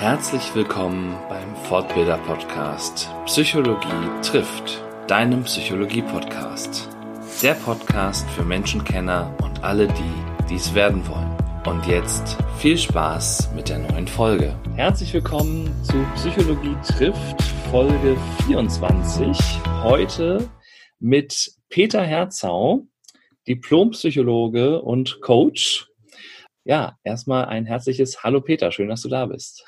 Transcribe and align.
Herzlich 0.00 0.54
willkommen 0.54 1.14
beim 1.28 1.54
Fortbilder 1.66 2.16
Podcast 2.16 3.10
Psychologie 3.26 4.08
trifft, 4.22 4.82
deinem 5.06 5.44
Psychologie 5.44 6.00
Podcast. 6.00 6.88
Der 7.42 7.52
Podcast 7.52 8.26
für 8.30 8.42
Menschenkenner 8.42 9.36
und 9.42 9.62
alle, 9.62 9.88
die 9.88 10.46
dies 10.48 10.72
werden 10.72 11.06
wollen. 11.06 11.36
Und 11.66 11.86
jetzt 11.86 12.38
viel 12.56 12.78
Spaß 12.78 13.50
mit 13.54 13.68
der 13.68 13.80
neuen 13.80 14.08
Folge. 14.08 14.56
Herzlich 14.74 15.12
willkommen 15.12 15.70
zu 15.84 16.02
Psychologie 16.14 16.76
trifft 16.96 17.42
Folge 17.70 18.16
24. 18.46 19.36
Heute 19.82 20.48
mit 20.98 21.52
Peter 21.68 22.02
Herzau, 22.02 22.86
Diplompsychologe 23.46 24.80
und 24.80 25.20
Coach. 25.20 25.88
Ja, 26.64 26.96
erstmal 27.04 27.44
ein 27.44 27.66
herzliches 27.66 28.22
Hallo 28.22 28.40
Peter, 28.40 28.72
schön, 28.72 28.88
dass 28.88 29.02
du 29.02 29.10
da 29.10 29.26
bist. 29.26 29.62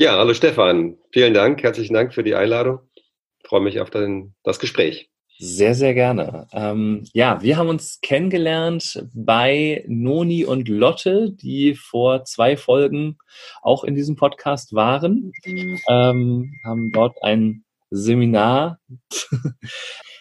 Ja, 0.00 0.16
hallo 0.16 0.32
Stefan. 0.32 0.96
Vielen 1.12 1.34
Dank, 1.34 1.62
herzlichen 1.62 1.92
Dank 1.92 2.14
für 2.14 2.22
die 2.22 2.34
Einladung. 2.34 2.78
Ich 2.94 3.46
freue 3.46 3.60
mich 3.60 3.80
auf 3.80 3.90
den, 3.90 4.34
das 4.42 4.58
Gespräch. 4.58 5.10
Sehr, 5.38 5.74
sehr 5.74 5.92
gerne. 5.92 6.46
Ähm, 6.54 7.04
ja, 7.12 7.42
wir 7.42 7.58
haben 7.58 7.68
uns 7.68 7.98
kennengelernt 8.00 9.06
bei 9.12 9.84
Noni 9.88 10.46
und 10.46 10.70
Lotte, 10.70 11.32
die 11.32 11.74
vor 11.74 12.24
zwei 12.24 12.56
Folgen 12.56 13.18
auch 13.60 13.84
in 13.84 13.94
diesem 13.94 14.16
Podcast 14.16 14.72
waren. 14.72 15.32
Ähm, 15.44 16.54
haben 16.64 16.92
dort 16.92 17.22
ein 17.22 17.66
Seminar. 17.90 18.80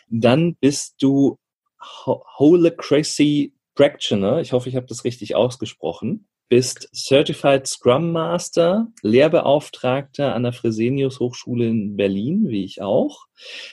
Dann 0.09 0.57
bist 0.59 1.01
du 1.01 1.37
Holacracy 1.79 3.53
Practitioner. 3.75 4.41
Ich 4.41 4.51
hoffe, 4.51 4.67
ich 4.67 4.75
habe 4.75 4.87
das 4.87 5.05
richtig 5.05 5.35
ausgesprochen 5.35 6.28
bist 6.49 6.89
Certified 6.93 7.67
Scrum 7.67 8.11
Master, 8.11 8.87
Lehrbeauftragter 9.03 10.33
an 10.33 10.43
der 10.43 10.53
Fresenius 10.53 11.19
Hochschule 11.19 11.67
in 11.67 11.95
Berlin, 11.95 12.49
wie 12.49 12.65
ich 12.65 12.81
auch, 12.81 13.27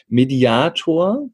Mediator, 0.08 1.28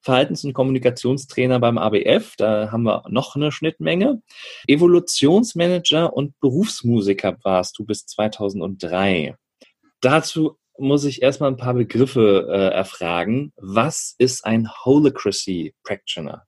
Verhaltens- 0.00 0.44
und 0.44 0.52
Kommunikationstrainer 0.52 1.58
beim 1.58 1.78
ABF, 1.78 2.36
da 2.36 2.70
haben 2.70 2.84
wir 2.84 3.02
noch 3.08 3.34
eine 3.34 3.50
Schnittmenge, 3.50 4.22
Evolutionsmanager 4.68 6.12
und 6.12 6.38
Berufsmusiker 6.38 7.36
warst 7.42 7.76
du 7.78 7.84
bis 7.84 8.06
2003. 8.06 9.34
Dazu 10.00 10.56
muss 10.78 11.04
ich 11.04 11.22
erstmal 11.22 11.50
ein 11.50 11.56
paar 11.56 11.74
Begriffe 11.74 12.46
äh, 12.48 12.74
erfragen. 12.74 13.52
Was 13.56 14.14
ist 14.18 14.44
ein 14.44 14.70
Holacracy 14.84 15.74
Practitioner? 15.82 16.45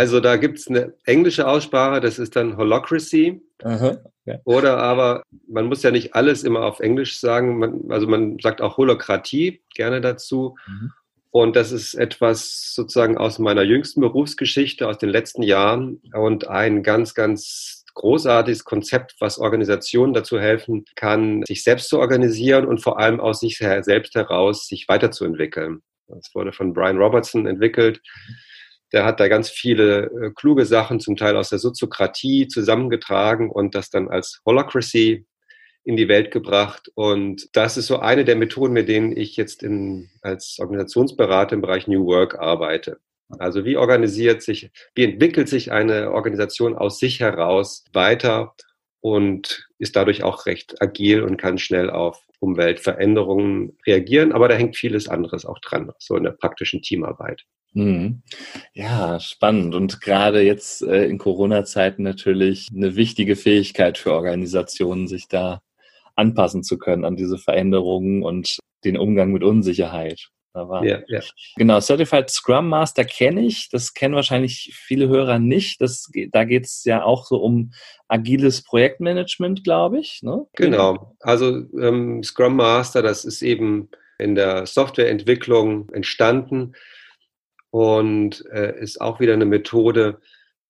Also 0.00 0.18
da 0.18 0.38
gibt 0.38 0.58
es 0.58 0.66
eine 0.66 0.94
englische 1.04 1.46
Aussprache, 1.46 2.00
das 2.00 2.18
ist 2.18 2.34
dann 2.34 2.56
Holocracy. 2.56 3.42
Aha, 3.62 3.98
ja. 4.24 4.38
Oder 4.44 4.78
aber, 4.78 5.24
man 5.46 5.66
muss 5.66 5.82
ja 5.82 5.90
nicht 5.90 6.14
alles 6.14 6.42
immer 6.42 6.64
auf 6.64 6.80
Englisch 6.80 7.20
sagen, 7.20 7.58
man, 7.58 7.82
also 7.90 8.06
man 8.06 8.38
sagt 8.38 8.62
auch 8.62 8.78
Holokratie 8.78 9.60
gerne 9.74 10.00
dazu. 10.00 10.56
Mhm. 10.66 10.92
Und 11.30 11.54
das 11.54 11.70
ist 11.70 11.92
etwas 11.92 12.72
sozusagen 12.74 13.18
aus 13.18 13.38
meiner 13.38 13.60
jüngsten 13.60 14.00
Berufsgeschichte, 14.00 14.88
aus 14.88 14.96
den 14.96 15.10
letzten 15.10 15.42
Jahren 15.42 16.00
und 16.14 16.48
ein 16.48 16.82
ganz, 16.82 17.14
ganz 17.14 17.84
großartiges 17.92 18.64
Konzept, 18.64 19.16
was 19.20 19.38
Organisationen 19.38 20.14
dazu 20.14 20.40
helfen 20.40 20.86
kann, 20.96 21.42
sich 21.44 21.62
selbst 21.62 21.90
zu 21.90 21.98
organisieren 21.98 22.64
und 22.64 22.80
vor 22.82 22.98
allem 22.98 23.20
aus 23.20 23.40
sich 23.40 23.58
selbst 23.58 24.14
heraus 24.14 24.66
sich 24.66 24.88
weiterzuentwickeln. 24.88 25.82
Das 26.08 26.30
wurde 26.34 26.52
von 26.52 26.72
Brian 26.72 26.96
Robertson 26.96 27.46
entwickelt. 27.46 28.00
Mhm 28.26 28.34
der 28.92 29.04
hat 29.04 29.20
da 29.20 29.28
ganz 29.28 29.50
viele 29.50 30.04
äh, 30.06 30.30
kluge 30.34 30.66
Sachen, 30.66 31.00
zum 31.00 31.16
Teil 31.16 31.36
aus 31.36 31.50
der 31.50 31.58
Soziokratie 31.58 32.48
zusammengetragen 32.48 33.50
und 33.50 33.74
das 33.74 33.90
dann 33.90 34.08
als 34.08 34.40
Holacracy 34.44 35.26
in 35.84 35.96
die 35.96 36.08
Welt 36.08 36.30
gebracht. 36.30 36.90
Und 36.94 37.48
das 37.56 37.76
ist 37.76 37.86
so 37.86 38.00
eine 38.00 38.24
der 38.24 38.36
Methoden, 38.36 38.72
mit 38.72 38.88
denen 38.88 39.16
ich 39.16 39.36
jetzt 39.36 39.62
in, 39.62 40.10
als 40.22 40.58
Organisationsberater 40.58 41.54
im 41.54 41.62
Bereich 41.62 41.86
New 41.86 42.06
Work 42.06 42.38
arbeite. 42.38 42.98
Also 43.38 43.64
wie 43.64 43.76
organisiert 43.76 44.42
sich, 44.42 44.70
wie 44.94 45.04
entwickelt 45.04 45.48
sich 45.48 45.70
eine 45.70 46.10
Organisation 46.10 46.76
aus 46.76 46.98
sich 46.98 47.20
heraus 47.20 47.84
weiter 47.92 48.54
und 49.00 49.68
ist 49.78 49.96
dadurch 49.96 50.24
auch 50.24 50.46
recht 50.46 50.82
agil 50.82 51.22
und 51.22 51.36
kann 51.36 51.58
schnell 51.58 51.90
auf 51.90 52.20
Umweltveränderungen 52.40 53.78
reagieren. 53.86 54.32
Aber 54.32 54.48
da 54.48 54.54
hängt 54.54 54.76
vieles 54.76 55.08
anderes 55.08 55.46
auch 55.46 55.58
dran, 55.60 55.92
so 55.98 56.16
in 56.16 56.24
der 56.24 56.32
praktischen 56.32 56.82
Teamarbeit. 56.82 57.44
Mhm. 57.72 58.22
Ja, 58.74 59.20
spannend. 59.20 59.74
Und 59.74 60.00
gerade 60.00 60.42
jetzt 60.42 60.82
äh, 60.82 61.04
in 61.04 61.18
Corona-Zeiten 61.18 62.02
natürlich 62.02 62.68
eine 62.74 62.96
wichtige 62.96 63.36
Fähigkeit 63.36 63.96
für 63.98 64.12
Organisationen, 64.12 65.06
sich 65.06 65.28
da 65.28 65.62
anpassen 66.16 66.64
zu 66.64 66.78
können 66.78 67.04
an 67.04 67.16
diese 67.16 67.38
Veränderungen 67.38 68.22
und 68.22 68.58
den 68.84 68.96
Umgang 68.96 69.32
mit 69.32 69.44
Unsicherheit. 69.44 70.30
Ja, 70.54 71.00
ja. 71.06 71.20
Genau, 71.56 71.80
Certified 71.80 72.28
Scrum 72.30 72.68
Master 72.68 73.04
kenne 73.04 73.42
ich. 73.42 73.68
Das 73.70 73.94
kennen 73.94 74.14
wahrscheinlich 74.14 74.72
viele 74.74 75.08
Hörer 75.08 75.38
nicht. 75.38 75.80
Das, 75.80 76.10
da 76.32 76.44
geht 76.44 76.66
es 76.66 76.84
ja 76.84 77.04
auch 77.04 77.26
so 77.26 77.36
um 77.36 77.72
agiles 78.08 78.62
Projektmanagement, 78.62 79.62
glaube 79.62 80.00
ich. 80.00 80.22
Ne? 80.22 80.46
Genau. 80.56 81.16
Also 81.20 81.62
ähm, 81.78 82.22
Scrum 82.22 82.56
Master, 82.56 83.02
das 83.02 83.24
ist 83.24 83.42
eben 83.42 83.90
in 84.18 84.34
der 84.34 84.66
Softwareentwicklung 84.66 85.88
entstanden 85.90 86.74
und 87.70 88.44
äh, 88.52 88.78
ist 88.80 89.00
auch 89.00 89.20
wieder 89.20 89.34
eine 89.34 89.46
Methode 89.46 90.20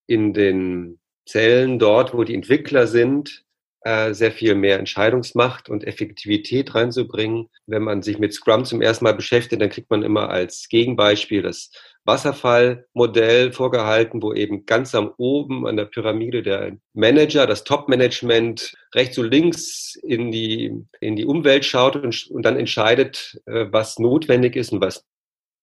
in 0.06 0.34
den 0.34 1.00
Zellen 1.26 1.78
dort, 1.78 2.12
wo 2.14 2.24
die 2.24 2.34
Entwickler 2.34 2.86
sind, 2.86 3.44
sehr 3.82 4.30
viel 4.30 4.54
mehr 4.54 4.78
Entscheidungsmacht 4.78 5.70
und 5.70 5.86
Effektivität 5.86 6.74
reinzubringen. 6.74 7.48
Wenn 7.66 7.82
man 7.82 8.02
sich 8.02 8.18
mit 8.18 8.34
Scrum 8.34 8.66
zum 8.66 8.82
ersten 8.82 9.04
Mal 9.04 9.14
beschäftigt, 9.14 9.62
dann 9.62 9.70
kriegt 9.70 9.90
man 9.90 10.02
immer 10.02 10.28
als 10.28 10.68
Gegenbeispiel 10.68 11.40
das 11.40 11.70
Wasserfallmodell 12.04 13.52
vorgehalten, 13.52 14.22
wo 14.22 14.32
eben 14.32 14.66
ganz 14.66 14.94
am 14.94 15.12
oben 15.16 15.66
an 15.66 15.76
der 15.76 15.84
Pyramide 15.84 16.42
der 16.42 16.76
Manager, 16.92 17.46
das 17.46 17.64
Top-Management 17.64 18.74
rechts 18.94 19.16
und 19.18 19.30
links 19.30 19.94
in 20.02 20.30
die, 20.30 20.74
in 21.00 21.16
die 21.16 21.24
Umwelt 21.24 21.64
schaut 21.64 21.96
und, 21.96 22.26
und 22.30 22.42
dann 22.42 22.56
entscheidet, 22.56 23.40
äh, 23.46 23.66
was 23.70 23.98
notwendig 23.98 24.56
ist 24.56 24.72
und 24.72 24.80
was. 24.80 25.04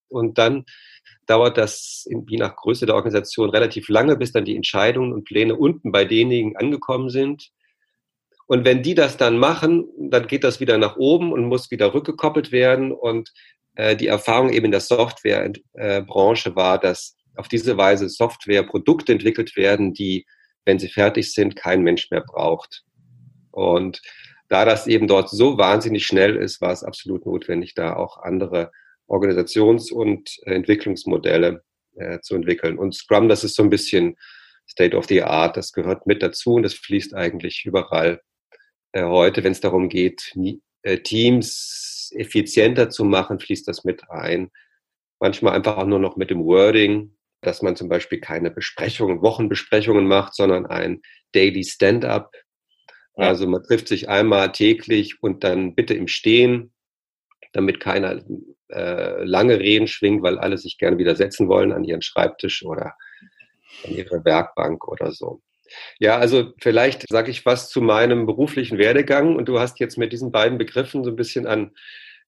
Und 0.09 0.37
dann 0.37 0.65
dauert 1.25 1.57
das 1.57 2.07
je 2.27 2.37
nach 2.37 2.55
Größe 2.55 2.85
der 2.85 2.95
Organisation 2.95 3.49
relativ 3.49 3.89
lange, 3.89 4.15
bis 4.15 4.31
dann 4.31 4.45
die 4.45 4.55
Entscheidungen 4.55 5.13
und 5.13 5.25
Pläne 5.25 5.55
unten 5.55 5.91
bei 5.91 6.05
denjenigen 6.05 6.55
angekommen 6.55 7.09
sind. 7.09 7.51
Und 8.47 8.63
wenn 8.65 8.81
die 8.81 8.95
das 8.95 9.17
dann 9.17 9.37
machen, 9.37 9.87
dann 9.99 10.27
geht 10.27 10.43
das 10.43 10.59
wieder 10.59 10.77
nach 10.77 10.95
oben 10.95 11.33
und 11.33 11.45
muss 11.45 11.69
wieder 11.69 11.93
rückgekoppelt 11.93 12.51
werden. 12.51 12.93
Und 12.93 13.31
äh, 13.75 13.95
die 13.95 14.07
Erfahrung 14.07 14.49
eben 14.51 14.65
in 14.65 14.71
der 14.71 14.79
Softwarebranche 14.79 16.55
war, 16.55 16.79
dass 16.79 17.15
auf 17.35 17.49
diese 17.49 17.77
Weise 17.77 18.09
Softwareprodukte 18.09 19.11
entwickelt 19.11 19.55
werden, 19.57 19.93
die, 19.93 20.25
wenn 20.65 20.79
sie 20.79 20.87
fertig 20.87 21.33
sind, 21.33 21.55
kein 21.55 21.83
Mensch 21.83 22.09
mehr 22.09 22.21
braucht. 22.21 22.83
Und 23.51 24.01
da 24.47 24.63
das 24.63 24.87
eben 24.87 25.07
dort 25.07 25.29
so 25.29 25.57
wahnsinnig 25.57 26.05
schnell 26.07 26.37
ist, 26.37 26.61
war 26.61 26.71
es 26.71 26.83
absolut 26.83 27.25
notwendig, 27.25 27.75
da 27.75 27.95
auch 27.95 28.23
andere 28.23 28.71
Organisations- 29.07 29.91
und 29.91 30.37
Entwicklungsmodelle 30.43 31.63
äh, 31.95 32.19
zu 32.21 32.35
entwickeln. 32.35 32.77
Und 32.77 32.95
Scrum, 32.95 33.27
das 33.27 33.43
ist 33.43 33.55
so 33.55 33.63
ein 33.63 33.69
bisschen 33.69 34.15
State 34.69 34.95
of 34.95 35.05
the 35.05 35.23
Art, 35.23 35.57
das 35.57 35.73
gehört 35.73 36.07
mit 36.07 36.23
dazu 36.23 36.53
und 36.53 36.63
das 36.63 36.73
fließt 36.73 37.13
eigentlich 37.13 37.65
überall 37.65 38.15
äh, 38.15 38.36
heute, 38.95 39.43
wenn 39.43 39.51
es 39.51 39.61
darum 39.61 39.89
geht, 39.89 40.33
äh, 40.83 40.97
Teams 40.99 42.11
effizienter 42.15 42.89
zu 42.89 43.03
machen, 43.03 43.39
fließt 43.39 43.67
das 43.67 43.83
mit 43.83 44.09
ein. 44.09 44.49
Manchmal 45.19 45.53
einfach 45.53 45.77
auch 45.77 45.85
nur 45.85 45.99
noch 45.99 46.15
mit 46.15 46.29
dem 46.29 46.45
Wording, 46.45 47.15
dass 47.41 47.61
man 47.61 47.75
zum 47.75 47.89
Beispiel 47.89 48.19
keine 48.19 48.51
Besprechungen, 48.51 49.21
Wochenbesprechungen 49.21 50.07
macht, 50.07 50.35
sondern 50.35 50.65
ein 50.65 51.01
Daily 51.33 51.63
Stand-up. 51.63 52.31
Also 53.15 53.47
man 53.47 53.63
trifft 53.63 53.87
sich 53.87 54.09
einmal 54.09 54.51
täglich 54.51 55.21
und 55.21 55.43
dann 55.43 55.73
bitte 55.75 55.93
im 55.95 56.07
Stehen, 56.07 56.73
damit 57.53 57.79
keiner 57.79 58.23
äh, 58.69 59.23
lange 59.23 59.59
Reden 59.59 59.87
schwingt, 59.87 60.21
weil 60.21 60.37
alle 60.37 60.57
sich 60.57 60.77
gerne 60.77 60.97
widersetzen 60.97 61.47
wollen 61.47 61.71
an 61.71 61.83
ihren 61.83 62.01
Schreibtisch 62.01 62.63
oder 62.63 62.95
an 63.85 63.93
ihre 63.93 64.23
Werkbank 64.23 64.87
oder 64.87 65.11
so. 65.11 65.41
Ja, 65.99 66.17
also 66.17 66.53
vielleicht 66.61 67.07
sage 67.09 67.31
ich 67.31 67.45
was 67.45 67.69
zu 67.69 67.81
meinem 67.81 68.25
beruflichen 68.25 68.77
Werdegang 68.77 69.35
und 69.35 69.47
du 69.47 69.59
hast 69.59 69.79
jetzt 69.79 69.97
mit 69.97 70.13
diesen 70.13 70.31
beiden 70.31 70.57
Begriffen 70.57 71.03
so 71.03 71.09
ein 71.09 71.15
bisschen 71.15 71.47
an 71.47 71.71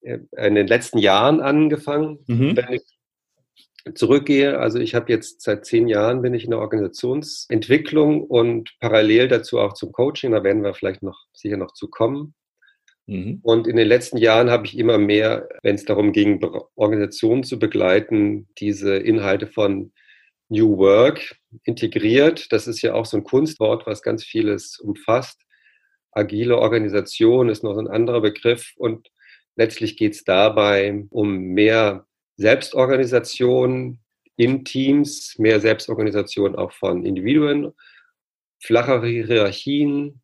äh, 0.01 0.19
in 0.37 0.55
den 0.55 0.67
letzten 0.67 0.97
Jahren 0.97 1.41
angefangen. 1.41 2.19
Mhm. 2.27 2.57
Wenn 2.57 2.73
ich 2.73 3.95
zurückgehe, 3.95 4.59
also 4.59 4.79
ich 4.79 4.95
habe 4.95 5.11
jetzt 5.11 5.41
seit 5.41 5.65
zehn 5.65 5.87
Jahren 5.87 6.21
bin 6.21 6.33
ich 6.33 6.43
in 6.43 6.51
der 6.51 6.59
Organisationsentwicklung 6.59 8.23
und 8.23 8.75
parallel 8.79 9.27
dazu 9.27 9.59
auch 9.59 9.73
zum 9.73 9.91
Coaching, 9.91 10.31
da 10.31 10.43
werden 10.43 10.63
wir 10.63 10.73
vielleicht 10.73 11.03
noch 11.03 11.25
sicher 11.33 11.57
noch 11.57 11.73
zu 11.73 11.89
kommen. 11.89 12.33
Mhm. 13.07 13.39
Und 13.41 13.67
in 13.67 13.75
den 13.75 13.87
letzten 13.87 14.17
Jahren 14.17 14.49
habe 14.49 14.65
ich 14.65 14.77
immer 14.77 14.97
mehr, 14.97 15.49
wenn 15.63 15.75
es 15.75 15.85
darum 15.85 16.11
ging, 16.11 16.43
Organisationen 16.75 17.43
zu 17.43 17.57
begleiten, 17.57 18.47
diese 18.59 18.95
Inhalte 18.95 19.47
von 19.47 19.91
New 20.49 20.77
Work 20.77 21.37
integriert. 21.63 22.51
Das 22.51 22.67
ist 22.67 22.81
ja 22.81 22.93
auch 22.93 23.05
so 23.05 23.17
ein 23.17 23.23
Kunstwort, 23.23 23.85
was 23.87 24.01
ganz 24.01 24.23
vieles 24.23 24.79
umfasst. 24.79 25.41
agile 26.11 26.57
Organisation 26.57 27.49
ist 27.49 27.63
noch 27.63 27.77
ein 27.77 27.87
anderer 27.87 28.21
Begriff 28.21 28.73
und 28.77 29.11
letztlich 29.55 29.95
geht 29.95 30.13
es 30.13 30.23
dabei 30.23 31.05
um 31.11 31.37
mehr 31.37 32.07
Selbstorganisation 32.37 33.99
in 34.37 34.65
Teams, 34.65 35.35
mehr 35.37 35.59
Selbstorganisation 35.59 36.55
auch 36.55 36.71
von 36.71 37.05
Individuen, 37.05 37.73
flachere 38.59 39.07
Hierarchien 39.07 40.21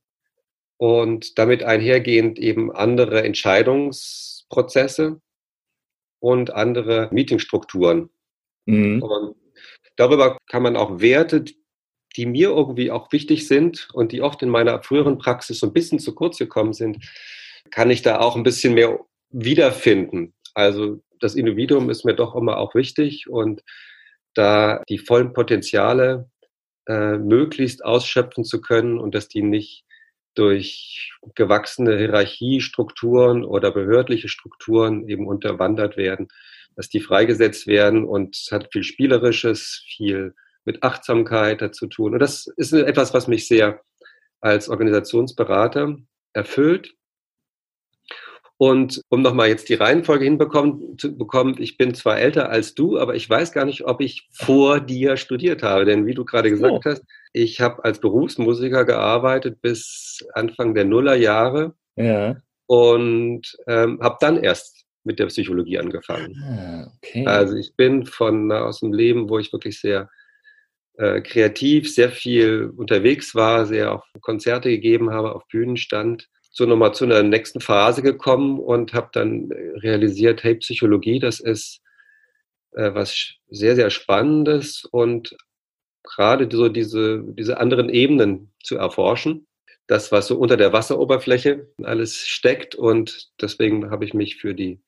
und 0.77 1.37
damit 1.37 1.63
einhergehend 1.63 2.39
eben 2.39 2.71
andere 2.71 3.23
Entscheidungsprozesse 3.23 5.21
und 6.19 6.53
andere 6.53 7.09
Meetingstrukturen. 7.11 8.09
Mhm. 8.65 9.03
Und 9.03 9.35
darüber 9.95 10.37
kann 10.47 10.63
man 10.63 10.75
auch 10.75 10.99
Werte, 10.99 11.45
die 12.15 12.25
mir 12.25 12.49
irgendwie 12.49 12.91
auch 12.91 13.11
wichtig 13.11 13.47
sind 13.47 13.89
und 13.93 14.11
die 14.11 14.21
oft 14.21 14.41
in 14.41 14.49
meiner 14.49 14.81
früheren 14.83 15.17
Praxis 15.17 15.59
so 15.59 15.67
ein 15.67 15.73
bisschen 15.73 15.99
zu 15.99 16.15
kurz 16.15 16.37
gekommen 16.37 16.73
sind, 16.73 17.05
kann 17.71 17.89
ich 17.89 18.01
da 18.01 18.19
auch 18.19 18.35
ein 18.35 18.43
bisschen 18.43 18.73
mehr 18.73 18.99
wiederfinden. 19.29 20.33
Also 20.53 21.01
das 21.19 21.35
Individuum 21.35 21.89
ist 21.89 22.05
mir 22.05 22.13
doch 22.13 22.35
immer 22.35 22.57
auch 22.57 22.75
wichtig 22.75 23.27
und 23.29 23.63
da 24.33 24.83
die 24.89 24.97
vollen 24.97 25.33
Potenziale 25.33 26.29
äh, 26.87 27.17
möglichst 27.17 27.83
ausschöpfen 27.83 28.43
zu 28.43 28.61
können 28.61 28.99
und 28.99 29.15
dass 29.15 29.27
die 29.27 29.41
nicht 29.41 29.83
durch 30.35 31.13
gewachsene 31.33 31.97
Hierarchiestrukturen 31.97 33.43
oder 33.43 33.71
behördliche 33.71 34.27
Strukturen 34.27 35.07
eben 35.07 35.27
unterwandert 35.27 35.97
werden, 35.97 36.27
dass 36.75 36.89
die 36.89 36.99
freigesetzt 36.99 37.67
werden 37.67 38.03
und 38.03 38.35
hat 38.51 38.69
viel 38.71 38.83
Spielerisches, 38.83 39.83
viel 39.87 40.33
mit 40.65 40.83
Achtsamkeit 40.83 41.61
dazu 41.61 41.87
tun. 41.87 42.13
Und 42.13 42.19
das 42.19 42.47
ist 42.57 42.73
etwas, 42.73 43.13
was 43.13 43.27
mich 43.27 43.47
sehr 43.47 43.81
als 44.41 44.69
Organisationsberater 44.69 45.97
erfüllt. 46.33 46.95
Und 48.57 49.01
um 49.09 49.21
nochmal 49.21 49.49
jetzt 49.49 49.67
die 49.67 49.73
Reihenfolge 49.73 50.23
hinbekommen 50.23 50.97
zu 50.97 51.17
bekommen, 51.17 51.55
ich 51.59 51.77
bin 51.77 51.93
zwar 51.93 52.19
älter 52.19 52.49
als 52.49 52.73
du, 52.73 52.97
aber 52.97 53.15
ich 53.15 53.29
weiß 53.29 53.51
gar 53.51 53.65
nicht, 53.65 53.85
ob 53.85 53.99
ich 53.99 54.29
vor 54.31 54.79
dir 54.79 55.17
studiert 55.17 55.61
habe. 55.61 55.83
Denn 55.83 56.05
wie 56.05 56.13
du 56.13 56.23
gerade 56.23 56.49
gesagt 56.49 56.73
oh. 56.73 56.81
hast, 56.85 57.03
ich 57.33 57.59
habe 57.59 57.83
als 57.83 57.99
Berufsmusiker 57.99 58.85
gearbeitet 58.85 59.61
bis 59.61 60.25
Anfang 60.33 60.73
der 60.73 60.85
Nullerjahre. 60.85 61.73
Ja. 61.97 62.37
Und 62.67 63.57
ähm, 63.67 63.99
habe 64.01 64.17
dann 64.21 64.41
erst 64.41 64.84
mit 65.05 65.19
der 65.19 65.27
Psychologie 65.27 65.79
angefangen. 65.79 66.35
Ah, 66.43 66.91
okay. 66.97 67.25
Also 67.25 67.55
ich 67.55 67.75
bin 67.75 68.05
von 68.05 68.51
aus 68.51 68.79
dem 68.79 68.93
Leben, 68.93 69.29
wo 69.29 69.39
ich 69.39 69.53
wirklich 69.53 69.79
sehr 69.79 70.09
äh, 70.97 71.21
kreativ, 71.21 71.93
sehr 71.93 72.09
viel 72.09 72.71
unterwegs 72.75 73.35
war, 73.35 73.65
sehr 73.65 73.93
auf 73.93 74.03
Konzerte 74.21 74.69
gegeben 74.69 75.11
habe, 75.11 75.35
auf 75.35 75.47
Bühnen 75.47 75.77
stand, 75.77 76.29
so 76.51 76.65
nochmal 76.65 76.93
zu 76.93 77.03
einer 77.03 77.21
nächsten 77.21 77.59
Phase 77.59 78.01
gekommen 78.01 78.59
und 78.59 78.93
habe 78.93 79.09
dann 79.11 79.51
realisiert, 79.81 80.43
hey, 80.43 80.55
Psychologie, 80.55 81.19
das 81.19 81.41
ist 81.41 81.81
äh, 82.71 82.93
was 82.93 83.33
sehr, 83.49 83.75
sehr 83.75 83.89
Spannendes 83.89 84.85
und 84.85 85.35
gerade 86.03 86.47
so 86.49 86.69
diese, 86.69 87.23
diese 87.27 87.59
anderen 87.59 87.89
Ebenen 87.89 88.53
zu 88.63 88.77
erforschen. 88.77 89.47
Das, 89.87 90.11
was 90.11 90.27
so 90.27 90.37
unter 90.37 90.57
der 90.57 90.73
Wasseroberfläche 90.73 91.67
alles 91.83 92.25
steckt 92.25 92.73
und 92.73 93.31
deswegen 93.41 93.91
habe 93.91 94.05
ich 94.05 94.13
mich 94.13 94.37
für 94.37 94.55
die 94.55 94.79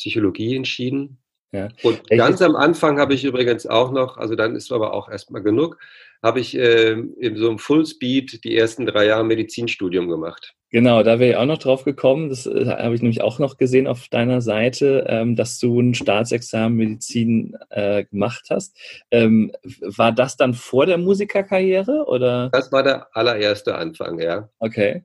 Psychologie 0.00 0.56
entschieden. 0.56 1.18
Ja. 1.52 1.68
Und 1.82 2.02
Welches? 2.08 2.16
ganz 2.16 2.42
am 2.42 2.56
Anfang 2.56 2.98
habe 2.98 3.12
ich 3.12 3.24
übrigens 3.24 3.66
auch 3.66 3.90
noch, 3.90 4.16
also 4.16 4.34
dann 4.34 4.54
ist 4.54 4.70
aber 4.72 4.94
auch 4.94 5.08
erstmal 5.08 5.42
genug, 5.42 5.78
habe 6.22 6.40
ich 6.40 6.56
äh, 6.56 6.92
in 6.92 7.36
so 7.36 7.48
einem 7.48 7.58
Fullspeed 7.58 8.44
die 8.44 8.56
ersten 8.56 8.86
drei 8.86 9.06
Jahre 9.06 9.24
Medizinstudium 9.24 10.08
gemacht. 10.08 10.54
Genau, 10.70 11.02
da 11.02 11.18
wäre 11.18 11.30
ich 11.32 11.36
auch 11.36 11.46
noch 11.46 11.58
drauf 11.58 11.82
gekommen. 11.84 12.28
Das 12.28 12.46
äh, 12.46 12.66
habe 12.66 12.94
ich 12.94 13.02
nämlich 13.02 13.22
auch 13.22 13.40
noch 13.40 13.56
gesehen 13.56 13.88
auf 13.88 14.06
deiner 14.08 14.40
Seite, 14.40 15.04
ähm, 15.08 15.34
dass 15.34 15.58
du 15.58 15.80
ein 15.80 15.94
Staatsexamen 15.94 16.78
Medizin 16.78 17.56
äh, 17.70 18.04
gemacht 18.04 18.46
hast. 18.50 18.78
Ähm, 19.10 19.50
war 19.80 20.12
das 20.12 20.36
dann 20.36 20.54
vor 20.54 20.86
der 20.86 20.98
Musikerkarriere 20.98 22.04
oder? 22.06 22.50
Das 22.52 22.70
war 22.70 22.84
der 22.84 23.08
allererste 23.16 23.74
Anfang, 23.74 24.20
ja. 24.20 24.48
Okay. 24.60 25.02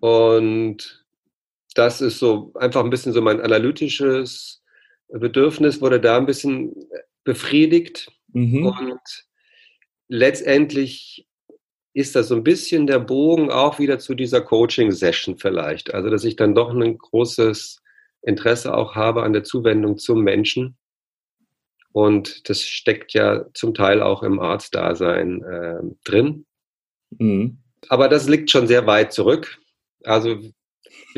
Und 0.00 1.06
das 1.74 2.00
ist 2.00 2.18
so 2.18 2.52
einfach 2.54 2.82
ein 2.82 2.90
bisschen 2.90 3.12
so 3.12 3.22
mein 3.22 3.40
analytisches 3.40 4.62
Bedürfnis 5.08 5.80
wurde 5.80 6.00
da 6.00 6.16
ein 6.16 6.26
bisschen 6.26 6.74
befriedigt. 7.24 8.10
Mhm. 8.32 8.66
Und 8.66 9.26
letztendlich 10.08 11.26
ist 11.94 12.14
das 12.14 12.28
so 12.28 12.36
ein 12.36 12.44
bisschen 12.44 12.86
der 12.86 12.98
Bogen 12.98 13.50
auch 13.50 13.78
wieder 13.78 13.98
zu 13.98 14.14
dieser 14.14 14.40
Coaching-Session 14.40 15.38
vielleicht. 15.38 15.94
Also, 15.94 16.10
dass 16.10 16.24
ich 16.24 16.36
dann 16.36 16.54
doch 16.54 16.70
ein 16.70 16.98
großes 16.98 17.82
Interesse 18.22 18.74
auch 18.74 18.94
habe 18.94 19.22
an 19.22 19.32
der 19.32 19.44
Zuwendung 19.44 19.98
zum 19.98 20.22
Menschen. 20.22 20.76
Und 21.92 22.48
das 22.48 22.62
steckt 22.62 23.14
ja 23.14 23.46
zum 23.54 23.74
Teil 23.74 24.02
auch 24.02 24.22
im 24.22 24.38
Arztdasein 24.38 25.42
äh, 25.42 25.80
drin. 26.04 26.46
Mhm. 27.10 27.58
Aber 27.88 28.08
das 28.08 28.28
liegt 28.28 28.50
schon 28.50 28.66
sehr 28.66 28.86
weit 28.86 29.12
zurück. 29.12 29.58
Also 30.04 30.38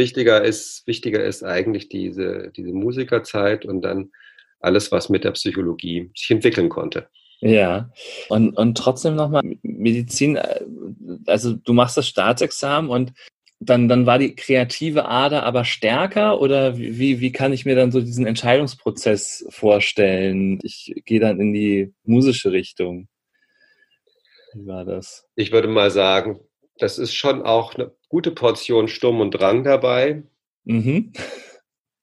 wichtiger 0.00 0.43
ist, 0.43 0.87
wichtiger 0.87 1.23
ist 1.23 1.44
eigentlich 1.44 1.88
diese, 1.91 2.50
diese 2.56 2.73
Musikerzeit 2.73 3.67
und 3.67 3.82
dann 3.82 4.11
alles, 4.58 4.91
was 4.91 5.11
mit 5.11 5.25
der 5.25 5.32
Psychologie 5.32 6.11
sich 6.17 6.31
entwickeln 6.31 6.70
konnte. 6.70 7.08
Ja, 7.43 7.91
und, 8.29 8.56
und 8.56 8.76
trotzdem 8.76 9.14
nochmal 9.14 9.43
Medizin, 9.62 10.37
äh, 10.37 10.61
also 11.26 11.55
du 11.55 11.73
machst 11.73 11.97
das 11.97 12.08
Staatsexamen 12.08 12.91
und 12.91 13.12
dann, 13.61 13.88
dann 13.88 14.06
war 14.06 14.19
die 14.19 14.35
kreative 14.35 15.05
Ader 15.05 15.44
aber 15.44 15.64
stärker 15.64 16.41
oder 16.41 16.79
wie, 16.79 17.20
wie 17.20 17.31
kann 17.31 17.53
ich 17.53 17.67
mir 17.67 17.76
dann 17.76 17.93
so 17.93 18.00
diesen 18.00 18.26
Entscheidungsprozess 18.26 19.46
vorstellen? 19.50 20.58
Ich 20.62 20.94
gehe 21.05 21.20
dann 21.20 21.38
in 21.41 21.53
die 21.53 21.93
musische 22.05 22.53
Richtung. 22.53 23.08
Wie 24.55 24.67
war 24.67 24.87
das? 24.87 25.26
Ich 25.37 25.53
würde 25.53 25.69
mal 25.69 25.91
sagen, 25.91 26.41
das 26.81 26.99
ist 26.99 27.15
schon 27.15 27.43
auch 27.43 27.75
eine 27.75 27.93
gute 28.09 28.31
Portion 28.31 28.88
Sturm 28.88 29.21
und 29.21 29.32
Drang 29.32 29.65
dabei. 29.65 30.23
Mhm. 30.65 31.12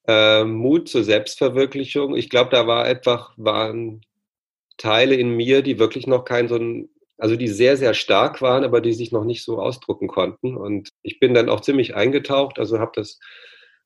Äh, 0.08 0.46
Mut 0.46 0.88
zur 0.88 1.04
Selbstverwirklichung. 1.04 2.16
Ich 2.16 2.30
glaube, 2.30 2.52
da 2.52 2.66
war 2.66 2.86
einfach, 2.86 3.34
waren 3.38 4.02
Teile 4.78 5.16
in 5.16 5.32
mir, 5.32 5.62
die 5.62 5.80
wirklich 5.80 6.08
noch 6.08 6.24
kein 6.24 6.48
so 6.48 6.56
ein, 6.56 6.90
also 7.18 7.36
die 7.36 7.48
sehr, 7.48 7.78
sehr 7.78 7.94
stark 7.94 8.42
waren, 8.42 8.64
aber 8.64 8.80
die 8.80 8.94
sich 8.94 9.12
noch 9.12 9.26
nicht 9.26 9.44
so 9.44 9.60
ausdrucken 9.60 10.08
konnten. 10.08 10.56
Und 10.56 10.90
ich 11.02 11.20
bin 11.20 11.34
dann 11.34 11.50
auch 11.50 11.62
ziemlich 11.62 11.96
eingetaucht, 11.96 12.60
also 12.60 12.80
habe 12.80 12.92
das 12.96 13.20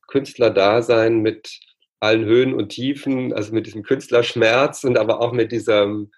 Künstlerdasein 0.08 1.22
mit 1.22 1.60
allen 2.02 2.26
Höhen 2.26 2.54
und 2.54 2.70
Tiefen, 2.70 3.32
also 3.34 3.54
mit 3.54 3.68
diesem 3.68 3.84
Künstlerschmerz 3.84 4.84
und 4.84 4.98
aber 4.98 5.22
auch 5.22 5.32
mit 5.32 5.52
diesem, 5.52 6.12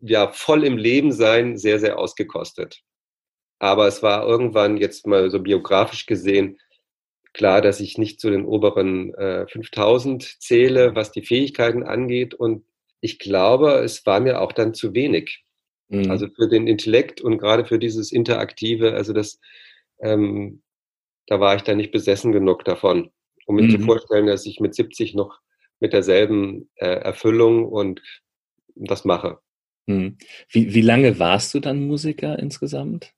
ja, 0.00 0.28
voll 0.28 0.64
im 0.64 0.76
Leben 0.76 1.12
sein, 1.12 1.56
sehr, 1.56 1.78
sehr 1.78 1.98
ausgekostet. 1.98 2.82
Aber 3.58 3.86
es 3.86 4.02
war 4.02 4.26
irgendwann 4.26 4.76
jetzt 4.76 5.06
mal 5.06 5.30
so 5.30 5.40
biografisch 5.40 6.06
gesehen 6.06 6.58
klar, 7.36 7.60
dass 7.60 7.80
ich 7.80 7.98
nicht 7.98 8.18
zu 8.18 8.30
den 8.30 8.46
oberen 8.46 9.12
äh, 9.14 9.46
5000 9.46 10.40
zähle, 10.40 10.94
was 10.94 11.12
die 11.12 11.22
Fähigkeiten 11.22 11.82
angeht. 11.82 12.32
Und 12.32 12.64
ich 13.02 13.18
glaube, 13.18 13.72
es 13.84 14.06
war 14.06 14.20
mir 14.20 14.40
auch 14.40 14.52
dann 14.52 14.72
zu 14.72 14.94
wenig. 14.94 15.44
Mhm. 15.88 16.10
Also 16.10 16.28
für 16.28 16.48
den 16.48 16.66
Intellekt 16.66 17.20
und 17.20 17.36
gerade 17.36 17.66
für 17.66 17.78
dieses 17.78 18.10
Interaktive, 18.10 18.94
also 18.94 19.12
das, 19.12 19.38
ähm, 20.00 20.62
da 21.26 21.38
war 21.38 21.56
ich 21.56 21.62
dann 21.62 21.76
nicht 21.76 21.92
besessen 21.92 22.32
genug 22.32 22.64
davon, 22.64 23.10
um 23.44 23.56
mir 23.56 23.64
mhm. 23.64 23.70
zu 23.70 23.78
vorstellen, 23.80 24.26
dass 24.26 24.46
ich 24.46 24.58
mit 24.58 24.74
70 24.74 25.14
noch 25.14 25.38
mit 25.78 25.92
derselben 25.92 26.70
äh, 26.76 26.86
Erfüllung 26.86 27.66
und 27.66 28.00
das 28.74 29.04
mache. 29.04 29.40
Mhm. 29.84 30.16
Wie, 30.48 30.72
wie 30.72 30.80
lange 30.80 31.18
warst 31.18 31.52
du 31.52 31.60
dann 31.60 31.86
Musiker 31.86 32.38
insgesamt? 32.38 33.12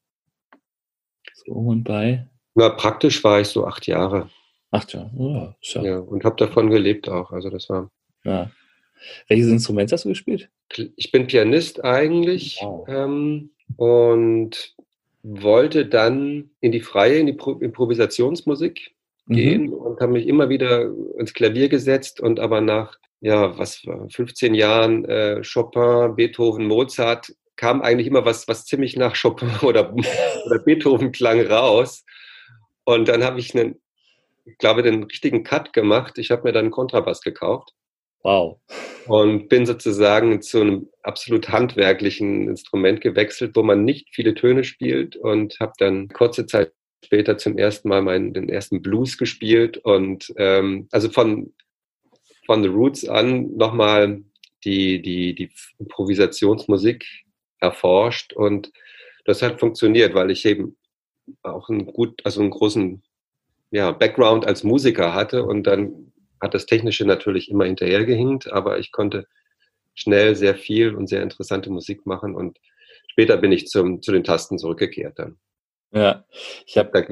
Um 1.48 1.66
und 1.68 1.84
bei? 1.84 2.26
Na, 2.54 2.68
praktisch 2.70 3.22
war 3.24 3.40
ich 3.40 3.48
so 3.48 3.66
acht 3.66 3.86
Jahre. 3.86 4.30
Acht 4.70 4.92
Jahre, 4.92 5.10
oh, 5.16 5.54
ja. 5.62 5.82
ja 5.82 5.98
und 5.98 6.24
habe 6.24 6.36
davon 6.36 6.70
gelebt 6.70 7.08
auch. 7.08 7.32
Also 7.32 7.50
das 7.50 7.68
war. 7.68 7.90
Ja. 8.24 8.50
Welches 9.28 9.48
Instrument 9.48 9.92
hast 9.92 10.04
du 10.04 10.08
gespielt? 10.10 10.50
Ich 10.96 11.12
bin 11.12 11.26
Pianist 11.26 11.84
eigentlich 11.84 12.58
wow. 12.60 12.86
ähm, 12.88 13.50
und 13.76 14.74
wollte 15.22 15.86
dann 15.86 16.50
in 16.60 16.72
die 16.72 16.80
freie, 16.80 17.18
in 17.18 17.26
die 17.26 17.32
Pro 17.32 17.52
Improvisationsmusik 17.52 18.94
mhm. 19.26 19.34
gehen 19.34 19.72
und 19.72 20.00
habe 20.00 20.12
mich 20.12 20.26
immer 20.26 20.48
wieder 20.48 20.90
ins 21.18 21.32
Klavier 21.32 21.68
gesetzt 21.68 22.20
und 22.20 22.40
aber 22.40 22.60
nach 22.60 22.98
ja, 23.20 23.58
was 23.58 23.82
15 24.10 24.54
Jahren 24.54 25.04
äh, 25.04 25.42
Chopin, 25.42 26.14
Beethoven, 26.14 26.66
Mozart 26.66 27.34
kam 27.58 27.82
eigentlich 27.82 28.06
immer 28.06 28.24
was, 28.24 28.48
was 28.48 28.64
ziemlich 28.64 28.96
nach 28.96 29.20
Chopin 29.20 29.50
oder, 29.62 29.92
oder 29.92 30.58
Beethoven 30.64 31.12
klang 31.12 31.42
raus. 31.42 32.04
Und 32.84 33.08
dann 33.08 33.22
habe 33.22 33.38
ich 33.38 33.54
einen, 33.54 33.78
ich 34.46 34.56
glaube, 34.56 34.82
den 34.82 35.02
richtigen 35.02 35.44
Cut 35.44 35.74
gemacht. 35.74 36.16
Ich 36.16 36.30
habe 36.30 36.44
mir 36.44 36.52
dann 36.52 36.66
einen 36.66 36.70
Kontrabass 36.70 37.20
gekauft. 37.20 37.74
Wow. 38.22 38.58
Und 39.06 39.48
bin 39.48 39.66
sozusagen 39.66 40.40
zu 40.40 40.60
einem 40.60 40.88
absolut 41.02 41.50
handwerklichen 41.50 42.48
Instrument 42.48 43.00
gewechselt, 43.00 43.54
wo 43.54 43.62
man 43.62 43.84
nicht 43.84 44.08
viele 44.12 44.34
Töne 44.34 44.64
spielt 44.64 45.16
und 45.16 45.60
habe 45.60 45.72
dann 45.78 46.08
kurze 46.08 46.46
Zeit 46.46 46.72
später 47.04 47.38
zum 47.38 47.58
ersten 47.58 47.88
Mal 47.88 48.02
meinen, 48.02 48.34
den 48.34 48.48
ersten 48.48 48.82
Blues 48.82 49.18
gespielt 49.18 49.78
und 49.78 50.32
ähm, 50.36 50.88
also 50.90 51.08
von, 51.10 51.54
von 52.46 52.62
The 52.62 52.68
Roots 52.68 53.08
an 53.08 53.56
nochmal 53.56 54.22
die, 54.64 55.00
die, 55.00 55.34
die 55.34 55.50
Improvisationsmusik 55.78 57.06
erforscht 57.60 58.32
und 58.32 58.72
das 59.24 59.42
hat 59.42 59.60
funktioniert, 59.60 60.14
weil 60.14 60.30
ich 60.30 60.44
eben 60.46 60.76
auch 61.42 61.68
einen 61.68 61.86
gut, 61.86 62.24
also 62.24 62.40
einen 62.40 62.50
großen 62.50 63.02
ja, 63.70 63.90
Background 63.92 64.46
als 64.46 64.64
Musiker 64.64 65.14
hatte 65.14 65.44
und 65.44 65.64
dann 65.64 66.12
hat 66.40 66.54
das 66.54 66.66
Technische 66.66 67.04
natürlich 67.04 67.50
immer 67.50 67.64
hinterhergehinkt, 67.64 68.50
aber 68.50 68.78
ich 68.78 68.92
konnte 68.92 69.26
schnell 69.94 70.36
sehr 70.36 70.54
viel 70.54 70.94
und 70.94 71.08
sehr 71.08 71.22
interessante 71.22 71.70
Musik 71.70 72.06
machen 72.06 72.34
und 72.34 72.58
später 73.08 73.36
bin 73.36 73.52
ich 73.52 73.66
zum, 73.66 74.00
zu 74.00 74.12
den 74.12 74.24
Tasten 74.24 74.58
zurückgekehrt 74.58 75.18
dann. 75.18 75.38
Ja, 75.90 76.26
ich 76.66 76.76
habe 76.76 77.06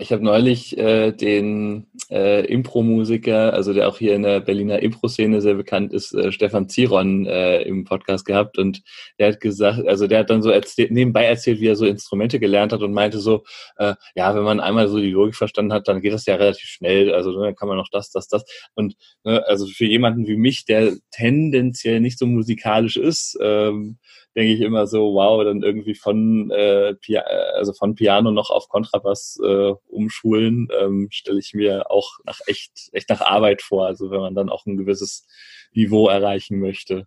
ich 0.00 0.12
hab 0.12 0.20
neulich 0.20 0.76
äh, 0.76 1.12
den 1.12 1.86
äh, 2.10 2.44
Impro-Musiker, 2.44 3.54
also 3.54 3.72
der 3.72 3.88
auch 3.88 3.96
hier 3.96 4.14
in 4.14 4.22
der 4.22 4.40
Berliner 4.40 4.82
Impro-Szene 4.82 5.40
sehr 5.40 5.54
bekannt 5.54 5.94
ist, 5.94 6.12
äh, 6.12 6.30
Stefan 6.30 6.68
Ziron 6.68 7.24
äh, 7.24 7.62
im 7.62 7.84
Podcast 7.84 8.26
gehabt. 8.26 8.58
Und 8.58 8.82
der 9.18 9.28
hat 9.28 9.40
gesagt, 9.40 9.88
also 9.88 10.06
der 10.06 10.18
hat 10.18 10.28
dann 10.28 10.42
so 10.42 10.50
erzählt, 10.50 10.90
nebenbei 10.90 11.24
erzählt, 11.24 11.60
wie 11.60 11.68
er 11.68 11.76
so 11.76 11.86
Instrumente 11.86 12.38
gelernt 12.38 12.74
hat 12.74 12.82
und 12.82 12.92
meinte 12.92 13.18
so, 13.18 13.44
äh, 13.78 13.94
ja, 14.14 14.34
wenn 14.34 14.42
man 14.42 14.60
einmal 14.60 14.88
so 14.88 14.98
die 14.98 15.10
Logik 15.10 15.34
verstanden 15.34 15.72
hat, 15.72 15.88
dann 15.88 16.02
geht 16.02 16.12
das 16.12 16.26
ja 16.26 16.34
relativ 16.34 16.68
schnell, 16.68 17.14
also 17.14 17.30
ne, 17.30 17.46
dann 17.46 17.56
kann 17.56 17.68
man 17.68 17.78
noch 17.78 17.88
das, 17.90 18.10
das, 18.10 18.28
das. 18.28 18.44
Und 18.74 18.94
ne, 19.24 19.42
also 19.46 19.66
für 19.66 19.86
jemanden 19.86 20.26
wie 20.26 20.36
mich, 20.36 20.66
der 20.66 20.92
tendenziell 21.12 22.00
nicht 22.00 22.18
so 22.18 22.26
musikalisch 22.26 22.98
ist, 22.98 23.38
ähm, 23.40 23.96
denke 24.34 24.54
ich 24.54 24.60
immer 24.60 24.86
so, 24.86 25.14
wow, 25.14 25.44
dann 25.44 25.62
irgendwie 25.62 25.94
von, 25.94 26.50
äh, 26.50 26.94
also 27.54 27.72
von 27.72 27.94
Piano 27.94 28.30
noch 28.30 28.50
auf 28.50 28.68
Kontrabass 28.68 29.38
äh, 29.44 29.72
umschulen, 29.88 30.68
ähm, 30.78 31.08
stelle 31.10 31.38
ich 31.38 31.52
mir 31.54 31.90
auch 31.90 32.18
nach 32.24 32.40
echt, 32.46 32.72
echt 32.92 33.10
nach 33.10 33.20
Arbeit 33.20 33.62
vor. 33.62 33.86
Also 33.86 34.10
wenn 34.10 34.20
man 34.20 34.34
dann 34.34 34.48
auch 34.48 34.64
ein 34.66 34.76
gewisses 34.76 35.26
Niveau 35.72 36.08
erreichen 36.08 36.60
möchte. 36.60 37.06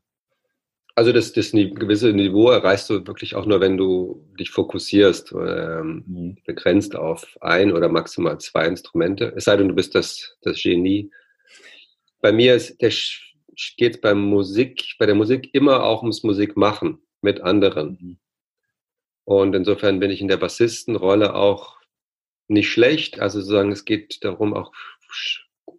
Also 0.97 1.11
das, 1.11 1.33
das 1.33 1.51
gewisse 1.51 2.13
Niveau 2.13 2.49
erreichst 2.49 2.89
du 2.89 3.05
wirklich 3.05 3.35
auch 3.35 3.45
nur, 3.45 3.59
wenn 3.59 3.75
du 3.75 4.25
dich 4.39 4.51
fokussierst, 4.51 5.33
ähm, 5.33 6.03
mhm. 6.07 6.37
begrenzt 6.45 6.95
auf 6.95 7.37
ein 7.41 7.73
oder 7.73 7.89
maximal 7.89 8.39
zwei 8.39 8.67
Instrumente. 8.67 9.33
Es 9.35 9.45
sei 9.45 9.57
denn, 9.57 9.67
du 9.67 9.75
bist 9.75 9.93
das, 9.93 10.37
das 10.41 10.61
Genie. 10.61 11.11
Bei 12.21 12.31
mir 12.31 12.55
ist 12.55 12.81
der 12.81 12.91
geht 13.77 13.95
es 13.95 14.01
beim 14.01 14.21
Musik, 14.21 14.95
bei 14.99 15.05
der 15.05 15.15
Musik 15.15 15.49
immer 15.53 15.83
auch 15.83 16.01
ums 16.01 16.23
Musik 16.23 16.55
machen 16.57 17.04
mit 17.25 17.41
anderen. 17.41 17.97
Mhm. 17.99 18.17
Und 19.25 19.55
insofern 19.55 19.99
bin 19.99 20.11
ich 20.11 20.21
in 20.21 20.29
der 20.29 20.37
Bassistenrolle 20.37 21.35
auch 21.35 21.77
nicht 22.47 22.69
schlecht. 22.69 23.19
Also 23.19 23.39
sozusagen, 23.39 23.71
es 23.71 23.83
geht 23.83 24.23
darum, 24.23 24.53
auch 24.53 24.71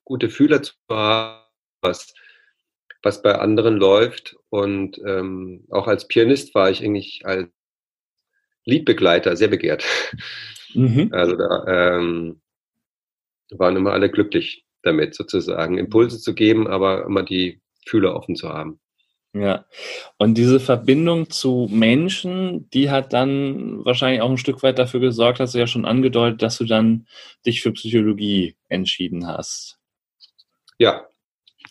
gute 0.04 0.28
Fühler 0.28 0.62
zu 0.62 0.74
haben, 0.90 1.42
was, 1.80 2.12
was 3.02 3.22
bei 3.22 3.36
anderen 3.38 3.76
läuft. 3.76 4.36
Und 4.50 4.98
ähm, 5.06 5.64
auch 5.70 5.86
als 5.86 6.08
Pianist 6.08 6.54
war 6.54 6.70
ich 6.70 6.82
eigentlich 6.82 7.24
als 7.24 7.48
Liedbegleiter 8.64 9.36
sehr 9.36 9.48
begehrt. 9.48 9.84
Mhm. 10.74 11.10
Also 11.12 11.36
da 11.36 11.96
ähm, 11.96 12.40
waren 13.50 13.76
immer 13.76 13.92
alle 13.92 14.10
glücklich 14.10 14.66
damit, 14.82 15.14
sozusagen 15.14 15.78
Impulse 15.78 16.18
zu 16.18 16.34
geben, 16.34 16.66
aber 16.66 17.04
immer 17.04 17.22
die 17.22 17.60
Fühler 17.86 18.14
offen 18.16 18.34
zu 18.34 18.48
haben. 18.48 18.80
Ja, 19.38 19.66
und 20.16 20.38
diese 20.38 20.60
Verbindung 20.60 21.28
zu 21.28 21.68
Menschen, 21.70 22.70
die 22.70 22.90
hat 22.90 23.12
dann 23.12 23.84
wahrscheinlich 23.84 24.22
auch 24.22 24.30
ein 24.30 24.38
Stück 24.38 24.62
weit 24.62 24.78
dafür 24.78 25.00
gesorgt, 25.00 25.40
hast 25.40 25.54
du 25.54 25.58
ja 25.58 25.66
schon 25.66 25.84
angedeutet, 25.84 26.40
dass 26.40 26.56
du 26.56 26.64
dann 26.64 27.06
dich 27.44 27.60
für 27.60 27.72
Psychologie 27.72 28.56
entschieden 28.68 29.26
hast. 29.26 29.78
Ja, 30.78 31.06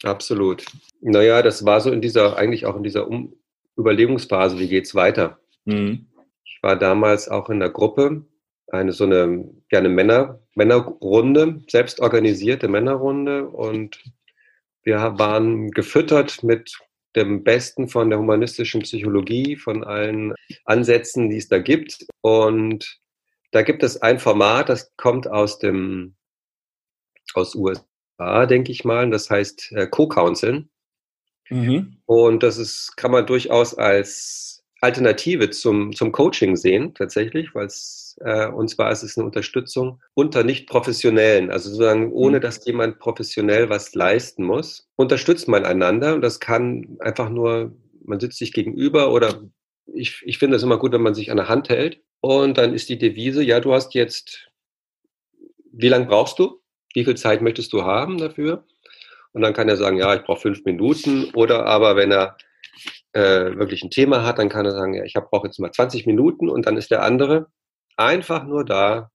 absolut. 0.03 0.65
Naja, 1.01 1.41
das 1.41 1.65
war 1.65 1.81
so 1.81 1.91
in 1.91 2.01
dieser, 2.01 2.37
eigentlich 2.37 2.67
auch 2.67 2.75
in 2.75 2.83
dieser 2.83 3.07
um 3.07 3.33
Überlegungsphase, 3.77 4.59
wie 4.59 4.67
geht's 4.67 4.93
weiter? 4.93 5.39
Mhm. 5.65 6.05
Ich 6.43 6.59
war 6.61 6.75
damals 6.75 7.29
auch 7.29 7.49
in 7.49 7.59
der 7.59 7.71
Gruppe, 7.71 8.25
eine 8.67 8.91
so 8.91 9.05
eine, 9.05 9.49
ja, 9.71 9.79
eine 9.79 9.89
Männer, 9.89 10.39
Männerrunde, 10.53 11.61
selbst 11.67 11.99
organisierte 11.99 12.67
Männerrunde 12.67 13.47
und 13.47 14.03
wir 14.83 14.97
waren 15.17 15.71
gefüttert 15.71 16.43
mit 16.43 16.77
dem 17.15 17.43
Besten 17.43 17.87
von 17.87 18.09
der 18.09 18.19
humanistischen 18.19 18.81
Psychologie, 18.81 19.55
von 19.55 19.83
allen 19.83 20.33
Ansätzen, 20.65 21.29
die 21.29 21.37
es 21.37 21.47
da 21.47 21.59
gibt. 21.59 22.05
Und 22.21 22.99
da 23.51 23.61
gibt 23.61 23.83
es 23.83 24.01
ein 24.01 24.19
Format, 24.19 24.69
das 24.69 24.91
kommt 24.97 25.27
aus 25.27 25.59
dem, 25.59 26.15
aus 27.33 27.55
USA, 27.55 28.45
denke 28.45 28.71
ich 28.71 28.83
mal, 28.83 29.09
das 29.09 29.29
heißt 29.29 29.71
äh, 29.71 29.87
Co-Counseln. 29.87 30.69
Mhm. 31.49 31.97
Und 32.05 32.43
das 32.43 32.57
ist, 32.57 32.97
kann 32.97 33.11
man 33.11 33.25
durchaus 33.25 33.75
als 33.75 34.63
Alternative 34.81 35.49
zum, 35.51 35.93
zum 35.93 36.11
Coaching 36.11 36.55
sehen, 36.55 36.93
tatsächlich, 36.93 37.55
weil 37.55 37.67
es 37.67 38.04
äh, 38.17 38.47
und 38.47 38.69
zwar 38.69 38.91
ist 38.91 39.03
es 39.03 39.17
eine 39.17 39.25
Unterstützung 39.25 40.01
unter 40.13 40.43
Nicht-Professionellen, 40.43 41.51
also 41.51 41.69
sozusagen 41.69 42.11
ohne, 42.11 42.37
mhm. 42.37 42.41
dass 42.41 42.65
jemand 42.65 42.99
professionell 42.99 43.69
was 43.69 43.93
leisten 43.93 44.43
muss, 44.43 44.87
unterstützt 44.95 45.47
man 45.47 45.65
einander 45.65 46.15
und 46.15 46.21
das 46.21 46.39
kann 46.39 46.97
einfach 46.99 47.29
nur, 47.29 47.75
man 48.03 48.19
sitzt 48.19 48.37
sich 48.37 48.53
gegenüber 48.53 49.11
oder 49.11 49.41
ich, 49.93 50.21
ich 50.25 50.37
finde 50.37 50.57
es 50.57 50.63
immer 50.63 50.77
gut, 50.77 50.93
wenn 50.93 51.01
man 51.01 51.15
sich 51.15 51.31
an 51.31 51.37
der 51.37 51.49
Hand 51.49 51.69
hält 51.69 52.01
und 52.21 52.57
dann 52.57 52.73
ist 52.73 52.89
die 52.89 52.97
Devise, 52.97 53.43
ja, 53.43 53.59
du 53.59 53.73
hast 53.73 53.93
jetzt, 53.93 54.49
wie 55.71 55.89
lange 55.89 56.05
brauchst 56.05 56.39
du? 56.39 56.61
Wie 56.93 57.03
viel 57.03 57.15
Zeit 57.15 57.41
möchtest 57.41 57.73
du 57.73 57.83
haben 57.83 58.17
dafür? 58.17 58.65
Und 59.33 59.41
dann 59.41 59.53
kann 59.53 59.67
er 59.67 59.75
sagen, 59.75 59.97
ja, 59.97 60.15
ich 60.15 60.23
brauche 60.23 60.39
fünf 60.39 60.63
Minuten. 60.63 61.25
Oder 61.33 61.65
aber, 61.65 61.97
wenn 61.97 62.09
er 62.09 62.37
äh, 63.11 63.55
wirklich 63.57 63.83
ein 63.83 63.91
Thema 63.91 64.25
hat, 64.25 64.39
dann 64.39 64.47
kann 64.47 64.65
er 64.65 64.71
sagen, 64.71 64.93
ja, 64.93 65.03
ich 65.03 65.13
brauche 65.13 65.47
jetzt 65.47 65.59
mal 65.59 65.71
20 65.71 66.05
Minuten 66.05 66.49
und 66.49 66.65
dann 66.65 66.77
ist 66.77 66.89
der 66.89 67.03
andere 67.03 67.47
einfach 67.97 68.43
nur 68.45 68.65
da, 68.65 69.11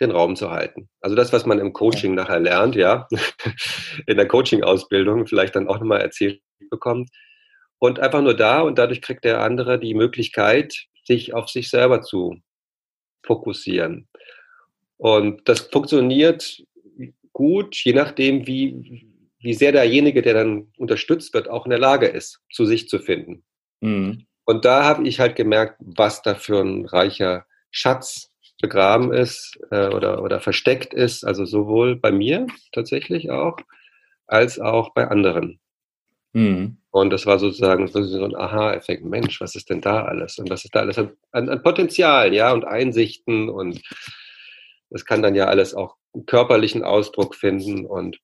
den 0.00 0.10
Raum 0.10 0.36
zu 0.36 0.50
halten. 0.50 0.88
Also 1.00 1.16
das, 1.16 1.32
was 1.32 1.46
man 1.46 1.58
im 1.58 1.72
Coaching 1.72 2.14
nachher 2.14 2.40
lernt, 2.40 2.74
ja, 2.74 3.08
in 4.06 4.16
der 4.16 4.28
Coaching-Ausbildung 4.28 5.26
vielleicht 5.26 5.56
dann 5.56 5.68
auch 5.68 5.78
nochmal 5.78 6.00
erzählt 6.00 6.40
bekommt. 6.70 7.10
Und 7.78 8.00
einfach 8.00 8.22
nur 8.22 8.34
da 8.34 8.60
und 8.60 8.78
dadurch 8.78 9.02
kriegt 9.02 9.24
der 9.24 9.40
andere 9.42 9.78
die 9.78 9.94
Möglichkeit, 9.94 10.86
sich 11.04 11.34
auf 11.34 11.48
sich 11.48 11.70
selber 11.70 12.02
zu 12.02 12.36
fokussieren. 13.24 14.08
Und 14.98 15.46
das 15.48 15.60
funktioniert 15.60 16.62
gut, 17.32 17.76
je 17.76 17.92
nachdem, 17.92 18.46
wie, 18.46 19.06
wie 19.38 19.54
sehr 19.54 19.72
derjenige, 19.72 20.22
der 20.22 20.34
dann 20.34 20.72
unterstützt 20.78 21.34
wird, 21.34 21.48
auch 21.48 21.66
in 21.66 21.70
der 21.70 21.78
Lage 21.78 22.06
ist, 22.06 22.40
zu 22.50 22.64
sich 22.64 22.88
zu 22.88 22.98
finden. 22.98 23.44
Mhm. 23.80 24.26
Und 24.46 24.64
da 24.64 24.84
habe 24.84 25.06
ich 25.06 25.20
halt 25.20 25.36
gemerkt, 25.36 25.76
was 25.80 26.22
da 26.22 26.34
für 26.34 26.60
ein 26.60 26.86
reicher 26.86 27.44
Schatz 27.76 28.30
begraben 28.62 29.12
ist 29.12 29.58
äh, 29.70 29.88
oder, 29.88 30.22
oder 30.22 30.40
versteckt 30.40 30.94
ist, 30.94 31.24
also 31.24 31.44
sowohl 31.44 31.96
bei 31.96 32.10
mir 32.10 32.46
tatsächlich 32.72 33.30
auch, 33.30 33.58
als 34.26 34.58
auch 34.58 34.94
bei 34.94 35.08
anderen. 35.08 35.60
Mhm. 36.32 36.78
Und 36.90 37.10
das 37.10 37.26
war 37.26 37.38
sozusagen 37.38 37.86
so 37.88 38.24
ein 38.24 38.34
Aha-Effekt. 38.34 39.04
Mensch, 39.04 39.42
was 39.42 39.54
ist 39.54 39.68
denn 39.68 39.82
da 39.82 40.04
alles? 40.06 40.38
Und 40.38 40.48
was 40.48 40.64
ist 40.64 40.74
da 40.74 40.80
alles 40.80 40.98
an, 40.98 41.12
an, 41.32 41.62
Potenzial, 41.62 42.32
ja, 42.32 42.52
und 42.52 42.64
Einsichten 42.64 43.50
und 43.50 43.82
das 44.88 45.04
kann 45.04 45.22
dann 45.22 45.34
ja 45.34 45.46
alles 45.46 45.74
auch 45.74 45.96
körperlichen 46.26 46.82
Ausdruck 46.82 47.34
finden 47.34 47.84
und 47.84 48.20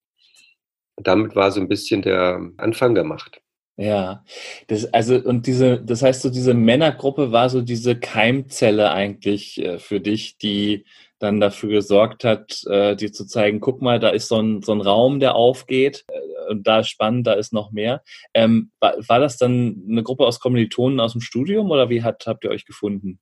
damit 0.96 1.36
war 1.36 1.50
so 1.50 1.60
ein 1.60 1.68
bisschen 1.68 2.00
der 2.00 2.40
Anfang 2.56 2.94
gemacht. 2.94 3.42
Ja, 3.76 4.24
das, 4.68 4.92
also, 4.92 5.16
und 5.16 5.46
diese, 5.46 5.80
das 5.80 6.02
heißt 6.02 6.22
so, 6.22 6.30
diese 6.30 6.52
Männergruppe 6.52 7.32
war 7.32 7.48
so 7.48 7.62
diese 7.62 7.98
Keimzelle 7.98 8.92
eigentlich 8.92 9.58
äh, 9.62 9.78
für 9.78 10.00
dich, 10.00 10.36
die 10.36 10.84
dann 11.18 11.40
dafür 11.40 11.70
gesorgt 11.70 12.24
hat, 12.24 12.62
äh, 12.68 12.96
dir 12.96 13.12
zu 13.12 13.24
zeigen, 13.26 13.60
guck 13.60 13.80
mal, 13.80 13.98
da 13.98 14.10
ist 14.10 14.28
so 14.28 14.40
ein, 14.40 14.60
so 14.62 14.72
ein 14.72 14.80
Raum, 14.80 15.20
der 15.20 15.36
aufgeht, 15.36 16.04
äh, 16.08 16.50
und 16.50 16.66
da 16.66 16.80
ist 16.80 16.88
spannend, 16.88 17.26
da 17.26 17.32
ist 17.34 17.52
noch 17.52 17.70
mehr. 17.72 18.02
Ähm, 18.34 18.72
war, 18.80 18.96
war 19.08 19.20
das 19.20 19.38
dann 19.38 19.82
eine 19.88 20.02
Gruppe 20.02 20.26
aus 20.26 20.40
Kommilitonen 20.40 21.00
aus 21.00 21.12
dem 21.12 21.20
Studium 21.20 21.70
oder 21.70 21.88
wie 21.88 22.02
hat, 22.02 22.26
habt 22.26 22.44
ihr 22.44 22.50
euch 22.50 22.66
gefunden? 22.66 23.20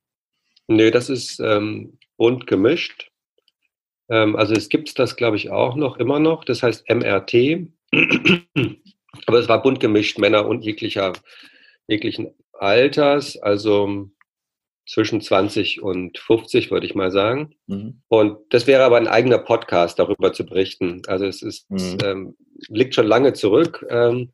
Nee, 0.67 0.91
das 0.91 1.11
ist 1.11 1.41
ähm, 1.41 1.99
bunt 2.17 2.47
gemischt. 2.47 3.11
Ähm, 4.09 4.35
also 4.37 4.55
es 4.55 4.69
gibt 4.69 4.99
das, 4.99 5.17
glaube 5.17 5.37
ich, 5.37 5.51
auch 5.51 5.77
noch, 5.77 5.99
immer 5.99 6.19
noch. 6.19 6.45
Das 6.45 6.63
heißt 6.63 6.89
MRT. 6.89 7.69
Aber 9.27 9.39
es 9.39 9.49
war 9.49 9.63
bunt 9.63 9.81
gemischt, 9.81 10.19
Männer 10.19 10.47
und 10.47 10.65
jeglicher, 10.65 11.13
jeglichen 11.89 12.35
Alters, 12.53 13.37
also 13.37 14.11
zwischen 14.91 15.21
20 15.21 15.83
und 15.83 16.19
50, 16.19 16.71
würde 16.71 16.87
ich 16.87 16.95
mal 16.95 17.11
sagen. 17.11 17.55
Mhm. 17.67 18.03
Und 18.09 18.39
das 18.51 18.67
wäre 18.67 18.85
aber 18.85 18.97
ein 18.97 19.07
eigener 19.07 19.39
Podcast, 19.39 19.99
darüber 19.99 20.33
zu 20.33 20.45
berichten. 20.45 21.03
Also 21.07 21.27
es 21.27 21.43
ist, 21.43 21.71
mhm. 21.71 21.99
ähm, 22.05 22.37
liegt 22.69 22.95
schon 22.95 23.07
lange 23.07 23.33
zurück, 23.33 23.87
ähm, 23.89 24.33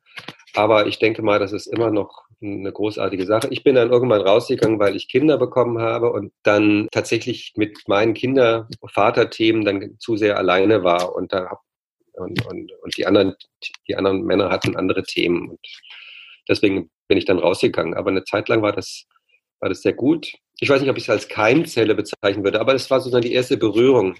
aber 0.55 0.87
ich 0.87 0.97
denke 0.97 1.21
mal, 1.21 1.37
dass 1.37 1.51
es 1.51 1.67
immer 1.67 1.91
noch 1.91 2.23
eine 2.41 2.71
großartige 2.71 3.25
Sache. 3.25 3.47
Ich 3.51 3.63
bin 3.63 3.75
dann 3.75 3.91
irgendwann 3.91 4.21
rausgegangen, 4.21 4.79
weil 4.79 4.95
ich 4.95 5.09
Kinder 5.09 5.37
bekommen 5.37 5.79
habe 5.79 6.11
und 6.11 6.31
dann 6.43 6.87
tatsächlich 6.91 7.53
mit 7.55 7.87
meinen 7.87 8.13
Kinder- 8.13 8.67
Vaterthemen 8.85 9.65
dann 9.65 9.95
zu 9.99 10.17
sehr 10.17 10.37
alleine 10.37 10.83
war 10.83 11.15
und 11.15 11.33
da 11.33 11.59
und, 12.17 12.45
und, 12.45 12.71
und 12.71 12.97
die 12.97 13.05
anderen, 13.05 13.35
die 13.87 13.95
anderen 13.95 14.23
Männer 14.23 14.49
hatten 14.49 14.75
andere 14.75 15.03
Themen 15.03 15.49
und 15.49 15.59
deswegen 16.47 16.89
bin 17.07 17.17
ich 17.17 17.25
dann 17.25 17.39
rausgegangen. 17.39 17.93
Aber 17.93 18.09
eine 18.09 18.23
Zeit 18.23 18.49
lang 18.49 18.61
war 18.61 18.73
das, 18.73 19.05
war 19.59 19.69
das 19.69 19.81
sehr 19.81 19.93
gut. 19.93 20.33
Ich 20.59 20.69
weiß 20.69 20.81
nicht, 20.81 20.89
ob 20.89 20.97
ich 20.97 21.03
es 21.03 21.09
als 21.09 21.27
Keimzelle 21.27 21.95
bezeichnen 21.95 22.43
würde, 22.43 22.59
aber 22.59 22.73
es 22.73 22.89
war 22.89 22.99
sozusagen 22.99 23.25
die 23.25 23.33
erste 23.33 23.57
Berührung, 23.57 24.15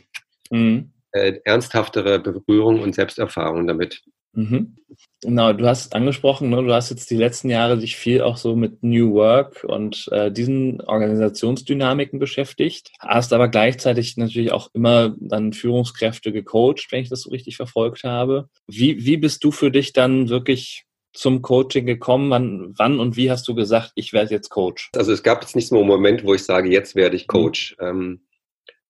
mhm. 0.52 0.94
äh, 1.12 1.40
ernsthaftere 1.44 2.20
Berührung 2.20 2.82
und 2.82 2.96
Selbsterfahrung 2.96 3.68
damit. 3.68 4.04
Mhm. 4.38 4.76
Genau, 5.22 5.52
du 5.52 5.66
hast 5.66 5.96
angesprochen, 5.96 6.52
ne, 6.52 6.62
du 6.62 6.72
hast 6.72 6.92
jetzt 6.92 7.10
die 7.10 7.16
letzten 7.16 7.50
Jahre 7.50 7.80
dich 7.80 7.96
viel 7.96 8.22
auch 8.22 8.38
so 8.38 8.56
mit 8.56 8.84
New 8.84 9.14
Work 9.14 9.64
und 9.64 10.08
äh, 10.12 10.32
diesen 10.32 10.80
Organisationsdynamiken 10.82 12.20
beschäftigt, 12.20 12.92
hast 13.00 13.34
aber 13.34 13.48
gleichzeitig 13.48 14.16
natürlich 14.16 14.52
auch 14.52 14.70
immer 14.74 15.16
dann 15.20 15.54
Führungskräfte 15.54 16.32
gecoacht, 16.32 16.88
wenn 16.92 17.02
ich 17.02 17.10
das 17.10 17.22
so 17.22 17.32
richtig 17.32 17.58
verfolgt 17.58 18.04
habe. 18.04 18.48
Wie, 18.68 19.04
wie 19.04 19.18
bist 19.18 19.44
du 19.44 19.50
für 19.52 19.72
dich 19.72 19.92
dann 19.92 20.30
wirklich 20.30 20.86
zum 21.14 21.42
Coaching 21.42 21.88
gekommen? 21.88 22.30
Wann, 22.30 22.74
wann 22.78 23.00
und 23.00 23.18
wie 23.18 23.32
hast 23.32 23.48
du 23.48 23.56
gesagt, 23.56 23.92
ich 23.96 24.14
werde 24.14 24.36
jetzt 24.36 24.50
Coach? 24.50 24.92
Also 24.96 25.14
es 25.14 25.24
gab 25.24 25.42
jetzt 25.42 25.56
nicht 25.56 25.70
so 25.70 25.80
einen 25.80 25.88
Moment, 25.88 26.24
wo 26.24 26.36
ich 26.36 26.44
sage, 26.44 26.70
jetzt 26.70 26.96
werde 26.96 27.16
ich 27.16 27.28
Coach. 27.28 27.76
Mhm. 27.82 28.22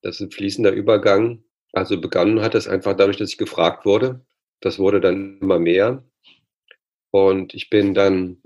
Das 0.01 0.15
ist 0.15 0.21
ein 0.21 0.31
fließender 0.31 0.71
Übergang. 0.71 1.43
Also 1.71 2.01
begonnen 2.01 2.41
hat 2.41 2.53
es 2.53 2.67
einfach 2.67 2.97
dadurch, 2.97 3.17
dass 3.17 3.29
ich 3.29 3.37
gefragt 3.37 3.85
wurde 3.85 4.25
das 4.61 4.79
wurde 4.79 5.01
dann 5.01 5.39
immer 5.39 5.59
mehr. 5.59 6.03
Und 7.11 7.53
ich 7.53 7.69
bin 7.69 7.93
dann. 7.93 8.41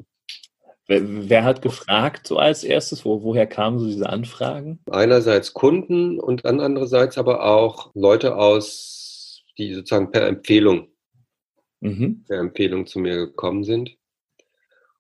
Wer, 0.88 1.30
wer 1.30 1.44
hat 1.44 1.62
gefragt 1.62 2.28
so 2.28 2.38
als 2.38 2.64
erstes? 2.64 3.06
Wo, 3.06 3.24
woher 3.24 3.48
kamen 3.48 3.80
so 3.80 3.86
diese 3.86 4.10
Anfragen? 4.10 4.80
Einerseits 4.90 5.54
Kunden 5.54 6.20
und 6.20 6.46
andererseits 6.46 7.18
aber 7.18 7.46
auch 7.46 7.92
Leute 7.94 8.36
aus, 8.36 9.44
die 9.58 9.74
sozusagen 9.74 10.12
per 10.12 10.28
Empfehlung, 10.28 10.90
mhm. 11.80 12.24
per 12.28 12.40
Empfehlung 12.40 12.88
zu 12.88 13.00
mir 13.00 13.16
gekommen 13.16 13.64
sind. 13.64 13.98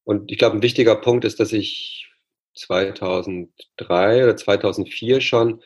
Und 0.04 0.32
ich 0.32 0.38
glaube, 0.38 0.58
ein 0.58 0.64
wichtiger 0.64 0.96
Punkt 0.96 1.26
ist, 1.26 1.40
dass 1.40 1.54
ich 1.54 2.10
2003 2.56 4.24
oder 4.24 4.36
2004 4.36 5.22
schon 5.22 5.62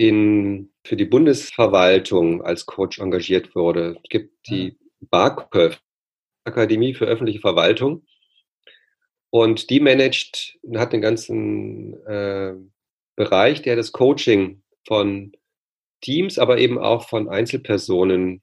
in, 0.00 0.70
für 0.82 0.96
die 0.96 1.04
Bundesverwaltung 1.04 2.40
als 2.40 2.64
Coach 2.64 3.00
engagiert 3.00 3.54
wurde. 3.54 3.98
Es 4.02 4.08
gibt 4.08 4.48
die 4.48 4.78
BAKÖV, 5.00 5.78
Akademie 6.44 6.94
für 6.94 7.04
öffentliche 7.04 7.40
Verwaltung. 7.40 8.06
Und 9.28 9.68
die 9.68 9.78
managt, 9.78 10.58
hat 10.74 10.94
den 10.94 11.02
ganzen 11.02 12.02
äh, 12.06 12.54
Bereich, 13.14 13.60
der 13.60 13.76
das 13.76 13.92
Coaching 13.92 14.62
von 14.86 15.32
Teams, 16.00 16.38
aber 16.38 16.56
eben 16.56 16.78
auch 16.78 17.06
von 17.06 17.28
Einzelpersonen 17.28 18.40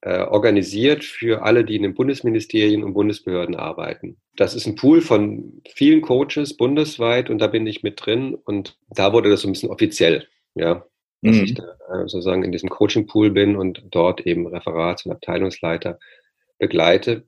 äh, 0.00 0.20
organisiert 0.20 1.04
für 1.04 1.42
alle, 1.42 1.66
die 1.66 1.76
in 1.76 1.82
den 1.82 1.92
Bundesministerien 1.92 2.82
und 2.82 2.94
Bundesbehörden 2.94 3.56
arbeiten. 3.56 4.16
Das 4.36 4.54
ist 4.54 4.66
ein 4.66 4.74
Pool 4.74 5.02
von 5.02 5.60
vielen 5.68 6.00
Coaches 6.00 6.56
bundesweit 6.56 7.28
und 7.28 7.40
da 7.40 7.46
bin 7.46 7.66
ich 7.66 7.82
mit 7.82 8.04
drin 8.04 8.34
und 8.34 8.78
da 8.88 9.12
wurde 9.12 9.28
das 9.28 9.42
so 9.42 9.48
ein 9.48 9.52
bisschen 9.52 9.70
offiziell. 9.70 10.26
Ja, 10.54 10.86
dass 11.24 11.36
mhm. 11.36 11.44
ich 11.44 11.54
da 11.54 11.64
äh, 11.88 12.08
sozusagen 12.08 12.44
in 12.44 12.52
diesem 12.52 12.68
Coaching-Pool 12.68 13.30
bin 13.30 13.56
und 13.56 13.82
dort 13.90 14.26
eben 14.26 14.46
Referats- 14.46 15.06
und 15.06 15.12
Abteilungsleiter 15.12 15.98
begleite. 16.58 17.26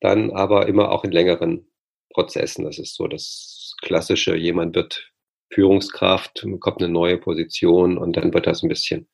Dann 0.00 0.30
aber 0.32 0.66
immer 0.66 0.90
auch 0.90 1.04
in 1.04 1.12
längeren 1.12 1.66
Prozessen. 2.10 2.64
Das 2.64 2.78
ist 2.78 2.94
so 2.94 3.06
das 3.06 3.76
Klassische, 3.80 4.36
jemand 4.36 4.74
wird 4.74 5.12
Führungskraft, 5.52 6.42
bekommt 6.44 6.82
eine 6.82 6.92
neue 6.92 7.16
Position 7.16 7.96
und 7.96 8.16
dann 8.16 8.34
wird 8.34 8.46
das 8.46 8.62
ein 8.62 8.68
bisschen, 8.68 9.08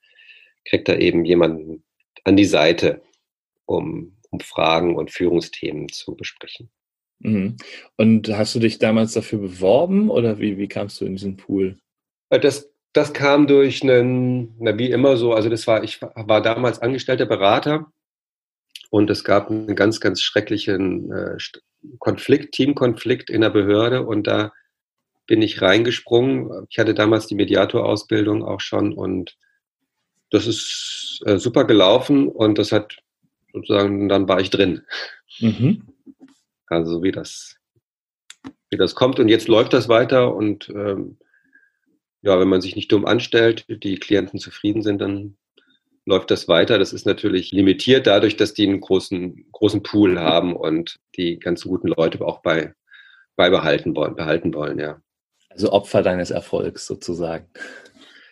kriegt 0.65 0.89
er 0.89 1.01
eben 1.01 1.25
jemanden 1.25 1.85
an 2.25 2.37
die 2.37 2.47
Seite, 2.47 3.03
um, 3.67 4.17
um 4.31 4.41
Fragen 4.41 4.97
und 4.97 5.11
Führungsthemen 5.11 5.91
zu 5.91 6.17
besprechen. 6.17 6.71
Mhm. 7.19 7.57
Und 7.97 8.29
hast 8.31 8.55
du 8.55 8.59
dich 8.59 8.79
damals 8.79 9.13
dafür 9.13 9.41
beworben 9.41 10.09
oder 10.09 10.39
wie, 10.39 10.57
wie 10.57 10.69
kamst 10.69 11.01
du 11.01 11.05
in 11.05 11.17
diesen 11.17 11.37
Pool? 11.37 11.79
Äh, 12.31 12.41
das 12.41 12.72
das 12.93 13.13
kam 13.13 13.47
durch 13.47 13.83
einen, 13.83 14.55
na 14.59 14.77
wie 14.79 14.91
immer 14.91 15.17
so, 15.17 15.33
also 15.33 15.49
das 15.49 15.67
war, 15.67 15.83
ich 15.83 16.03
war 16.03 16.43
damals 16.43 16.81
angestellter 16.81 17.27
Berater 17.27 17.91
und 18.91 19.09
es 19.09 19.25
gab 19.25 19.51
einen 19.51 19.75
ganz, 19.75 20.01
ganz 20.01 20.21
schrecklichen 20.21 21.11
äh, 21.11 21.37
Konflikt, 21.99 22.55
Teamkonflikt 22.55 23.31
in 23.31 23.41
der 23.41 23.51
Behörde 23.51 24.05
und 24.05 24.27
da 24.27 24.53
bin 25.27 25.41
ich 25.41 25.63
reingesprungen. 25.63 26.67
Ich 26.69 26.79
hatte 26.79 26.95
damals 26.95 27.27
die 27.27 27.35
Mediatorausbildung 27.35 28.45
auch 28.45 28.61
schon 28.61 28.93
und 28.93 29.37
das 30.31 30.47
ist 30.47 31.23
äh, 31.25 31.39
super 31.39 31.65
gelaufen 31.65 32.29
und 32.29 32.59
das 32.59 32.73
hat 32.73 32.99
sozusagen, 33.53 34.09
dann 34.09 34.29
war 34.29 34.41
ich 34.41 34.51
drin. 34.51 34.83
Mhm. 35.41 35.89
Also 36.67 37.03
wie 37.03 37.13
das, 37.13 37.57
wie 38.71 38.77
das 38.77 38.95
kommt 38.95 39.19
und 39.19 39.29
jetzt 39.29 39.49
läuft 39.49 39.73
das 39.73 39.89
weiter 39.89 40.35
und 40.35 40.69
ähm, 40.71 41.19
ja, 42.23 42.39
wenn 42.39 42.49
man 42.49 42.61
sich 42.61 42.77
nicht 42.77 42.91
dumm 42.91 43.05
anstellt, 43.05 43.65
die 43.69 43.97
Klienten 43.97 44.39
zufrieden 44.39 44.83
sind, 44.83 45.01
dann 45.01 45.37
läuft 46.07 46.31
das 46.31 46.49
weiter. 46.49 46.79
Das 46.79 46.93
ist 46.93 47.07
natürlich 47.07 47.53
limitiert 47.53 48.07
dadurch, 48.07 48.37
dass 48.37 48.55
die 48.55 48.67
einen 48.67 48.81
großen, 48.81 49.47
großen 49.53 49.83
Pool 49.83 50.19
haben 50.19 50.57
und 50.57 50.99
die 51.17 51.39
ganz 51.39 51.65
guten 51.65 51.89
Leute 51.89 52.25
auch 52.25 52.43
bei, 52.43 52.75
beibehalten 53.37 53.95
wollen, 53.95 54.17
behalten 54.17 54.55
wollen, 54.55 54.79
ja. 54.79 55.01
Also 55.51 55.71
Opfer 55.73 56.03
deines 56.03 56.31
Erfolgs 56.31 56.87
sozusagen. 56.87 57.47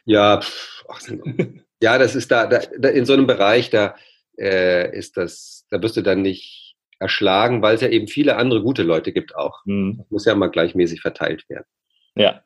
Ja, 0.05 0.41
pff, 0.41 0.85
ach, 0.89 1.01
ja, 1.83 1.99
das 1.99 2.15
ist 2.15 2.31
da, 2.31 2.47
da, 2.47 2.61
da, 2.79 2.89
in 2.89 3.05
so 3.05 3.13
einem 3.13 3.27
Bereich, 3.27 3.71
da 3.71 3.95
äh, 4.39 4.97
ist 4.97 5.17
das, 5.17 5.67
da 5.71 5.83
wirst 5.83 5.97
du 5.97 6.03
dann 6.03 6.23
nicht 6.23 6.77
erschlagen, 6.99 7.63
weil 7.63 7.75
es 7.75 7.81
ja 7.81 7.89
eben 7.89 8.09
viele 8.09 8.37
andere 8.37 8.63
gute 8.63 8.83
Leute 8.83 9.13
gibt 9.13 9.35
auch. 9.35 9.65
Mhm. 9.65 9.99
Das 9.99 10.11
muss 10.11 10.25
ja 10.25 10.35
mal 10.35 10.49
gleichmäßig 10.49 11.01
verteilt 11.01 11.49
werden. 11.49 11.67
Ja. 12.15 12.43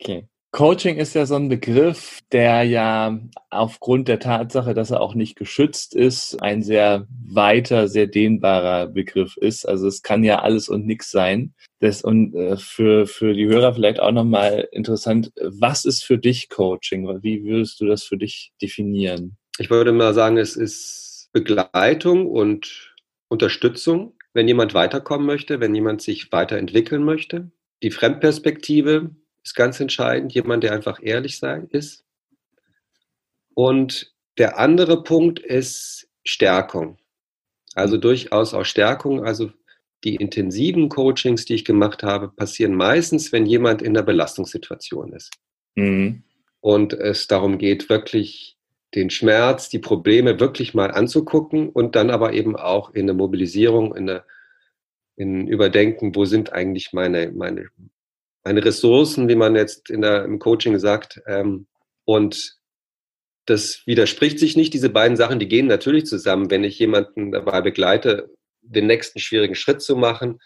Okay. 0.00 0.26
Coaching 0.52 0.96
ist 0.96 1.14
ja 1.14 1.26
so 1.26 1.36
ein 1.36 1.48
Begriff, 1.48 2.18
der 2.32 2.64
ja 2.64 3.20
aufgrund 3.50 4.08
der 4.08 4.18
Tatsache, 4.18 4.74
dass 4.74 4.90
er 4.90 5.00
auch 5.00 5.14
nicht 5.14 5.36
geschützt 5.36 5.94
ist, 5.94 6.42
ein 6.42 6.62
sehr 6.62 7.06
weiter, 7.24 7.86
sehr 7.86 8.08
dehnbarer 8.08 8.88
Begriff 8.88 9.36
ist. 9.36 9.64
Also 9.64 9.86
es 9.86 10.02
kann 10.02 10.24
ja 10.24 10.40
alles 10.40 10.68
und 10.68 10.86
nichts 10.86 11.12
sein. 11.12 11.54
Das, 11.78 12.02
und 12.02 12.34
äh, 12.34 12.56
für, 12.56 13.06
für 13.06 13.32
die 13.32 13.46
Hörer 13.46 13.74
vielleicht 13.74 14.00
auch 14.00 14.10
nochmal 14.10 14.68
interessant, 14.72 15.30
was 15.36 15.84
ist 15.84 16.02
für 16.02 16.18
dich 16.18 16.48
Coaching? 16.48 17.06
Wie 17.22 17.44
würdest 17.44 17.80
du 17.80 17.86
das 17.86 18.02
für 18.02 18.16
dich 18.16 18.52
definieren? 18.60 19.36
Ich 19.58 19.70
würde 19.70 19.92
mal 19.92 20.14
sagen, 20.14 20.36
es 20.36 20.56
ist 20.56 21.28
Begleitung 21.32 22.26
und 22.26 22.96
Unterstützung, 23.28 24.14
wenn 24.34 24.48
jemand 24.48 24.74
weiterkommen 24.74 25.26
möchte, 25.26 25.60
wenn 25.60 25.76
jemand 25.76 26.02
sich 26.02 26.32
weiterentwickeln 26.32 27.04
möchte. 27.04 27.52
Die 27.84 27.92
Fremdperspektive, 27.92 29.10
ist 29.42 29.54
ganz 29.54 29.80
entscheidend. 29.80 30.32
Jemand, 30.34 30.64
der 30.64 30.72
einfach 30.72 31.00
ehrlich 31.02 31.38
sein 31.38 31.68
ist. 31.70 32.04
Und 33.54 34.14
der 34.38 34.58
andere 34.58 35.02
Punkt 35.02 35.38
ist 35.38 36.08
Stärkung. 36.24 36.98
Also 37.74 37.96
durchaus 37.96 38.54
auch 38.54 38.64
Stärkung. 38.64 39.24
Also 39.24 39.52
die 40.04 40.16
intensiven 40.16 40.88
Coachings, 40.88 41.44
die 41.44 41.54
ich 41.54 41.64
gemacht 41.64 42.02
habe, 42.02 42.28
passieren 42.28 42.74
meistens, 42.74 43.32
wenn 43.32 43.46
jemand 43.46 43.82
in 43.82 43.96
einer 43.96 44.04
Belastungssituation 44.04 45.12
ist. 45.12 45.30
Mhm. 45.74 46.22
Und 46.60 46.92
es 46.92 47.26
darum 47.26 47.58
geht, 47.58 47.88
wirklich 47.88 48.56
den 48.94 49.10
Schmerz, 49.10 49.68
die 49.68 49.78
Probleme 49.78 50.40
wirklich 50.40 50.74
mal 50.74 50.90
anzugucken 50.90 51.68
und 51.68 51.94
dann 51.96 52.10
aber 52.10 52.32
eben 52.32 52.56
auch 52.56 52.90
in 52.90 53.02
eine 53.02 53.14
Mobilisierung, 53.14 53.94
in, 53.94 54.10
eine, 54.10 54.24
in 55.16 55.46
Überdenken, 55.46 56.14
wo 56.14 56.24
sind 56.24 56.52
eigentlich 56.52 56.92
meine, 56.92 57.30
meine, 57.30 57.68
meine 58.44 58.64
Ressourcen, 58.64 59.28
wie 59.28 59.34
man 59.34 59.54
jetzt 59.54 59.90
in 59.90 60.02
der, 60.02 60.24
im 60.24 60.38
Coaching 60.38 60.78
sagt. 60.78 61.20
Ähm, 61.26 61.66
und 62.04 62.56
das 63.46 63.82
widerspricht 63.86 64.38
sich 64.38 64.56
nicht. 64.56 64.74
Diese 64.74 64.90
beiden 64.90 65.16
Sachen, 65.16 65.38
die 65.38 65.48
gehen 65.48 65.66
natürlich 65.66 66.06
zusammen. 66.06 66.50
Wenn 66.50 66.64
ich 66.64 66.78
jemanden 66.78 67.32
dabei 67.32 67.60
begleite, 67.60 68.30
den 68.62 68.86
nächsten 68.86 69.18
schwierigen 69.18 69.54
Schritt 69.54 69.82
zu 69.82 69.96
machen, 69.96 70.38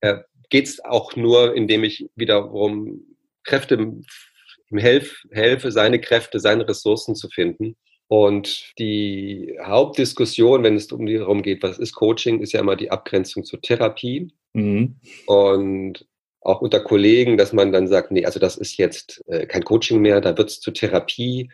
äh, 0.00 0.18
geht 0.50 0.66
es 0.66 0.84
auch 0.84 1.16
nur, 1.16 1.54
indem 1.54 1.84
ich 1.84 2.08
wiederum 2.14 3.16
Kräfte 3.44 3.74
ihm 3.74 4.78
helf, 4.78 5.24
helfe, 5.30 5.72
seine 5.72 6.00
Kräfte, 6.00 6.40
seine 6.40 6.68
Ressourcen 6.68 7.14
zu 7.14 7.28
finden. 7.28 7.76
Und 8.08 8.74
die 8.78 9.58
Hauptdiskussion, 9.62 10.62
wenn 10.62 10.76
es 10.76 10.92
um 10.92 11.06
darum 11.06 11.42
geht, 11.42 11.62
was 11.62 11.78
ist 11.78 11.94
Coaching, 11.94 12.40
ist 12.40 12.52
ja 12.52 12.60
immer 12.60 12.76
die 12.76 12.90
Abgrenzung 12.90 13.44
zur 13.44 13.60
Therapie. 13.60 14.32
Mhm. 14.52 14.96
Und 15.26 16.06
auch 16.44 16.60
unter 16.60 16.80
Kollegen, 16.80 17.36
dass 17.36 17.52
man 17.52 17.72
dann 17.72 17.88
sagt, 17.88 18.10
nee, 18.10 18.24
also 18.24 18.40
das 18.40 18.56
ist 18.56 18.76
jetzt 18.76 19.22
äh, 19.28 19.46
kein 19.46 19.64
Coaching 19.64 20.00
mehr, 20.00 20.20
da 20.20 20.36
wird 20.36 20.50
es 20.50 20.60
zur 20.60 20.74
Therapie. 20.74 21.50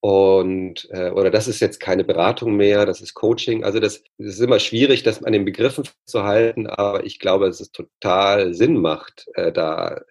Und, 0.00 0.86
äh, 0.90 1.10
oder 1.10 1.30
das 1.30 1.48
ist 1.48 1.60
jetzt 1.60 1.80
keine 1.80 2.04
Beratung 2.04 2.56
mehr, 2.56 2.84
das 2.84 3.00
ist 3.00 3.14
Coaching. 3.14 3.64
Also 3.64 3.80
das, 3.80 4.04
das 4.18 4.34
ist 4.34 4.40
immer 4.40 4.58
schwierig, 4.60 5.02
das 5.02 5.22
an 5.22 5.32
den 5.32 5.46
Begriffen 5.46 5.88
zu 6.04 6.24
halten, 6.24 6.66
aber 6.66 7.06
ich 7.06 7.18
glaube, 7.18 7.46
dass 7.46 7.60
es 7.60 7.72
total 7.72 8.52
Sinn 8.52 8.76
macht, 8.76 9.26
äh, 9.34 9.50
da 9.50 10.02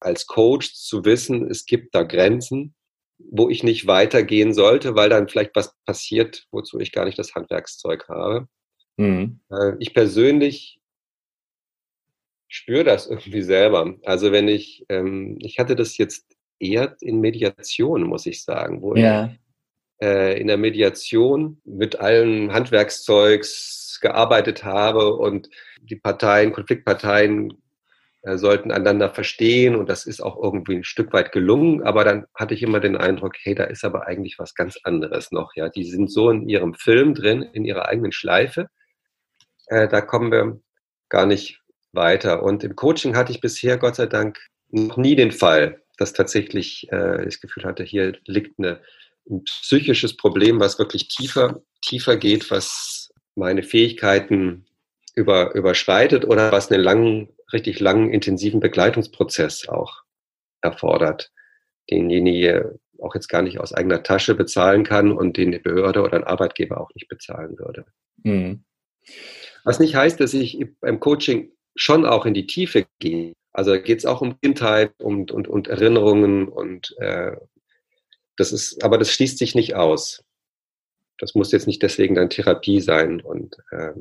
als 0.00 0.26
Coach 0.26 0.74
zu 0.74 1.04
wissen, 1.04 1.48
es 1.48 1.66
gibt 1.66 1.94
da 1.94 2.02
Grenzen, 2.02 2.74
wo 3.18 3.48
ich 3.48 3.62
nicht 3.62 3.86
weitergehen 3.86 4.54
sollte, 4.54 4.94
weil 4.94 5.08
dann 5.08 5.28
vielleicht 5.28 5.54
was 5.54 5.74
passiert, 5.84 6.46
wozu 6.50 6.80
ich 6.80 6.92
gar 6.92 7.04
nicht 7.04 7.18
das 7.18 7.34
Handwerkszeug 7.34 8.08
habe. 8.08 8.48
Mhm. 8.96 9.40
Äh, 9.50 9.72
ich 9.78 9.94
persönlich 9.94 10.77
spüre 12.48 12.84
das 12.84 13.06
irgendwie 13.06 13.42
selber. 13.42 13.94
Also 14.04 14.32
wenn 14.32 14.48
ich, 14.48 14.84
ähm, 14.88 15.36
ich 15.40 15.58
hatte 15.58 15.76
das 15.76 15.98
jetzt 15.98 16.26
eher 16.58 16.96
in 17.00 17.20
Mediation, 17.20 18.02
muss 18.02 18.26
ich 18.26 18.42
sagen, 18.42 18.82
wo 18.82 18.94
ja. 18.94 19.26
ich 19.26 19.38
äh, 20.00 20.40
in 20.40 20.46
der 20.46 20.56
Mediation 20.56 21.60
mit 21.64 22.00
allen 22.00 22.52
Handwerkszeugs 22.52 23.98
gearbeitet 24.00 24.64
habe 24.64 25.14
und 25.14 25.48
die 25.82 25.96
Parteien, 25.96 26.52
Konfliktparteien 26.52 27.52
äh, 28.22 28.36
sollten 28.36 28.70
einander 28.70 29.10
verstehen 29.10 29.74
und 29.76 29.88
das 29.88 30.06
ist 30.06 30.20
auch 30.20 30.42
irgendwie 30.42 30.76
ein 30.76 30.84
Stück 30.84 31.12
weit 31.12 31.32
gelungen, 31.32 31.82
aber 31.82 32.04
dann 32.04 32.26
hatte 32.34 32.54
ich 32.54 32.62
immer 32.62 32.80
den 32.80 32.96
Eindruck, 32.96 33.34
hey, 33.42 33.54
da 33.54 33.64
ist 33.64 33.84
aber 33.84 34.06
eigentlich 34.06 34.38
was 34.38 34.54
ganz 34.54 34.78
anderes 34.84 35.32
noch, 35.32 35.52
ja. 35.54 35.68
Die 35.68 35.84
sind 35.84 36.10
so 36.10 36.30
in 36.30 36.48
ihrem 36.48 36.74
Film 36.74 37.14
drin, 37.14 37.42
in 37.42 37.64
ihrer 37.64 37.88
eigenen 37.88 38.12
Schleife, 38.12 38.68
äh, 39.66 39.88
da 39.88 40.00
kommen 40.00 40.32
wir 40.32 40.60
gar 41.08 41.26
nicht 41.26 41.57
weiter. 41.92 42.42
Und 42.42 42.64
im 42.64 42.76
Coaching 42.76 43.16
hatte 43.16 43.32
ich 43.32 43.40
bisher, 43.40 43.78
Gott 43.78 43.96
sei 43.96 44.06
Dank, 44.06 44.38
noch 44.70 44.96
nie 44.96 45.16
den 45.16 45.32
Fall, 45.32 45.82
dass 45.96 46.12
tatsächlich 46.12 46.90
äh, 46.92 47.24
das 47.24 47.40
Gefühl 47.40 47.64
hatte, 47.64 47.84
hier 47.84 48.16
liegt 48.26 48.58
eine, 48.58 48.80
ein 49.28 49.44
psychisches 49.44 50.16
Problem, 50.16 50.60
was 50.60 50.78
wirklich 50.78 51.08
tiefer, 51.08 51.62
tiefer 51.82 52.16
geht, 52.16 52.50
was 52.50 53.10
meine 53.34 53.62
Fähigkeiten 53.62 54.66
über, 55.14 55.54
überschreitet 55.54 56.24
oder 56.24 56.52
was 56.52 56.70
einen 56.70 56.82
langen, 56.82 57.28
richtig 57.52 57.80
langen, 57.80 58.10
intensiven 58.12 58.60
Begleitungsprozess 58.60 59.68
auch 59.68 60.02
erfordert, 60.60 61.32
denjenige 61.90 62.78
auch 63.00 63.14
jetzt 63.14 63.28
gar 63.28 63.42
nicht 63.42 63.60
aus 63.60 63.72
eigener 63.72 64.02
Tasche 64.02 64.34
bezahlen 64.34 64.84
kann 64.84 65.12
und 65.12 65.36
den 65.36 65.52
die 65.52 65.58
Behörde 65.58 66.02
oder 66.02 66.16
ein 66.16 66.24
Arbeitgeber 66.24 66.80
auch 66.80 66.90
nicht 66.94 67.08
bezahlen 67.08 67.56
würde. 67.58 67.86
Mhm. 68.22 68.64
Was 69.64 69.78
nicht 69.78 69.94
heißt, 69.94 70.18
dass 70.20 70.34
ich 70.34 70.64
beim 70.80 71.00
Coaching 71.00 71.52
schon 71.78 72.04
auch 72.04 72.26
in 72.26 72.34
die 72.34 72.46
Tiefe 72.46 72.86
gehe. 72.98 73.34
Also 73.52 73.80
geht 73.80 73.98
es 73.98 74.06
auch 74.06 74.20
um 74.20 74.40
Kindheit 74.40 74.92
und, 74.98 75.32
und, 75.32 75.48
und 75.48 75.68
Erinnerungen 75.68 76.48
und 76.48 76.94
äh, 76.98 77.36
das 78.36 78.52
ist, 78.52 78.84
aber 78.84 78.98
das 78.98 79.12
schließt 79.12 79.38
sich 79.38 79.54
nicht 79.54 79.74
aus. 79.74 80.22
Das 81.18 81.34
muss 81.34 81.50
jetzt 81.50 81.66
nicht 81.66 81.82
deswegen 81.82 82.14
dann 82.14 82.30
Therapie 82.30 82.80
sein 82.80 83.20
und 83.20 83.56
äh, 83.70 83.92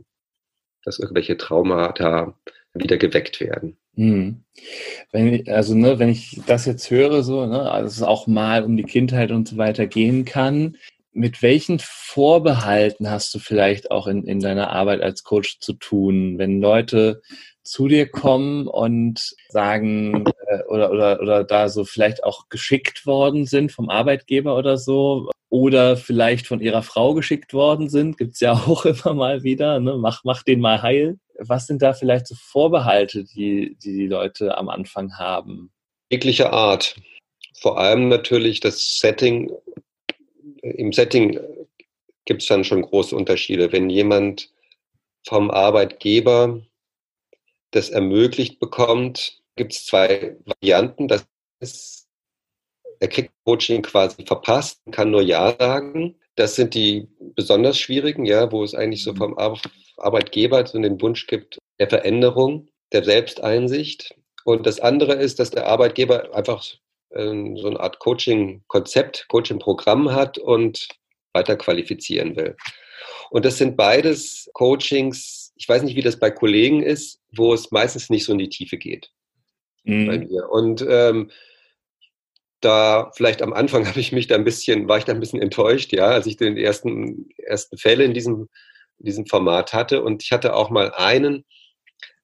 dass 0.84 1.00
irgendwelche 1.00 1.38
Traumata 1.38 2.38
wieder 2.74 2.98
geweckt 2.98 3.40
werden. 3.40 3.78
Hm. 3.96 4.44
Wenn 5.12 5.34
ich, 5.34 5.52
also 5.52 5.74
ne, 5.74 5.98
wenn 5.98 6.10
ich 6.10 6.40
das 6.46 6.66
jetzt 6.66 6.92
höre, 6.92 7.24
so, 7.24 7.46
ne, 7.48 7.72
also 7.72 7.88
es 7.88 8.02
auch 8.04 8.28
mal 8.28 8.64
um 8.64 8.78
die 8.78 8.84
Kindheit 8.84 9.32
und 9.32 9.48
so 9.48 9.58
weiter 9.58 9.88
gehen 9.88 10.26
kann, 10.26 10.78
mit 11.12 11.42
welchen 11.42 11.80
Vorbehalten 11.80 13.10
hast 13.10 13.34
du 13.34 13.40
vielleicht 13.40 13.90
auch 13.90 14.06
in, 14.06 14.24
in 14.26 14.40
deiner 14.40 14.70
Arbeit 14.70 15.02
als 15.02 15.24
Coach 15.24 15.60
zu 15.60 15.74
tun, 15.74 16.38
wenn 16.38 16.62
Leute 16.62 17.24
zu 17.68 17.88
dir 17.88 18.08
kommen 18.08 18.68
und 18.68 19.36
sagen 19.50 20.26
äh, 20.48 20.64
oder, 20.68 20.92
oder, 20.92 21.22
oder 21.22 21.44
da 21.44 21.70
so 21.70 21.86
vielleicht 21.86 22.24
auch 22.24 22.50
geschickt 22.50 23.06
worden 23.06 23.46
sind 23.46 23.72
vom 23.72 23.90
Arbeitgeber 23.90 24.58
oder 24.58 24.78
so 24.78 25.30
oder 25.50 25.98
vielleicht 25.98 26.48
von 26.48 26.62
ihrer 26.62 26.84
Frau 26.84 27.14
geschickt 27.14 27.54
worden 27.54 27.90
sind, 27.90 28.18
gibt's 28.18 28.40
ja 28.40 28.54
auch 28.68 28.86
immer 28.86 29.14
mal 29.14 29.44
wieder, 29.44 29.80
ne? 29.80 29.98
mach, 29.98 30.24
mach 30.24 30.44
den 30.44 30.60
mal 30.60 30.82
heil. 30.82 31.20
Was 31.40 31.68
sind 31.68 31.82
da 31.82 31.94
vielleicht 31.94 32.28
so 32.28 32.36
Vorbehalte, 32.36 33.24
die 33.24 33.76
die, 33.84 33.98
die 33.98 34.08
Leute 34.08 34.58
am 34.58 34.70
Anfang 34.70 35.18
haben? 35.18 35.72
Jegliche 36.10 36.52
Art. 36.52 36.96
Vor 37.60 37.80
allem 37.80 38.08
natürlich 38.08 38.60
das 38.60 38.98
Setting. 39.00 39.52
Im 40.62 40.94
Setting 40.94 41.40
gibt 42.26 42.42
es 42.42 42.48
dann 42.48 42.64
schon 42.64 42.82
große 42.82 43.16
Unterschiede. 43.16 43.72
Wenn 43.72 43.90
jemand 43.90 44.50
vom 45.28 45.52
Arbeitgeber 45.52 46.62
das 47.72 47.90
ermöglicht 47.90 48.60
bekommt, 48.60 49.42
gibt 49.56 49.74
es 49.74 49.86
zwei 49.86 50.38
Varianten. 50.46 51.08
Das 51.08 51.26
ist, 51.60 52.08
er 53.00 53.08
kriegt 53.08 53.32
Coaching 53.44 53.82
quasi 53.82 54.26
verpasst, 54.26 54.82
kann 54.92 55.12
nur 55.12 55.22
Ja 55.22 55.56
sagen. 55.58 56.20
Das 56.36 56.56
sind 56.56 56.76
die 56.76 57.08
besonders 57.20 57.80
schwierigen, 57.80 58.26
ja, 58.26 58.52
wo 58.52 58.64
es 58.64 58.76
eigentlich 58.76 59.04
so 59.04 59.14
mhm. 59.14 59.18
vom 59.18 59.38
Arbeitgeber 59.98 60.66
so 60.66 60.80
den 60.80 61.02
Wunsch 61.02 61.28
gibt 61.28 61.58
der 61.80 61.90
Veränderung, 61.90 62.70
der 62.92 63.04
Selbsteinsicht. 63.04 64.16
Und 64.46 64.66
das 64.66 64.80
andere 64.80 65.14
ist, 65.14 65.40
dass 65.40 65.52
der 65.52 65.68
Arbeitgeber 65.68 66.34
einfach 66.34 66.64
ähm, 67.14 67.58
so 67.58 67.68
eine 67.68 67.80
Art 67.80 68.00
Coaching-Konzept, 68.00 69.28
Coaching-Programm 69.30 70.12
hat 70.14 70.38
und 70.38 70.88
weiter 71.34 71.56
qualifizieren 71.56 72.36
will. 72.36 72.56
Und 73.30 73.46
das 73.46 73.58
sind 73.58 73.76
beides 73.76 74.50
Coachings, 74.54 75.47
ich 75.58 75.68
weiß 75.68 75.84
nicht, 75.84 75.96
wie 75.96 76.02
das 76.02 76.20
bei 76.20 76.32
Kollegen 76.32 76.84
ist, 76.84 77.22
wo 77.32 77.54
es 77.54 77.72
meistens 77.72 78.10
nicht 78.10 78.26
so 78.26 78.32
in 78.32 78.38
die 78.38 78.50
Tiefe 78.50 78.78
geht. 78.78 79.12
Mhm. 79.84 80.08
Bei 80.08 80.18
mir. 80.20 80.50
Und 80.50 80.86
ähm, 80.88 81.32
da 82.62 83.12
vielleicht 83.16 83.42
am 83.42 83.54
Anfang 83.54 83.86
habe 83.88 84.00
ich 84.00 84.12
mich 84.12 84.28
da 84.28 84.36
ein 84.36 84.44
bisschen, 84.44 84.88
war 84.88 84.98
ich 84.98 85.06
da 85.06 85.14
ein 85.14 85.20
bisschen 85.20 85.42
enttäuscht, 85.42 85.94
ja, 85.94 86.08
als 86.08 86.28
ich 86.28 86.38
den 86.38 86.58
ersten, 86.58 87.30
ersten 87.38 87.78
Fälle 87.78 88.04
in 88.04 88.14
diesem, 88.14 88.50
in 89.00 89.06
diesem 89.06 89.26
Format 89.26 89.74
hatte. 89.74 90.04
Und 90.04 90.24
ich 90.24 90.32
hatte 90.32 90.56
auch 90.56 90.70
mal 90.70 90.92
einen, 90.94 91.46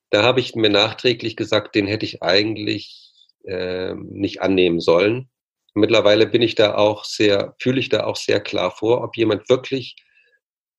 da 0.10 0.24
habe 0.24 0.39
ich 0.39 0.56
mir 0.56 0.69
nachträglich 0.69 1.36
gesagt, 1.36 1.76
den 1.76 1.88
hätte 1.88 2.06
ich 2.06 2.22
eigentlich 2.22 3.12
äh, 3.46 3.96
nicht 3.96 4.41
annehmen 4.41 4.80
sollen. 4.80 5.30
Mittlerweile 5.76 6.28
bin 6.28 6.43
ich 6.43 6.54
da 6.54 6.76
auch 6.76 7.04
sehr, 7.04 7.56
fühle 7.60 7.80
ich 7.80 7.89
da 7.89 8.04
auch 8.04 8.15
sehr 8.15 8.39
klar 8.39 8.69
vor, 8.69 9.04
ob 9.04 9.17
jemand 9.17 9.50
wirklich 9.50 9.96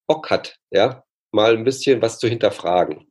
Bock 0.07 0.31
hat, 0.31 0.59
ja, 0.71 1.04
mal 1.35 1.55
ein 1.55 1.65
bisschen 1.65 2.01
was 2.01 2.19
zu 2.19 2.29
hinterfragen. 2.29 3.07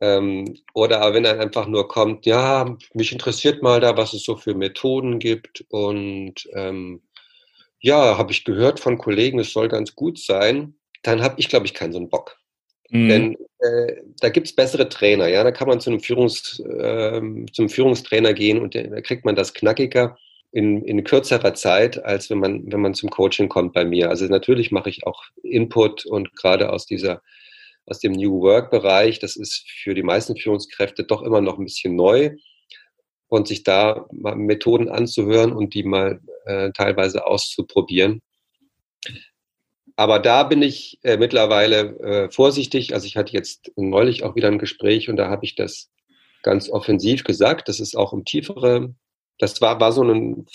Ähm, 0.00 0.58
oder 0.74 1.14
wenn 1.14 1.24
er 1.24 1.40
einfach 1.40 1.66
nur 1.66 1.88
kommt, 1.88 2.26
ja, 2.26 2.76
mich 2.92 3.12
interessiert 3.12 3.62
mal 3.62 3.80
da, 3.80 3.96
was 3.96 4.12
es 4.12 4.24
so 4.24 4.36
für 4.36 4.54
Methoden 4.54 5.18
gibt. 5.18 5.64
Und 5.70 6.48
ähm, 6.52 7.02
ja, 7.80 8.18
habe 8.18 8.32
ich 8.32 8.44
gehört 8.44 8.80
von 8.80 8.98
Kollegen, 8.98 9.38
es 9.38 9.52
soll 9.52 9.68
ganz 9.68 9.94
gut 9.94 10.18
sein. 10.18 10.74
Dann 11.02 11.22
habe 11.22 11.36
ich, 11.38 11.48
glaube 11.48 11.66
ich, 11.66 11.74
keinen 11.74 11.92
so 11.92 11.98
einen 11.98 12.08
Bock. 12.08 12.36
Mhm. 12.90 13.08
Denn 13.08 13.36
äh, 13.60 13.96
da 14.20 14.28
gibt 14.28 14.48
es 14.48 14.54
bessere 14.54 14.88
Trainer, 14.88 15.28
ja. 15.28 15.44
Da 15.44 15.52
kann 15.52 15.68
man 15.68 15.80
zu 15.80 15.90
einem 15.90 16.00
Führungs, 16.00 16.60
äh, 16.60 17.20
zum 17.52 17.68
Führungstrainer 17.68 18.34
gehen 18.34 18.60
und 18.60 18.74
da 18.74 19.00
kriegt 19.00 19.24
man 19.24 19.36
das 19.36 19.54
knackiger 19.54 20.16
in, 20.54 20.84
in 20.84 21.02
kürzerer 21.02 21.54
Zeit, 21.54 22.04
als 22.04 22.30
wenn 22.30 22.38
man, 22.38 22.70
wenn 22.70 22.80
man 22.80 22.94
zum 22.94 23.10
Coaching 23.10 23.48
kommt 23.48 23.72
bei 23.72 23.84
mir. 23.84 24.08
Also 24.08 24.26
natürlich 24.26 24.70
mache 24.70 24.88
ich 24.88 25.04
auch 25.04 25.24
Input 25.42 26.06
und 26.06 26.36
gerade 26.36 26.70
aus 26.72 26.86
dieser 26.86 27.22
aus 27.86 27.98
dem 27.98 28.12
New 28.12 28.40
Work-Bereich. 28.40 29.18
Das 29.18 29.34
ist 29.34 29.68
für 29.68 29.94
die 29.94 30.04
meisten 30.04 30.36
Führungskräfte 30.36 31.02
doch 31.02 31.22
immer 31.22 31.40
noch 31.40 31.58
ein 31.58 31.64
bisschen 31.64 31.96
neu. 31.96 32.36
Und 33.26 33.48
sich 33.48 33.64
da 33.64 34.06
Methoden 34.12 34.88
anzuhören 34.88 35.52
und 35.52 35.74
die 35.74 35.82
mal 35.82 36.20
äh, 36.44 36.70
teilweise 36.70 37.26
auszuprobieren. 37.26 38.22
Aber 39.96 40.20
da 40.20 40.44
bin 40.44 40.62
ich 40.62 41.00
äh, 41.02 41.16
mittlerweile 41.16 41.98
äh, 41.98 42.30
vorsichtig. 42.30 42.94
Also 42.94 43.06
ich 43.06 43.16
hatte 43.16 43.32
jetzt 43.32 43.72
neulich 43.74 44.22
auch 44.22 44.36
wieder 44.36 44.48
ein 44.48 44.58
Gespräch 44.58 45.08
und 45.08 45.16
da 45.16 45.30
habe 45.30 45.44
ich 45.44 45.56
das 45.56 45.90
ganz 46.42 46.70
offensiv 46.70 47.24
gesagt. 47.24 47.68
Das 47.68 47.80
ist 47.80 47.96
auch 47.96 48.12
um 48.12 48.24
tiefere, 48.24 48.94
das 49.38 49.60
war, 49.60 49.80
war 49.80 49.92
so 49.92 50.02
ein 50.02 50.46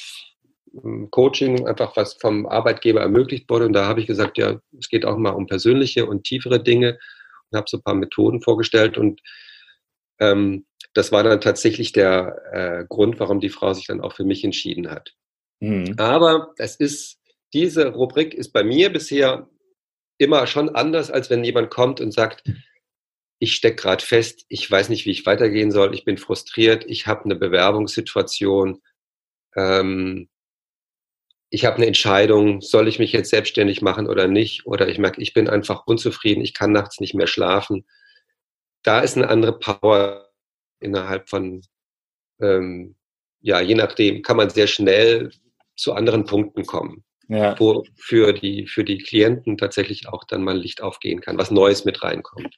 Coaching, 1.10 1.68
einfach 1.68 1.96
was 1.96 2.13
vom 2.13 2.46
Arbeitgeber 2.46 3.02
ermöglicht 3.02 3.50
wurde. 3.50 3.65
Und 3.65 3.74
da 3.74 3.86
habe 3.86 4.02
ich 4.02 4.08
gesagt, 4.08 4.38
ja, 4.38 4.60
es 4.80 4.89
geht 4.89 5.06
auch 5.06 5.18
mal 5.18 5.32
um 5.32 5.48
persönliche 5.48 6.06
und 6.06 6.24
tiefere 6.24 6.62
Dinge 6.62 7.00
und 7.50 7.58
habe 7.58 7.70
so 7.70 7.78
ein 7.78 7.84
paar 7.84 7.96
Methoden 7.96 8.42
vorgestellt 8.42 8.98
und 8.98 9.22
ähm, 10.20 10.65
das 10.94 11.12
war 11.12 11.24
dann 11.24 11.42
tatsächlich 11.42 11.92
der 11.92 12.42
äh, 12.52 12.86
Grund, 12.88 13.20
warum 13.20 13.39
die 13.39 13.50
Frau 13.50 13.74
sich 13.74 13.88
dann 13.88 14.02
auch 14.02 14.13
für 14.13 14.24
mich 14.24 14.44
entschieden 14.44 14.89
hat. 14.89 15.13
Mhm. 15.60 15.96
Aber 15.98 16.54
es 16.58 16.76
ist, 16.76 17.20
diese 17.54 17.88
Rubrik 17.94 18.34
ist 18.34 18.52
bei 18.52 18.63
mir 18.63 18.92
bisher 18.92 19.48
immer 20.18 20.46
schon 20.48 20.70
anders, 20.70 21.12
als 21.12 21.30
wenn 21.30 21.44
jemand 21.44 21.70
kommt 21.70 22.02
und 22.02 22.12
sagt, 22.12 22.44
ich 23.39 23.56
stecke 23.56 23.82
gerade 23.82 24.06
fest, 24.06 24.45
ich 24.49 24.69
weiß 24.69 24.89
nicht, 24.89 25.06
wie 25.06 25.12
ich 25.12 25.25
weitergehen 25.25 25.71
soll, 25.71 25.93
ich 25.93 26.04
bin 26.04 26.17
frustriert, 26.17 26.86
ich 26.88 27.08
habe 27.08 27.25
eine 27.25 27.36
Bewerbungssituation, 27.36 28.82
ähm, 29.56 30.30
ich 31.49 31.65
habe 31.65 31.78
eine 31.78 31.88
Entscheidung, 31.88 32.62
soll 32.62 32.88
ich 32.88 32.99
mich 32.99 33.12
jetzt 33.12 33.32
selbstständig 33.32 33.82
machen 33.82 34.08
oder 34.08 34.28
nicht? 34.28 34.67
Oder 34.67 34.88
ich 34.88 34.99
merke, 34.99 35.19
ich 35.21 35.34
bin 35.34 35.49
einfach 35.49 35.88
unzufrieden, 35.88 36.41
ich 36.41 36.54
kann 36.54 36.71
nachts 36.71 36.99
nicht 36.99 37.15
mehr 37.15 37.25
schlafen. 37.25 37.88
Da 38.84 38.99
ist 38.99 39.17
eine 39.17 39.30
andere 39.30 39.58
Power 39.58 40.30
innerhalb 40.80 41.28
von, 41.28 41.63
ähm, 42.39 42.95
ja, 43.41 43.62
je 43.62 43.73
nachdem, 43.73 44.21
kann 44.21 44.38
man 44.38 44.52
sehr 44.52 44.67
schnell 44.67 45.32
zu 45.75 45.93
anderen 45.93 46.25
Punkten 46.25 46.65
kommen. 46.65 47.04
ja. 47.30 47.60
wo 47.60 47.86
für 47.95 48.34
die, 48.34 48.67
für 48.67 48.84
die 48.84 48.97
Klienten 48.97 49.58
tatsächlich 49.58 50.08
auch 50.08 50.23
dann 50.23 50.43
mal 50.43 50.58
Licht 50.58 50.82
aufgehen 50.82 51.21
kann, 51.21 51.38
was 51.38 51.52
Neues 51.52 51.86
mit 51.86 52.02
reinkommt. 52.04 52.58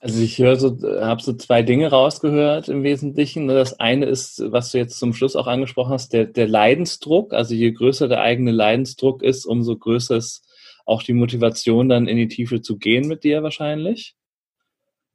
Also 0.00 0.20
ich 0.20 0.38
höre 0.38 0.56
so, 0.56 0.78
habe 1.00 1.22
so 1.22 1.32
zwei 1.32 1.62
Dinge 1.62 1.88
rausgehört 1.88 2.68
im 2.68 2.82
Wesentlichen. 2.82 3.48
Das 3.48 3.80
eine 3.80 4.04
ist, 4.04 4.42
was 4.52 4.70
du 4.70 4.78
jetzt 4.78 4.98
zum 4.98 5.14
Schluss 5.14 5.34
auch 5.34 5.46
angesprochen 5.46 5.92
hast, 5.92 6.12
der, 6.12 6.26
der 6.26 6.46
Leidensdruck. 6.46 7.32
Also 7.32 7.54
je 7.54 7.72
größer 7.72 8.06
der 8.06 8.20
eigene 8.20 8.52
Leidensdruck 8.52 9.22
ist, 9.22 9.46
umso 9.46 9.76
größer 9.76 10.16
ist 10.16 10.46
auch 10.84 11.02
die 11.02 11.14
Motivation, 11.14 11.88
dann 11.88 12.06
in 12.06 12.18
die 12.18 12.28
Tiefe 12.28 12.60
zu 12.60 12.76
gehen 12.76 13.08
mit 13.08 13.24
dir 13.24 13.42
wahrscheinlich. 13.42 14.14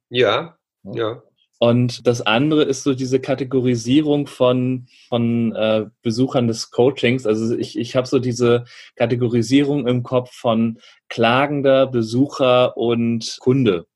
Ja, 0.08 0.56
ja. 0.82 1.22
Und 1.62 2.06
das 2.06 2.22
andere 2.22 2.64
ist 2.64 2.82
so 2.82 2.94
diese 2.94 3.20
Kategorisierung 3.20 4.26
von, 4.26 4.88
von 5.08 5.54
äh, 5.54 5.86
Besuchern 6.02 6.48
des 6.48 6.70
Coachings. 6.70 7.26
Also 7.26 7.54
ich, 7.54 7.78
ich 7.78 7.94
habe 7.96 8.08
so 8.08 8.18
diese 8.18 8.64
Kategorisierung 8.96 9.86
im 9.86 10.02
Kopf 10.02 10.32
von 10.32 10.80
klagender 11.08 11.86
Besucher 11.86 12.78
und 12.78 13.36
Kunde 13.40 13.86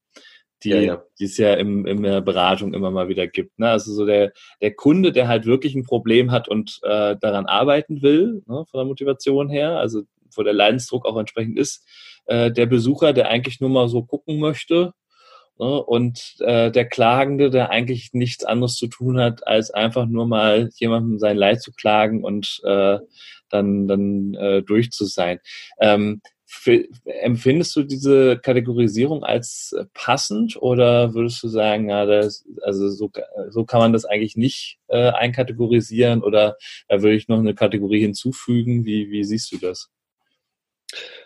die, 0.64 0.70
ja, 0.70 0.80
ja. 0.80 1.02
die 1.18 1.24
es 1.24 1.36
ja 1.36 1.54
im, 1.54 1.86
in 1.86 2.02
der 2.02 2.20
Beratung 2.20 2.74
immer 2.74 2.90
mal 2.90 3.08
wieder 3.08 3.26
gibt. 3.26 3.58
Ne? 3.58 3.68
Also 3.68 3.92
so 3.92 4.06
der, 4.06 4.32
der 4.60 4.74
Kunde, 4.74 5.12
der 5.12 5.28
halt 5.28 5.46
wirklich 5.46 5.74
ein 5.74 5.84
Problem 5.84 6.30
hat 6.30 6.48
und 6.48 6.80
äh, 6.82 7.16
daran 7.20 7.46
arbeiten 7.46 8.02
will, 8.02 8.42
ne, 8.46 8.64
von 8.70 8.78
der 8.78 8.84
Motivation 8.84 9.48
her, 9.48 9.78
also 9.78 10.02
wo 10.34 10.42
der 10.42 10.54
Leidensdruck 10.54 11.06
auch 11.06 11.18
entsprechend 11.18 11.58
ist, 11.58 11.86
äh, 12.26 12.50
der 12.50 12.66
Besucher, 12.66 13.12
der 13.12 13.28
eigentlich 13.28 13.60
nur 13.60 13.70
mal 13.70 13.88
so 13.88 14.02
gucken 14.02 14.38
möchte, 14.38 14.92
ne, 15.58 15.82
und 15.82 16.36
äh, 16.40 16.70
der 16.70 16.88
Klagende, 16.88 17.50
der 17.50 17.70
eigentlich 17.70 18.10
nichts 18.12 18.44
anderes 18.44 18.76
zu 18.76 18.86
tun 18.86 19.20
hat, 19.20 19.46
als 19.46 19.70
einfach 19.70 20.06
nur 20.06 20.26
mal 20.26 20.70
jemandem 20.76 21.18
sein 21.18 21.36
Leid 21.36 21.62
zu 21.62 21.72
klagen 21.72 22.24
und 22.24 22.60
äh, 22.64 22.98
dann, 23.50 23.86
dann 23.86 24.34
äh, 24.34 24.62
durch 24.62 24.90
zu 24.90 25.04
sein. 25.04 25.38
Ähm, 25.78 26.20
empfindest 27.04 27.76
du 27.76 27.82
diese 27.82 28.38
Kategorisierung 28.38 29.24
als 29.24 29.74
äh, 29.78 29.84
passend 29.94 30.56
oder 30.60 31.14
würdest 31.14 31.42
du 31.42 31.48
sagen, 31.48 31.90
ja, 31.90 32.06
das, 32.06 32.44
also 32.62 32.88
so, 32.88 33.10
so 33.50 33.64
kann 33.64 33.80
man 33.80 33.92
das 33.92 34.04
eigentlich 34.04 34.36
nicht 34.36 34.78
äh, 34.88 35.10
einkategorisieren 35.10 36.22
oder 36.22 36.56
da 36.88 37.02
würde 37.02 37.16
ich 37.16 37.28
noch 37.28 37.38
eine 37.38 37.54
Kategorie 37.54 38.00
hinzufügen? 38.00 38.84
Wie, 38.84 39.10
wie 39.10 39.24
siehst 39.24 39.52
du 39.52 39.58
das? 39.58 39.90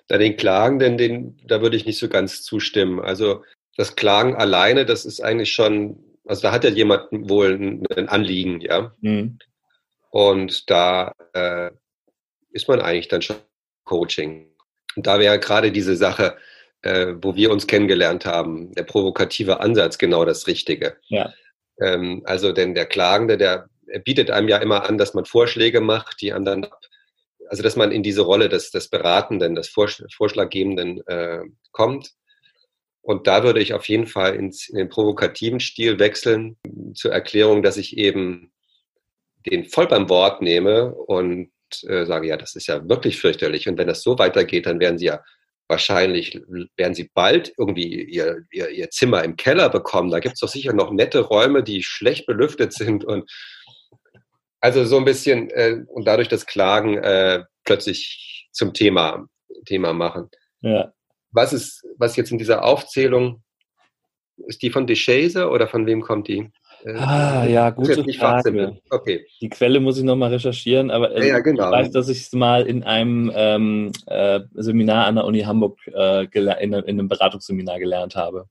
Da 0.06 0.18
den 0.18 0.36
Klagenden, 0.36 0.96
den, 0.96 1.36
da 1.46 1.60
würde 1.60 1.76
ich 1.76 1.86
nicht 1.86 1.98
so 1.98 2.08
ganz 2.08 2.42
zustimmen. 2.42 3.00
Also 3.00 3.44
das 3.76 3.96
Klagen 3.96 4.34
alleine, 4.34 4.86
das 4.86 5.04
ist 5.04 5.20
eigentlich 5.20 5.52
schon, 5.52 5.98
also 6.24 6.42
da 6.42 6.52
hat 6.52 6.64
ja 6.64 6.70
jemand 6.70 7.08
wohl 7.10 7.54
ein, 7.54 7.86
ein 7.96 8.08
Anliegen, 8.08 8.60
ja. 8.60 8.94
Mhm. 9.00 9.38
Und 10.10 10.70
da 10.70 11.12
äh, 11.34 11.70
ist 12.50 12.68
man 12.68 12.80
eigentlich 12.80 13.08
dann 13.08 13.22
schon 13.22 13.36
Coaching. 13.84 14.46
Und 14.98 15.06
da 15.06 15.20
wäre 15.20 15.38
gerade 15.38 15.70
diese 15.70 15.94
Sache, 15.94 16.36
äh, 16.82 17.14
wo 17.22 17.36
wir 17.36 17.52
uns 17.52 17.68
kennengelernt 17.68 18.26
haben, 18.26 18.72
der 18.72 18.82
provokative 18.82 19.60
Ansatz 19.60 19.96
genau 19.96 20.24
das 20.24 20.48
Richtige. 20.48 20.96
Ja. 21.06 21.32
Ähm, 21.80 22.22
also 22.24 22.50
denn 22.50 22.74
der 22.74 22.86
Klagende, 22.86 23.38
der 23.38 23.68
bietet 24.04 24.32
einem 24.32 24.48
ja 24.48 24.56
immer 24.56 24.88
an, 24.88 24.98
dass 24.98 25.14
man 25.14 25.24
Vorschläge 25.24 25.80
macht, 25.80 26.20
die 26.20 26.32
anderen, 26.32 26.66
also 27.48 27.62
dass 27.62 27.76
man 27.76 27.92
in 27.92 28.02
diese 28.02 28.22
Rolle 28.22 28.48
des, 28.48 28.72
des 28.72 28.88
Beratenden, 28.88 29.54
des 29.54 29.68
Vorschlaggebenden 29.68 31.06
äh, 31.06 31.44
kommt. 31.70 32.10
Und 33.00 33.28
da 33.28 33.44
würde 33.44 33.60
ich 33.60 33.74
auf 33.74 33.88
jeden 33.88 34.08
Fall 34.08 34.34
ins, 34.34 34.68
in 34.68 34.78
den 34.78 34.88
provokativen 34.88 35.60
Stil 35.60 36.00
wechseln 36.00 36.56
zur 36.94 37.12
Erklärung, 37.12 37.62
dass 37.62 37.76
ich 37.76 37.96
eben 37.96 38.50
den 39.46 39.64
voll 39.64 39.86
beim 39.86 40.08
Wort 40.08 40.42
nehme 40.42 40.92
und 40.92 41.52
äh, 41.88 42.04
sage, 42.06 42.28
ja, 42.28 42.36
das 42.36 42.54
ist 42.56 42.66
ja 42.66 42.88
wirklich 42.88 43.20
fürchterlich. 43.20 43.68
Und 43.68 43.78
wenn 43.78 43.88
das 43.88 44.02
so 44.02 44.18
weitergeht, 44.18 44.66
dann 44.66 44.80
werden 44.80 44.98
sie 44.98 45.06
ja 45.06 45.22
wahrscheinlich, 45.68 46.40
werden 46.76 46.94
sie 46.94 47.10
bald 47.12 47.52
irgendwie 47.58 48.02
ihr, 48.04 48.44
ihr, 48.50 48.70
ihr 48.70 48.90
Zimmer 48.90 49.22
im 49.22 49.36
Keller 49.36 49.68
bekommen. 49.68 50.10
Da 50.10 50.18
gibt 50.18 50.34
es 50.34 50.40
doch 50.40 50.48
sicher 50.48 50.72
noch 50.72 50.90
nette 50.90 51.20
Räume, 51.20 51.62
die 51.62 51.82
schlecht 51.82 52.26
belüftet 52.26 52.72
sind. 52.72 53.04
Und 53.04 53.30
also 54.60 54.84
so 54.84 54.96
ein 54.96 55.04
bisschen 55.04 55.50
äh, 55.50 55.84
und 55.88 56.06
dadurch 56.06 56.28
das 56.28 56.46
Klagen 56.46 56.98
äh, 56.98 57.44
plötzlich 57.64 58.48
zum 58.52 58.72
Thema, 58.72 59.26
Thema 59.66 59.92
machen. 59.92 60.30
Ja. 60.62 60.92
Was 61.30 61.52
ist, 61.52 61.84
was 61.98 62.16
jetzt 62.16 62.32
in 62.32 62.38
dieser 62.38 62.64
Aufzählung, 62.64 63.42
ist 64.46 64.62
die 64.62 64.70
von 64.70 64.86
Deschese 64.86 65.48
oder 65.50 65.68
von 65.68 65.86
wem 65.86 66.00
kommt 66.00 66.28
die? 66.28 66.50
Äh, 66.84 66.92
ah, 66.94 67.44
ja, 67.46 67.70
gute 67.70 68.04
Frage. 68.12 68.78
Okay. 68.90 69.26
Die 69.40 69.48
Quelle 69.48 69.80
muss 69.80 69.98
ich 69.98 70.04
nochmal 70.04 70.30
recherchieren, 70.30 70.90
aber 70.90 71.14
äh, 71.14 71.20
ja, 71.20 71.26
ja, 71.26 71.38
genau. 71.40 71.66
ich 71.66 71.72
weiß, 71.72 71.90
dass 71.90 72.08
ich 72.08 72.20
es 72.20 72.32
mal 72.32 72.66
in 72.66 72.84
einem 72.84 73.32
ähm, 73.34 73.92
äh, 74.06 74.40
Seminar 74.54 75.06
an 75.06 75.16
der 75.16 75.24
Uni 75.24 75.40
Hamburg 75.40 75.78
äh, 75.86 76.24
in, 76.32 76.72
in, 76.72 76.74
einem 76.74 77.08
Beratungsseminar 77.08 77.78
gelernt 77.78 78.16
habe. 78.16 78.46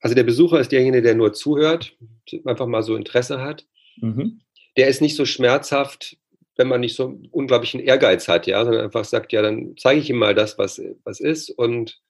Also 0.00 0.14
der 0.14 0.24
Besucher 0.24 0.60
ist 0.60 0.72
derjenige, 0.72 1.02
der 1.02 1.14
nur 1.14 1.32
zuhört, 1.32 1.96
einfach 2.44 2.66
mal 2.66 2.82
so 2.82 2.96
Interesse 2.96 3.40
hat. 3.40 3.66
Mhm. 4.00 4.40
Der 4.76 4.88
ist 4.88 5.02
nicht 5.02 5.16
so 5.16 5.26
schmerzhaft, 5.26 6.16
wenn 6.56 6.68
man 6.68 6.80
nicht 6.80 6.96
so 6.96 7.18
unglaublichen 7.30 7.80
Ehrgeiz 7.80 8.28
hat, 8.28 8.46
ja, 8.46 8.64
sondern 8.64 8.84
einfach 8.84 9.04
sagt, 9.04 9.32
ja, 9.32 9.42
dann 9.42 9.74
zeige 9.78 10.00
ich 10.00 10.10
ihm 10.10 10.18
mal 10.18 10.34
das, 10.34 10.58
was, 10.58 10.80
was 11.04 11.20
ist. 11.20 11.50
Und 11.50 12.00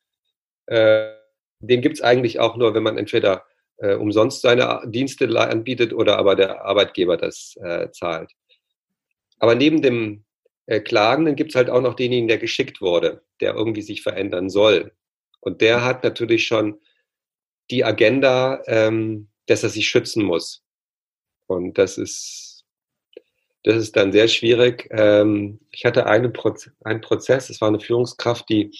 äh, 0.66 1.08
den 1.60 1.82
gibt 1.82 1.96
es 1.96 2.02
eigentlich 2.02 2.40
auch 2.40 2.56
nur, 2.56 2.74
wenn 2.74 2.82
man 2.82 2.98
entweder 2.98 3.44
äh, 3.80 3.94
umsonst 3.94 4.42
seine 4.42 4.82
Dienste 4.86 5.28
anbietet 5.38 5.92
oder 5.92 6.18
aber 6.18 6.36
der 6.36 6.64
Arbeitgeber 6.64 7.16
das 7.16 7.56
äh, 7.62 7.90
zahlt. 7.90 8.32
Aber 9.38 9.54
neben 9.54 9.82
dem 9.82 10.24
äh, 10.66 10.80
Klagenden 10.80 11.34
gibt 11.34 11.50
es 11.50 11.56
halt 11.56 11.70
auch 11.70 11.80
noch 11.80 11.94
denjenigen, 11.94 12.28
der 12.28 12.38
geschickt 12.38 12.80
wurde, 12.80 13.22
der 13.40 13.54
irgendwie 13.54 13.82
sich 13.82 14.02
verändern 14.02 14.50
soll. 14.50 14.92
Und 15.40 15.62
der 15.62 15.84
hat 15.84 16.04
natürlich 16.04 16.46
schon 16.46 16.78
die 17.70 17.84
Agenda, 17.84 18.62
ähm, 18.66 19.28
dass 19.46 19.62
er 19.62 19.70
sich 19.70 19.88
schützen 19.88 20.22
muss. 20.22 20.62
Und 21.46 21.78
das 21.78 21.98
ist, 21.98 22.64
das 23.64 23.76
ist 23.76 23.96
dann 23.96 24.12
sehr 24.12 24.28
schwierig. 24.28 24.88
Ähm, 24.90 25.60
ich 25.70 25.84
hatte 25.84 26.06
einen, 26.06 26.32
Proz 26.32 26.70
einen 26.84 27.00
Prozess, 27.00 27.50
es 27.50 27.60
war 27.60 27.68
eine 27.68 27.80
Führungskraft, 27.80 28.48
die 28.48 28.70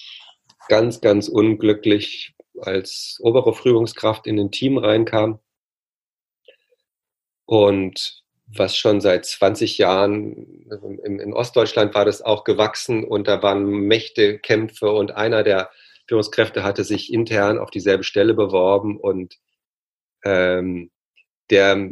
ganz, 0.69 1.01
ganz 1.01 1.27
unglücklich 1.27 2.33
als 2.59 3.17
obere 3.21 3.53
Führungskraft 3.53 4.27
in 4.27 4.39
ein 4.39 4.51
Team 4.51 4.77
reinkam 4.77 5.39
und 7.45 8.23
was 8.47 8.75
schon 8.75 9.01
seit 9.01 9.25
20 9.25 9.77
Jahren 9.77 10.67
in, 11.03 11.19
in, 11.19 11.33
Ostdeutschland 11.33 11.95
war 11.95 12.05
das 12.05 12.21
auch 12.21 12.43
gewachsen 12.43 13.03
und 13.03 13.27
da 13.27 13.41
waren 13.43 13.65
Mächtekämpfe 13.65 14.91
und 14.91 15.11
einer 15.11 15.43
der 15.43 15.69
Führungskräfte 16.07 16.63
hatte 16.63 16.83
sich 16.83 17.13
intern 17.13 17.57
auf 17.57 17.71
dieselbe 17.71 18.03
Stelle 18.03 18.33
beworben 18.33 18.97
und 18.97 19.37
ähm, 20.23 20.91
der, 21.49 21.89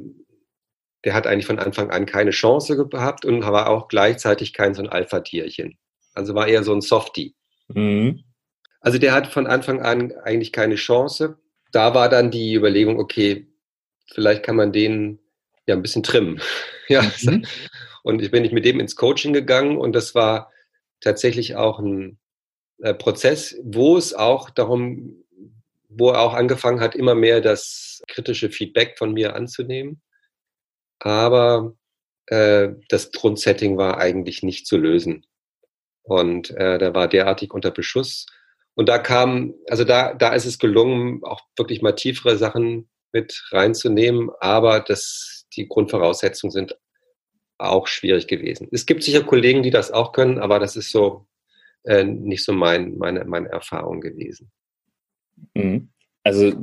der 1.05 1.13
hat 1.13 1.27
eigentlich 1.27 1.45
von 1.45 1.59
Anfang 1.59 1.91
an 1.91 2.05
keine 2.05 2.31
Chance 2.31 2.87
gehabt 2.87 3.25
und 3.25 3.41
war 3.41 3.69
auch 3.69 3.87
gleichzeitig 3.87 4.53
kein 4.53 4.73
so 4.73 4.81
ein 4.81 4.89
Alpha-Tierchen. 4.89 5.77
Also 6.13 6.35
war 6.35 6.47
eher 6.47 6.63
so 6.63 6.73
ein 6.73 6.81
Softie. 6.81 7.35
Mhm. 7.69 8.23
Also 8.81 8.97
der 8.97 9.13
hat 9.13 9.27
von 9.27 9.47
Anfang 9.47 9.81
an 9.81 10.13
eigentlich 10.23 10.51
keine 10.51 10.75
Chance. 10.75 11.37
Da 11.71 11.93
war 11.93 12.09
dann 12.09 12.31
die 12.31 12.53
Überlegung, 12.53 12.99
okay, 12.99 13.47
vielleicht 14.13 14.43
kann 14.43 14.55
man 14.55 14.71
den 14.71 15.19
ja 15.67 15.75
ein 15.75 15.81
bisschen 15.81 16.03
trimmen. 16.03 16.41
ja. 16.87 17.03
Mhm. 17.21 17.45
Und 18.03 18.21
ich 18.21 18.31
bin 18.31 18.43
nicht 18.43 18.53
mit 18.53 18.65
dem 18.65 18.79
ins 18.79 18.95
Coaching 18.95 19.33
gegangen 19.33 19.77
und 19.77 19.93
das 19.93 20.15
war 20.15 20.51
tatsächlich 21.01 21.55
auch 21.55 21.79
ein 21.79 22.17
äh, 22.79 22.93
Prozess, 22.93 23.57
wo 23.63 23.97
es 23.97 24.13
auch 24.13 24.49
darum, 24.49 25.23
wo 25.89 26.11
er 26.11 26.21
auch 26.21 26.33
angefangen 26.33 26.79
hat, 26.79 26.95
immer 26.95 27.15
mehr 27.15 27.41
das 27.41 28.01
kritische 28.07 28.49
Feedback 28.49 28.97
von 28.97 29.13
mir 29.13 29.35
anzunehmen. 29.35 30.01
Aber 30.99 31.73
äh, 32.27 32.69
das 32.89 33.11
Grundsetting 33.11 33.77
war 33.77 33.97
eigentlich 33.97 34.43
nicht 34.43 34.65
zu 34.65 34.77
lösen. 34.77 35.25
Und 36.03 36.51
äh, 36.51 36.77
der 36.77 36.93
war 36.95 37.07
derartig 37.07 37.53
unter 37.53 37.71
Beschuss, 37.71 38.25
und 38.79 38.87
da 38.87 38.97
kam, 38.97 39.55
also 39.67 39.83
da, 39.83 40.13
da 40.13 40.33
ist 40.33 40.45
es 40.45 40.57
gelungen, 40.57 41.21
auch 41.25 41.41
wirklich 41.57 41.81
mal 41.81 41.91
tiefere 41.91 42.37
Sachen 42.37 42.87
mit 43.11 43.43
reinzunehmen, 43.51 44.29
aber 44.39 44.79
das, 44.79 45.47
die 45.53 45.67
Grundvoraussetzungen 45.67 46.51
sind 46.51 46.77
auch 47.57 47.87
schwierig 47.87 48.27
gewesen. 48.27 48.69
Es 48.71 48.85
gibt 48.85 49.03
sicher 49.03 49.23
Kollegen, 49.23 49.63
die 49.63 49.69
das 49.69 49.91
auch 49.91 50.13
können, 50.13 50.39
aber 50.39 50.59
das 50.59 50.77
ist 50.77 50.93
so 50.93 51.27
äh, 51.83 52.05
nicht 52.05 52.45
so 52.45 52.53
mein, 52.53 52.97
meine, 52.97 53.25
meine 53.25 53.49
Erfahrung 53.49 53.99
gewesen. 53.99 54.49
Mhm. 55.55 55.89
Also 56.23 56.53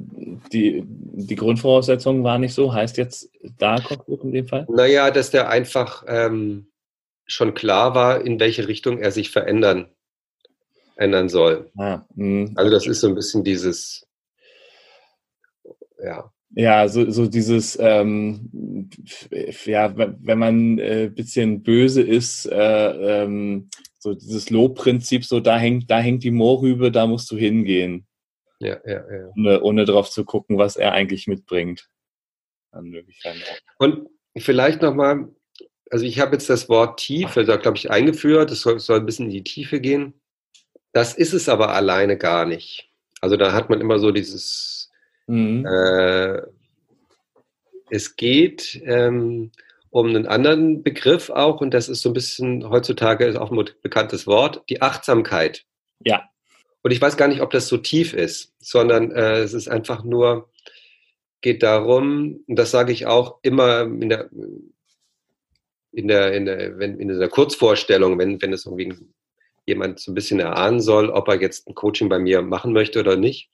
die, 0.50 0.84
die 0.86 1.36
Grundvoraussetzungen 1.36 2.24
waren 2.24 2.40
nicht 2.40 2.54
so, 2.54 2.72
heißt 2.72 2.96
jetzt 2.96 3.30
da 3.58 3.78
konkret 3.78 4.24
in 4.24 4.32
dem 4.32 4.48
Fall? 4.48 4.66
Naja, 4.70 5.10
dass 5.10 5.32
der 5.32 5.50
einfach 5.50 6.02
ähm, 6.08 6.70
schon 7.26 7.52
klar 7.52 7.94
war, 7.94 8.22
in 8.22 8.40
welche 8.40 8.68
Richtung 8.68 9.00
er 9.00 9.12
sich 9.12 9.30
verändern 9.30 9.90
ändern 10.96 11.28
soll. 11.28 11.70
Ah, 11.76 12.02
hm. 12.14 12.52
also 12.56 12.70
das 12.70 12.86
ist 12.86 13.00
so 13.00 13.08
ein 13.08 13.14
bisschen 13.14 13.44
dieses, 13.44 14.06
ja. 16.02 16.30
Ja, 16.50 16.88
so, 16.88 17.10
so 17.10 17.26
dieses, 17.26 17.76
ähm, 17.78 18.88
ja, 19.64 19.92
wenn 19.96 20.38
man 20.38 20.74
ein 20.74 20.78
äh, 20.78 21.10
bisschen 21.12 21.62
böse 21.62 22.00
ist, 22.02 22.46
äh, 22.46 23.22
ähm, 23.24 23.68
so 23.98 24.14
dieses 24.14 24.48
Lobprinzip, 24.50 25.24
so 25.24 25.40
da 25.40 25.58
hängt, 25.58 25.90
da 25.90 25.98
hängt 25.98 26.22
die 26.22 26.30
Moorrübe, 26.30 26.92
da 26.92 27.06
musst 27.06 27.30
du 27.30 27.36
hingehen. 27.36 28.06
Ja, 28.60 28.78
ja, 28.86 29.04
ja. 29.10 29.28
Ohne, 29.36 29.60
ohne 29.62 29.84
drauf 29.84 30.08
zu 30.08 30.24
gucken, 30.24 30.56
was 30.56 30.76
er 30.76 30.92
eigentlich 30.92 31.26
mitbringt. 31.26 31.88
Und 33.78 34.08
vielleicht 34.38 34.82
nochmal, 34.82 35.28
also 35.90 36.04
ich 36.04 36.20
habe 36.20 36.32
jetzt 36.32 36.48
das 36.48 36.68
Wort 36.68 37.00
Tiefe, 37.00 37.44
da 37.44 37.56
glaube 37.56 37.76
ich, 37.76 37.90
eingeführt, 37.90 38.50
das 38.50 38.60
soll, 38.60 38.78
soll 38.78 39.00
ein 39.00 39.06
bisschen 39.06 39.26
in 39.26 39.32
die 39.32 39.44
Tiefe 39.44 39.80
gehen. 39.80 40.14
Das 40.96 41.12
ist 41.12 41.34
es 41.34 41.50
aber 41.50 41.74
alleine 41.74 42.16
gar 42.16 42.46
nicht. 42.46 42.88
Also 43.20 43.36
da 43.36 43.52
hat 43.52 43.68
man 43.68 43.82
immer 43.82 43.98
so 43.98 44.12
dieses, 44.12 44.90
mhm. 45.26 45.66
äh, 45.66 46.40
es 47.90 48.16
geht 48.16 48.80
ähm, 48.82 49.52
um 49.90 50.06
einen 50.06 50.26
anderen 50.26 50.82
Begriff 50.82 51.28
auch, 51.28 51.60
und 51.60 51.74
das 51.74 51.90
ist 51.90 52.00
so 52.00 52.08
ein 52.08 52.14
bisschen 52.14 52.70
heutzutage 52.70 53.26
ist 53.26 53.36
auch 53.36 53.52
ein 53.52 53.62
bekanntes 53.82 54.26
Wort, 54.26 54.62
die 54.70 54.80
Achtsamkeit. 54.80 55.66
Ja. 56.02 56.30
Und 56.80 56.92
ich 56.92 57.00
weiß 57.02 57.18
gar 57.18 57.28
nicht, 57.28 57.42
ob 57.42 57.50
das 57.50 57.68
so 57.68 57.76
tief 57.76 58.14
ist, 58.14 58.54
sondern 58.58 59.10
äh, 59.10 59.40
es 59.40 59.52
ist 59.52 59.68
einfach 59.68 60.02
nur, 60.02 60.48
geht 61.42 61.62
darum, 61.62 62.42
und 62.46 62.58
das 62.58 62.70
sage 62.70 62.94
ich 62.94 63.04
auch 63.04 63.40
immer 63.42 63.82
in 63.82 64.08
der, 64.08 64.30
in 65.92 66.08
der, 66.08 66.32
in 66.32 66.46
der, 66.46 66.78
wenn, 66.78 66.98
in 66.98 67.08
der 67.08 67.28
Kurzvorstellung, 67.28 68.18
wenn, 68.18 68.40
wenn 68.40 68.54
es 68.54 68.64
irgendwie 68.64 68.94
jemand 69.66 70.00
so 70.00 70.12
ein 70.12 70.14
bisschen 70.14 70.40
erahnen 70.40 70.80
soll, 70.80 71.10
ob 71.10 71.28
er 71.28 71.40
jetzt 71.40 71.68
ein 71.68 71.74
Coaching 71.74 72.08
bei 72.08 72.18
mir 72.18 72.40
machen 72.42 72.72
möchte 72.72 73.00
oder 73.00 73.16
nicht, 73.16 73.50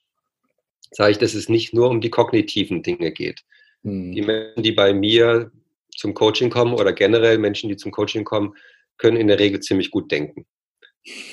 sage 0.91 1.11
ich, 1.11 1.17
dass 1.17 1.33
es 1.33 1.49
nicht 1.49 1.73
nur 1.73 1.89
um 1.89 2.01
die 2.01 2.11
kognitiven 2.11 2.83
Dinge 2.83 3.11
geht. 3.11 3.41
Mhm. 3.81 4.11
Die 4.13 4.21
Menschen, 4.21 4.63
die 4.63 4.71
bei 4.71 4.93
mir 4.93 5.51
zum 5.95 6.13
Coaching 6.13 6.49
kommen 6.49 6.73
oder 6.73 6.93
generell 6.93 7.37
Menschen, 7.37 7.69
die 7.69 7.77
zum 7.77 7.91
Coaching 7.91 8.23
kommen, 8.23 8.55
können 8.97 9.17
in 9.17 9.27
der 9.27 9.39
Regel 9.39 9.59
ziemlich 9.59 9.91
gut 9.91 10.11
denken. 10.11 10.45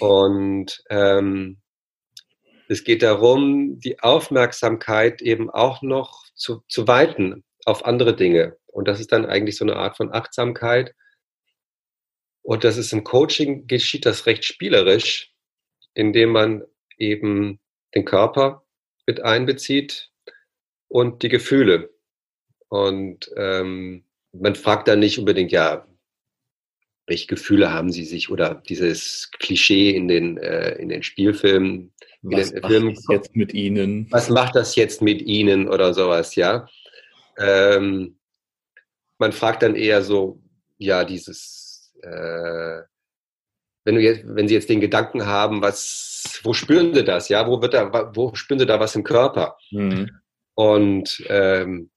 Und 0.01 0.83
ähm, 0.91 1.59
es 2.69 2.85
geht 2.85 3.03
darum, 3.03 3.79
die 3.81 4.01
Aufmerksamkeit 4.01 5.23
eben 5.23 5.51
auch 5.51 5.83
noch 5.83 6.25
zu, 6.35 6.63
zu 6.69 6.89
weiten 6.89 7.45
auf 7.65 7.85
andere 7.85 8.17
Dinge. 8.17 8.57
Und 8.67 8.89
das 8.89 9.01
ist 9.01 9.13
dann 9.13 9.27
eigentlich 9.27 9.57
so 9.57 9.65
eine 9.65 9.77
Art 9.77 9.97
von 9.97 10.13
Achtsamkeit. 10.13 10.95
Und 12.51 12.65
das 12.65 12.77
ist 12.77 12.93
im 12.93 13.05
Coaching 13.05 13.69
geschieht 13.69 14.05
das 14.05 14.27
recht 14.27 14.45
spielerisch, 14.45 15.33
indem 15.95 16.31
man 16.31 16.65
eben 16.99 17.61
den 17.95 18.05
Körper 18.05 18.65
mit 19.07 19.21
einbezieht 19.21 20.11
und 20.89 21.23
die 21.23 21.29
Gefühle. 21.29 21.95
Und 22.67 23.31
ähm, 23.37 24.03
man 24.33 24.57
fragt 24.57 24.89
dann 24.89 24.99
nicht 24.99 25.21
unbedingt, 25.21 25.53
ja, 25.53 25.87
welche 27.07 27.29
Gefühle 27.29 27.73
haben 27.73 27.93
sie 27.93 28.05
sich 28.05 28.33
oder 28.33 28.57
dieses 28.69 29.31
Klischee 29.39 29.91
in 29.91 30.09
den, 30.09 30.37
äh, 30.39 30.73
in 30.73 30.89
den 30.89 31.05
Spielfilmen. 31.05 31.93
Was 32.23 32.53
macht 32.53 32.67
Filmen, 32.67 32.95
das 32.97 33.05
jetzt 33.09 33.37
mit 33.37 33.55
ihnen? 33.55 34.09
Was 34.11 34.29
macht 34.29 34.57
das 34.57 34.75
jetzt 34.75 35.03
mit 35.03 35.23
ihnen 35.23 35.69
oder 35.69 35.95
sowas, 35.95 36.35
ja? 36.35 36.69
Ähm, 37.39 38.19
man 39.19 39.31
fragt 39.31 39.63
dann 39.63 39.77
eher 39.77 40.03
so, 40.03 40.43
ja, 40.79 41.05
dieses, 41.05 41.60
äh, 42.03 42.83
wenn 43.85 43.95
du 43.95 44.01
jetzt, 44.01 44.23
wenn 44.27 44.49
sie 44.49 44.55
jetzt 44.55 44.69
den 44.69 44.81
Gedanken 44.81 45.27
haben, 45.27 45.63
was, 45.63 46.41
wo 46.43 46.53
spüren 46.53 46.95
sie 46.95 47.05
das, 47.05 47.29
ja? 47.29 47.47
Wo 47.47 47.63
wird 47.63 47.75
da, 47.75 48.15
wo 48.15 48.35
spüren 48.35 48.59
sie 48.59 48.67
da 48.67 48.79
was 48.79 48.95
im 48.95 49.05
Körper? 49.05 49.57
Mhm. 49.71 50.11
Und 50.55 51.25
ähm, 51.29 51.91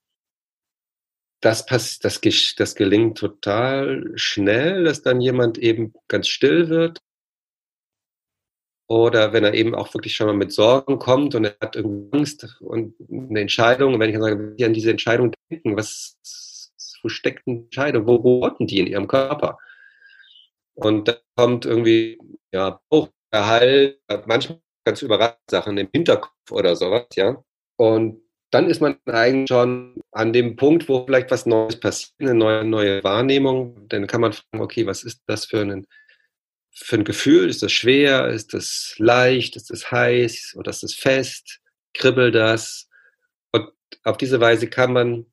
das, 1.42 1.66
pass 1.66 2.00
das, 2.00 2.22
das 2.56 2.76
gelingt 2.76 3.18
total 3.18 4.12
schnell, 4.16 4.86
dass 4.86 5.02
dann 5.02 5.20
jemand 5.20 5.58
eben 5.58 5.94
ganz 6.08 6.30
still 6.30 6.70
wird. 6.70 7.00
Oder 8.88 9.34
wenn 9.34 9.44
er 9.44 9.54
eben 9.54 9.76
auch 9.76 9.94
wirklich 9.94 10.16
schon 10.16 10.28
mal 10.28 10.36
mit 10.36 10.52
Sorgen 10.52 11.00
kommt 11.00 11.36
und 11.36 11.46
er 11.46 11.56
hat 11.60 11.76
irgendwie 11.76 12.18
Angst 12.18 12.58
und 12.62 12.96
eine 13.10 13.42
Entscheidung, 13.42 13.94
und 13.94 14.00
wenn 14.00 14.10
ich 14.10 14.16
dann 14.16 14.24
sage, 14.24 14.58
wie 14.58 14.66
an 14.66 14.74
diese 14.74 14.92
Entscheidung 14.92 15.34
denken, 15.50 15.76
was, 15.76 16.18
wo 17.02 17.10
steckt 17.10 17.48
eine 17.48 17.60
Entscheidung, 17.60 18.08
wo, 18.08 18.24
wo 18.24 18.40
rotten 18.40 18.68
die 18.68 18.80
in 18.80 18.88
ihrem 18.88 19.08
Körper? 19.08 19.58
Und 20.76 21.08
da 21.08 21.18
kommt 21.36 21.66
irgendwie, 21.66 22.20
ja, 22.52 22.82
Bauchgehalt, 22.90 24.00
manchmal 24.26 24.60
ganz 24.86 25.02
überraschende 25.02 25.40
Sachen 25.50 25.78
im 25.78 25.90
Hinterkopf 25.92 26.52
oder 26.52 26.76
sowas, 26.76 27.08
ja. 27.16 27.44
Und 27.78 28.22
dann 28.52 28.70
ist 28.70 28.82
man 28.82 28.98
eigentlich 29.06 29.48
schon 29.48 30.00
an 30.12 30.32
dem 30.32 30.56
Punkt, 30.56 30.88
wo 30.88 31.06
vielleicht 31.06 31.32
was 31.32 31.46
Neues 31.48 31.80
passiert, 31.80 32.14
eine 32.20 32.36
neue, 32.36 32.64
neue 32.64 33.04
Wahrnehmung. 33.04 33.88
Dann 33.90 34.06
kann 34.06 34.22
man 34.22 34.34
fragen, 34.34 34.62
okay, 34.64 34.86
was 34.86 35.04
ist 35.04 35.24
das 35.26 35.46
für 35.46 35.62
ein, 35.62 35.88
für 36.72 36.98
ein 36.98 37.04
Gefühl? 37.04 37.50
Ist 37.50 37.64
das 37.64 37.72
schwer? 37.72 38.28
Ist 38.28 38.54
das 38.54 38.94
leicht? 39.00 39.56
Ist 39.56 39.72
das 39.72 39.92
heiß? 39.92 40.54
Oder 40.56 40.70
ist 40.70 40.84
das 40.84 40.94
fest? 40.94 41.62
Kribbelt 41.96 42.36
das? 42.36 42.88
Und 43.52 43.72
auf 44.04 44.18
diese 44.18 44.40
Weise 44.40 44.68
kann 44.68 44.94
man 44.94 45.26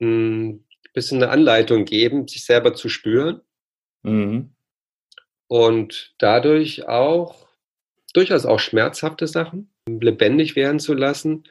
ein 0.00 0.66
bisschen 0.94 1.22
eine 1.22 1.30
Anleitung 1.30 1.84
geben, 1.84 2.26
sich 2.26 2.44
selber 2.44 2.74
zu 2.74 2.88
spüren. 2.88 3.42
Mhm. 4.02 4.54
Und 5.52 6.14
dadurch 6.16 6.88
auch 6.88 7.46
durchaus 8.14 8.46
auch 8.46 8.58
schmerzhafte 8.58 9.26
Sachen 9.26 9.70
lebendig 9.86 10.56
werden 10.56 10.80
zu 10.80 10.94
lassen 10.94 11.44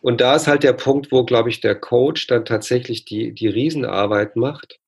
und 0.00 0.20
da 0.20 0.36
ist 0.36 0.46
halt 0.46 0.62
der 0.62 0.72
Punkt, 0.72 1.10
wo, 1.10 1.24
glaube 1.24 1.48
ich, 1.48 1.60
der 1.60 1.74
Coach 1.74 2.26
dann 2.26 2.44
tatsächlich 2.44 3.04
die, 3.04 3.32
die 3.32 3.48
Riesenarbeit 3.48 4.36
macht, 4.36 4.80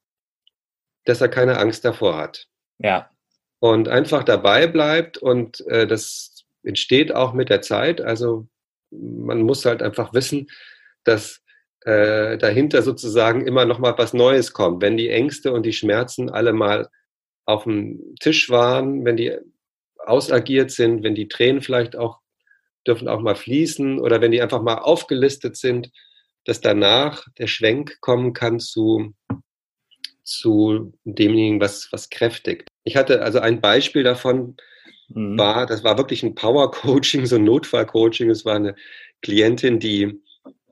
dass 1.05 1.21
er 1.21 1.29
keine 1.29 1.59
Angst 1.59 1.85
davor 1.85 2.17
hat. 2.17 2.47
Ja. 2.79 3.11
Und 3.59 3.89
einfach 3.89 4.25
dabei 4.25 4.67
bleibt 4.67 5.19
und 5.19 5.67
äh, 5.67 5.87
das 5.87 6.45
entsteht 6.63 7.15
auch 7.15 7.33
mit 7.33 7.51
der 7.51 7.63
Zeit. 7.63 8.01
Also 8.01 8.47
man 8.91 9.43
muss 9.43 9.65
halt 9.65 9.83
einfach 9.83 10.15
wissen, 10.15 10.49
dass 11.05 11.43
äh, 11.83 12.39
dahinter 12.39 12.83
sozusagen 12.83 13.47
immer 13.47 13.65
noch 13.65 13.79
mal 13.79 13.95
was 13.99 14.13
Neues 14.13 14.53
kommt. 14.53 14.83
Wenn 14.83 14.97
die 14.97 15.11
Ängste 15.11 15.53
und 15.53 15.65
die 15.65 15.73
Schmerzen 15.73 16.31
alle 16.31 16.53
mal 16.53 16.89
auf 17.51 17.65
dem 17.65 18.15
Tisch 18.21 18.51
waren, 18.51 19.05
wenn 19.05 19.17
die 19.17 19.37
ausagiert 19.99 20.71
sind, 20.71 21.03
wenn 21.03 21.15
die 21.15 21.29
Tränen 21.29 21.63
vielleicht 21.63 21.97
auch 21.97 22.21
dürfen 22.87 23.09
auch 23.09 23.21
mal 23.21 23.35
fließen 23.35 23.99
oder 23.99 24.21
wenn 24.21 24.31
die 24.31 24.41
einfach 24.41 24.63
mal 24.63 24.79
aufgelistet 24.79 25.57
sind, 25.57 25.91
dass 26.45 26.61
danach 26.61 27.27
der 27.39 27.47
Schwenk 27.47 28.01
kommen 28.01 28.33
kann 28.33 28.59
zu, 28.59 29.15
zu 30.25 30.95
demjenigen, 31.05 31.61
was, 31.61 31.89
was 31.93 32.09
kräftigt. 32.09 32.69
Ich 32.85 32.97
hatte 32.97 33.23
also 33.23 33.41
ein 33.41 33.61
Beispiel 33.61 34.03
davon, 34.03 34.57
mhm. 35.09 35.39
war, 35.39 35.67
das 35.67 35.85
war 35.85 35.99
wirklich 35.99 36.23
ein 36.23 36.35
Power-Coaching, 36.35 37.27
so 37.27 37.37
ein 37.37 37.45
Notfall-Coaching. 37.45 38.31
Es 38.31 38.45
war 38.45 38.57
eine 38.57 38.75
Klientin, 39.21 39.79
die 39.79 40.23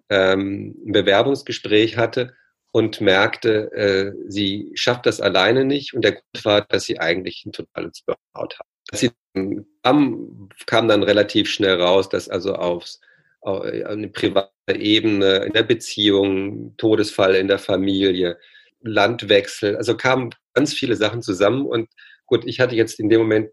ähm, 0.09 0.75
ein 0.87 0.93
Bewerbungsgespräch 0.93 1.99
hatte 1.99 2.35
und 2.71 3.01
merkte, 3.01 3.73
äh, 3.73 4.13
sie 4.29 4.73
schafft 4.75 5.07
das 5.07 5.21
alleine 5.21 5.65
nicht. 5.65 5.95
Und 5.95 6.03
der 6.03 6.13
Grund 6.13 6.45
war, 6.45 6.61
dass 6.63 6.85
sie 6.85 7.01
eigentlich 7.01 7.45
ein 7.47 7.53
totales 7.53 8.03
Burnout 8.03 8.55
hat. 8.59 8.67
Sie 8.93 9.11
kam, 9.83 10.49
kam 10.67 10.89
dann 10.89 11.03
relativ 11.03 11.51
schnell 11.51 11.81
raus, 11.81 12.09
dass 12.09 12.29
also 12.29 12.55
aufs, 12.55 13.01
auf 13.41 13.63
eine 13.63 14.09
private 14.09 14.51
Ebene, 14.69 15.45
in 15.45 15.53
der 15.53 15.63
Beziehung, 15.63 16.77
Todesfall 16.77 17.35
in 17.35 17.49
der 17.49 17.59
Familie, 17.59 18.39
Landwechsel, 18.81 19.77
also 19.77 19.97
kamen 19.97 20.31
ganz 20.55 20.73
viele 20.73 20.97
Sachen 20.97 21.23
zusammen 21.23 21.67
und 21.67 21.89
gut, 22.27 22.45
ich 22.47 22.61
hatte 22.61 22.77
jetzt 22.77 23.01
in 23.01 23.09
dem 23.09 23.21
Moment 23.21 23.51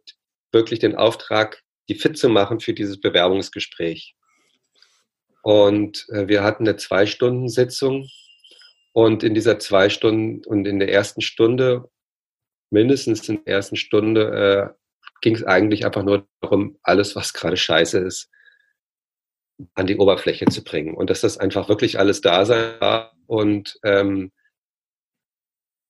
wirklich 0.51 0.79
den 0.79 0.95
Auftrag, 0.95 1.63
die 1.89 1.95
fit 1.95 2.17
zu 2.17 2.29
machen 2.29 2.59
für 2.59 2.73
dieses 2.73 2.99
Bewerbungsgespräch. 2.99 4.15
Und 5.41 6.05
äh, 6.09 6.27
wir 6.27 6.43
hatten 6.43 6.67
eine 6.67 6.77
Zwei-Stunden-Sitzung 6.77 8.07
und 8.95 9.23
in 9.23 9.33
dieser 9.33 9.59
zwei 9.59 9.89
Stunden 9.89 10.41
und 10.45 10.65
in 10.65 10.79
der 10.79 10.89
ersten 10.89 11.19
Stunde, 11.19 11.91
mindestens 12.69 13.27
in 13.27 13.43
der 13.43 13.55
ersten 13.55 13.75
Stunde, 13.75 14.73
äh, 14.73 14.99
ging 15.19 15.35
es 15.35 15.43
eigentlich 15.43 15.85
einfach 15.85 16.03
nur 16.03 16.25
darum, 16.39 16.79
alles, 16.81 17.13
was 17.13 17.33
gerade 17.33 17.57
scheiße 17.57 17.99
ist, 17.99 18.31
an 19.73 19.85
die 19.85 19.97
Oberfläche 19.97 20.45
zu 20.45 20.63
bringen. 20.63 20.95
Und 20.95 21.09
dass 21.09 21.19
das 21.19 21.37
einfach 21.37 21.67
wirklich 21.67 21.99
alles 21.99 22.21
da 22.21 22.45
sein 22.45 22.79
war. 22.79 23.17
Und 23.27 23.77
ähm, 23.83 24.31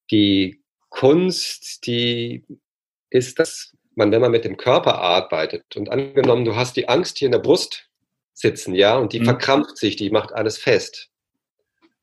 die 0.10 0.64
Kunst, 0.89 1.86
die 1.86 2.43
ist, 3.12 3.38
dass 3.38 3.78
man, 3.93 4.12
wenn 4.12 4.22
man 4.22 4.32
mit 4.32 4.45
dem 4.45 4.58
Körper 4.58 4.97
arbeitet 4.97 5.76
und 5.76 5.91
angenommen, 5.91 6.43
du 6.43 6.56
hast 6.56 6.76
die 6.76 6.89
Angst 6.89 7.20
hier 7.20 7.28
in 7.28 7.34
der 7.34 7.39
Brust 7.39 7.88
sitzen, 8.34 8.74
ja, 8.74 8.97
und 8.97 9.14
die 9.14 9.20
mhm. 9.20 9.26
verkrampft 9.26 9.78
sich, 9.78 9.95
die 9.95 10.10
macht 10.10 10.34
alles 10.34 10.58
fest, 10.58 11.12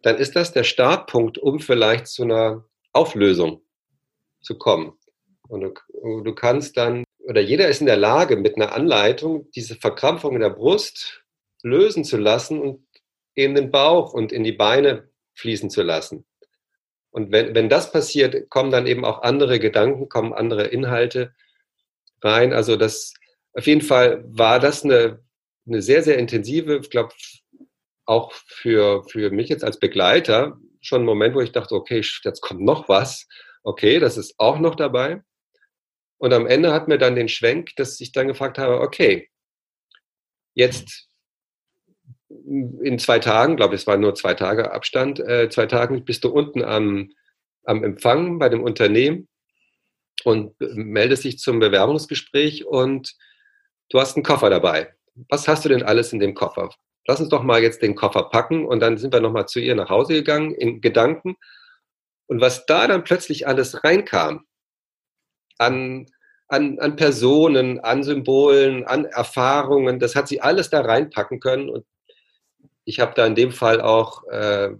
dann 0.02 0.16
ist 0.16 0.36
das 0.36 0.52
der 0.52 0.64
Startpunkt, 0.64 1.38
um 1.38 1.60
vielleicht 1.60 2.06
zu 2.06 2.24
einer 2.24 2.64
Auflösung 2.92 3.62
zu 4.40 4.58
kommen. 4.58 4.98
Und 5.48 5.60
du, 5.60 6.22
du 6.22 6.34
kannst 6.34 6.76
dann 6.76 7.04
oder 7.24 7.40
jeder 7.40 7.68
ist 7.68 7.80
in 7.80 7.86
der 7.86 7.96
Lage, 7.96 8.36
mit 8.36 8.56
einer 8.56 8.72
Anleitung 8.74 9.50
diese 9.52 9.76
Verkrampfung 9.76 10.34
in 10.34 10.40
der 10.40 10.50
Brust 10.50 11.22
lösen 11.62 12.04
zu 12.04 12.16
lassen 12.16 12.60
und 12.60 12.84
in 13.34 13.54
den 13.54 13.70
Bauch 13.70 14.12
und 14.12 14.32
in 14.32 14.44
die 14.44 14.52
Beine 14.52 15.08
fließen 15.34 15.70
zu 15.70 15.82
lassen. 15.82 16.26
Und 17.10 17.30
wenn, 17.30 17.54
wenn 17.54 17.68
das 17.68 17.92
passiert, 17.92 18.50
kommen 18.50 18.70
dann 18.70 18.86
eben 18.86 19.04
auch 19.04 19.22
andere 19.22 19.60
Gedanken, 19.60 20.08
kommen 20.08 20.32
andere 20.32 20.64
Inhalte. 20.64 21.34
rein. 22.22 22.52
Also 22.52 22.76
das 22.76 23.14
auf 23.54 23.66
jeden 23.66 23.82
Fall 23.82 24.24
war 24.26 24.60
das 24.60 24.84
eine, 24.84 25.22
eine 25.66 25.82
sehr, 25.82 26.02
sehr 26.02 26.18
intensive, 26.18 26.78
ich 26.78 26.90
glaube, 26.90 27.14
auch 28.06 28.32
für, 28.32 29.04
für 29.04 29.30
mich 29.30 29.48
jetzt 29.48 29.64
als 29.64 29.78
Begleiter 29.78 30.58
schon 30.80 31.02
ein 31.02 31.06
Moment, 31.06 31.34
wo 31.34 31.40
ich 31.40 31.52
dachte, 31.52 31.74
okay, 31.74 32.02
jetzt 32.24 32.40
kommt 32.40 32.60
noch 32.60 32.88
was. 32.88 33.26
Okay, 33.62 33.98
das 34.00 34.16
ist 34.16 34.34
auch 34.38 34.58
noch 34.58 34.74
dabei. 34.74 35.22
Und 36.18 36.32
am 36.32 36.46
Ende 36.46 36.72
hat 36.72 36.88
mir 36.88 36.98
dann 36.98 37.16
den 37.16 37.28
Schwenk, 37.28 37.70
dass 37.76 38.00
ich 38.00 38.12
dann 38.12 38.28
gefragt 38.28 38.58
habe, 38.58 38.80
okay, 38.80 39.28
jetzt 40.54 41.08
in 42.28 42.98
zwei 42.98 43.18
Tagen, 43.18 43.56
glaube 43.56 43.74
ich, 43.74 43.82
es 43.82 43.86
waren 43.86 44.00
nur 44.00 44.14
zwei 44.14 44.34
Tage 44.34 44.72
Abstand, 44.72 45.20
äh, 45.20 45.48
zwei 45.50 45.66
Tagen 45.66 46.04
bist 46.04 46.24
du 46.24 46.30
unten 46.30 46.62
am, 46.64 47.10
am 47.64 47.84
Empfang 47.84 48.38
bei 48.38 48.48
dem 48.48 48.62
Unternehmen 48.62 49.28
und 50.24 50.54
meldest 50.60 51.24
dich 51.24 51.38
zum 51.38 51.58
Bewerbungsgespräch 51.58 52.64
und 52.66 53.14
du 53.90 54.00
hast 54.00 54.16
einen 54.16 54.24
Koffer 54.24 54.50
dabei. 54.50 54.94
Was 55.28 55.46
hast 55.46 55.64
du 55.64 55.68
denn 55.68 55.82
alles 55.82 56.12
in 56.12 56.20
dem 56.20 56.34
Koffer? 56.34 56.70
Lass 57.06 57.20
uns 57.20 57.30
doch 57.30 57.42
mal 57.42 57.62
jetzt 57.62 57.82
den 57.82 57.94
Koffer 57.94 58.24
packen 58.24 58.64
und 58.64 58.80
dann 58.80 58.98
sind 58.98 59.12
wir 59.12 59.20
nochmal 59.20 59.46
zu 59.46 59.60
ihr 59.60 59.74
nach 59.74 59.90
Hause 59.90 60.14
gegangen 60.14 60.54
in 60.54 60.80
Gedanken. 60.80 61.36
Und 62.26 62.40
was 62.40 62.66
da 62.66 62.86
dann 62.86 63.04
plötzlich 63.04 63.46
alles 63.46 63.82
reinkam, 63.84 64.46
an, 65.58 66.06
an, 66.48 66.78
an 66.78 66.96
Personen, 66.96 67.80
an 67.80 68.02
Symbolen, 68.02 68.84
an 68.84 69.04
Erfahrungen, 69.04 69.98
das 69.98 70.14
hat 70.14 70.28
sie 70.28 70.40
alles 70.40 70.70
da 70.70 70.80
reinpacken 70.80 71.40
können. 71.40 71.68
Und 71.68 71.84
ich 72.84 73.00
habe 73.00 73.12
da 73.14 73.26
in 73.26 73.34
dem 73.34 73.52
Fall 73.52 73.80
auch 73.80 74.24
äh, 74.28 74.70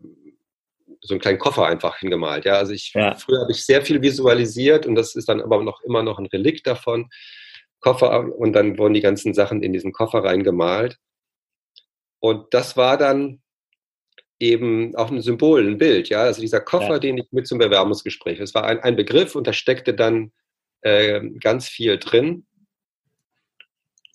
so 1.00 1.14
einen 1.14 1.20
kleinen 1.20 1.38
Koffer 1.38 1.66
einfach 1.66 1.98
hingemalt. 1.98 2.44
Ja, 2.44 2.54
also 2.54 2.72
ich 2.72 2.92
ja. 2.94 3.14
früher 3.14 3.40
habe 3.40 3.52
ich 3.52 3.64
sehr 3.64 3.82
viel 3.82 4.00
visualisiert 4.00 4.86
und 4.86 4.94
das 4.94 5.14
ist 5.14 5.28
dann 5.28 5.40
aber 5.40 5.62
noch 5.62 5.82
immer 5.82 6.02
noch 6.02 6.18
ein 6.18 6.26
Relikt 6.26 6.66
davon. 6.66 7.10
Koffer 7.80 8.32
und 8.36 8.52
dann 8.52 8.78
wurden 8.78 8.94
die 8.94 9.00
ganzen 9.00 9.34
Sachen 9.34 9.62
in 9.62 9.72
diesen 9.72 9.92
Koffer 9.92 10.22
reingemalt. 10.22 10.98
Und 12.22 12.54
das 12.54 12.76
war 12.76 12.96
dann 12.98 13.40
eben 14.38 14.94
auch 14.94 15.10
ein 15.10 15.20
Symbol, 15.22 15.66
ein 15.66 15.76
Bild, 15.76 16.08
ja. 16.08 16.22
Also 16.22 16.40
dieser 16.40 16.60
Koffer, 16.60 16.94
ja. 16.94 16.98
den 17.00 17.18
ich 17.18 17.26
mit 17.32 17.48
zum 17.48 17.58
Bewerbungsgespräch. 17.58 18.38
Es 18.38 18.54
war 18.54 18.64
ein, 18.64 18.78
ein 18.78 18.94
Begriff 18.94 19.34
und 19.34 19.48
da 19.48 19.52
steckte 19.52 19.92
dann 19.92 20.30
äh, 20.82 21.20
ganz 21.40 21.68
viel 21.68 21.98
drin. 21.98 22.46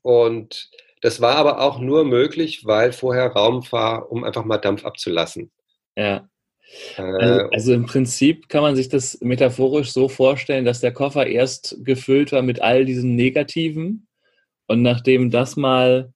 Und 0.03 0.69
das 1.01 1.19
war 1.19 1.35
aber 1.35 1.59
auch 1.59 1.79
nur 1.79 2.05
möglich, 2.05 2.65
weil 2.65 2.93
vorher 2.93 3.27
Raum 3.27 3.69
war, 3.71 4.09
um 4.09 4.23
einfach 4.23 4.45
mal 4.45 4.57
Dampf 4.57 4.85
abzulassen. 4.85 5.51
Ja. 5.97 6.29
Also, 6.95 7.19
äh, 7.19 7.49
also, 7.51 7.73
im 7.73 7.87
Prinzip 7.87 8.47
kann 8.47 8.61
man 8.61 8.77
sich 8.77 8.87
das 8.87 9.19
metaphorisch 9.19 9.91
so 9.91 10.07
vorstellen, 10.07 10.63
dass 10.63 10.79
der 10.79 10.93
Koffer 10.93 11.27
erst 11.27 11.77
gefüllt 11.83 12.31
war 12.31 12.41
mit 12.41 12.61
all 12.61 12.85
diesen 12.85 13.15
Negativen 13.15 14.07
und 14.67 14.81
nachdem 14.81 15.29
das 15.29 15.57
mal 15.57 16.13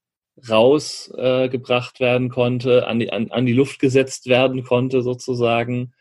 rausgebracht 0.50 1.98
äh, 1.98 2.04
werden 2.04 2.30
konnte, 2.30 2.88
an 2.88 3.00
die, 3.00 3.12
an, 3.12 3.32
an 3.32 3.46
die 3.46 3.54
Luft 3.54 3.80
gesetzt 3.80 4.28
werden 4.28 4.64
konnte 4.64 5.02
sozusagen, 5.02 5.94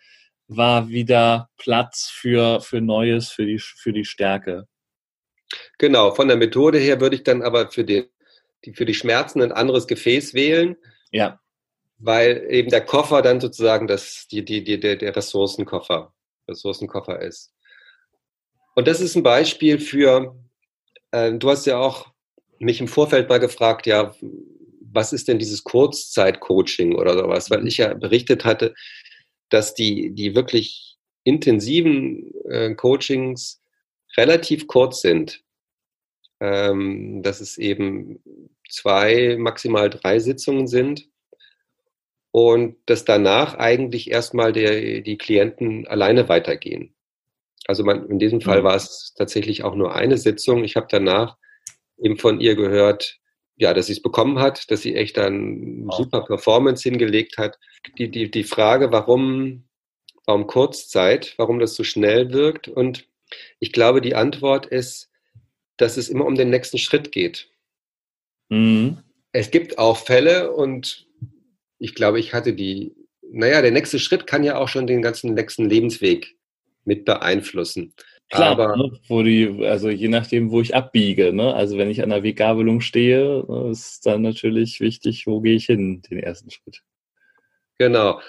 war 0.48 0.88
wieder 0.88 1.50
Platz 1.58 2.10
für, 2.12 2.60
für 2.60 2.80
Neues, 2.80 3.30
für 3.30 3.46
die, 3.46 3.58
für 3.58 3.92
die 3.92 4.04
Stärke. 4.04 4.66
Genau, 5.78 6.12
von 6.12 6.28
der 6.28 6.36
Methode 6.36 6.78
her 6.78 7.00
würde 7.00 7.16
ich 7.16 7.22
dann 7.22 7.42
aber 7.42 7.70
für 7.70 7.84
die, 7.84 8.08
die, 8.64 8.72
für 8.72 8.84
die 8.84 8.94
Schmerzen 8.94 9.42
ein 9.42 9.52
anderes 9.52 9.86
Gefäß 9.86 10.34
wählen. 10.34 10.76
Ja 11.12 11.40
weil 12.00 12.46
eben 12.48 12.70
der 12.70 12.84
Koffer 12.84 13.22
dann 13.22 13.40
sozusagen 13.40 13.86
das, 13.86 14.26
die, 14.28 14.44
die, 14.44 14.64
die, 14.64 14.80
der, 14.80 14.96
der 14.96 15.14
Ressourcenkoffer, 15.14 16.12
Ressourcenkoffer 16.48 17.20
ist. 17.20 17.52
Und 18.74 18.88
das 18.88 19.00
ist 19.00 19.16
ein 19.16 19.22
Beispiel 19.22 19.78
für, 19.78 20.34
äh, 21.10 21.32
du 21.32 21.50
hast 21.50 21.66
ja 21.66 21.78
auch 21.78 22.10
mich 22.60 22.80
im 22.80 22.88
Vorfeld 22.88 23.28
mal 23.28 23.38
gefragt, 23.38 23.86
ja, 23.86 24.14
was 24.80 25.12
ist 25.12 25.28
denn 25.28 25.38
dieses 25.38 25.64
Kurzzeit-Coaching 25.64 26.94
oder 26.94 27.14
sowas, 27.14 27.50
weil 27.50 27.66
ich 27.66 27.78
ja 27.78 27.94
berichtet 27.94 28.44
hatte, 28.44 28.74
dass 29.48 29.74
die, 29.74 30.10
die 30.10 30.34
wirklich 30.34 30.98
intensiven 31.24 32.32
äh, 32.48 32.74
Coachings 32.74 33.60
relativ 34.16 34.66
kurz 34.66 35.00
sind. 35.00 35.42
Ähm, 36.42 37.22
dass 37.22 37.40
es 37.42 37.58
eben 37.58 38.22
zwei, 38.70 39.36
maximal 39.38 39.90
drei 39.90 40.18
Sitzungen 40.20 40.66
sind 40.66 41.06
und 42.30 42.76
dass 42.86 43.04
danach 43.04 43.56
eigentlich 43.56 44.10
erstmal 44.10 44.52
der, 44.52 45.02
die 45.02 45.18
Klienten 45.18 45.86
alleine 45.86 46.30
weitergehen. 46.30 46.94
Also 47.66 47.84
man, 47.84 48.08
in 48.08 48.18
diesem 48.18 48.40
Fall 48.40 48.60
mhm. 48.60 48.64
war 48.64 48.76
es 48.76 49.12
tatsächlich 49.16 49.64
auch 49.64 49.74
nur 49.74 49.94
eine 49.94 50.16
Sitzung. 50.16 50.64
Ich 50.64 50.76
habe 50.76 50.86
danach 50.88 51.36
eben 52.02 52.18
von 52.18 52.40
ihr 52.40 52.54
gehört, 52.54 53.18
ja, 53.56 53.74
dass 53.74 53.86
sie 53.86 53.92
es 53.92 54.02
bekommen 54.02 54.38
hat, 54.38 54.70
dass 54.70 54.82
sie 54.82 54.94
echt 54.94 55.16
dann 55.16 55.88
super 55.92 56.24
Performance 56.24 56.82
hingelegt 56.88 57.36
hat. 57.36 57.58
Die, 57.98 58.10
die, 58.10 58.30
die 58.30 58.44
Frage, 58.44 58.90
warum, 58.90 59.64
warum 60.24 60.46
Kurzzeit, 60.46 61.34
warum 61.36 61.58
das 61.58 61.74
so 61.74 61.84
schnell 61.84 62.32
wirkt. 62.32 62.68
Und 62.68 63.06
ich 63.58 63.72
glaube, 63.72 64.00
die 64.00 64.14
Antwort 64.14 64.66
ist, 64.66 65.10
dass 65.76 65.96
es 65.96 66.08
immer 66.08 66.24
um 66.24 66.34
den 66.34 66.50
nächsten 66.50 66.78
Schritt 66.78 67.12
geht. 67.12 67.50
Mhm. 68.48 68.98
Es 69.32 69.50
gibt 69.50 69.78
auch 69.78 69.96
Fälle 69.96 70.52
und 70.52 71.06
ich 71.78 71.94
glaube, 71.94 72.18
ich 72.18 72.34
hatte 72.34 72.52
die, 72.52 72.94
naja, 73.30 73.62
der 73.62 73.70
nächste 73.70 73.98
Schritt 73.98 74.26
kann 74.26 74.44
ja 74.44 74.56
auch 74.56 74.68
schon 74.68 74.86
den 74.86 75.02
ganzen 75.02 75.34
nächsten 75.34 75.68
Lebensweg 75.68 76.36
mit 76.84 77.04
beeinflussen. 77.04 77.94
Klar, 78.30 78.50
aber, 78.52 78.76
ne, 78.76 78.92
wo 79.08 79.22
die, 79.24 79.66
also 79.66 79.90
je 79.90 80.08
nachdem, 80.08 80.52
wo 80.52 80.60
ich 80.60 80.74
abbiege, 80.74 81.32
ne? 81.32 81.52
Also 81.52 81.76
wenn 81.78 81.90
ich 81.90 82.02
an 82.02 82.10
der 82.10 82.22
Weggabelung 82.22 82.80
stehe, 82.80 83.44
ne, 83.48 83.70
ist 83.70 84.06
dann 84.06 84.22
natürlich 84.22 84.80
wichtig, 84.80 85.26
wo 85.26 85.40
gehe 85.40 85.56
ich 85.56 85.66
hin, 85.66 86.00
den 86.08 86.20
ersten 86.20 86.50
Schritt. 86.50 86.82
Genau. 87.78 88.20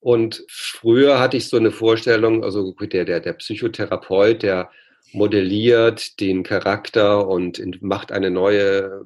Und 0.00 0.44
früher 0.48 1.20
hatte 1.20 1.36
ich 1.36 1.48
so 1.48 1.56
eine 1.56 1.70
Vorstellung, 1.70 2.42
also 2.44 2.72
der, 2.72 3.04
der, 3.04 3.20
der 3.20 3.32
Psychotherapeut, 3.34 4.42
der 4.42 4.70
modelliert 5.12 6.18
den 6.20 6.42
Charakter 6.42 7.28
und 7.28 7.82
macht 7.82 8.10
eine 8.12 8.30
neue 8.30 9.02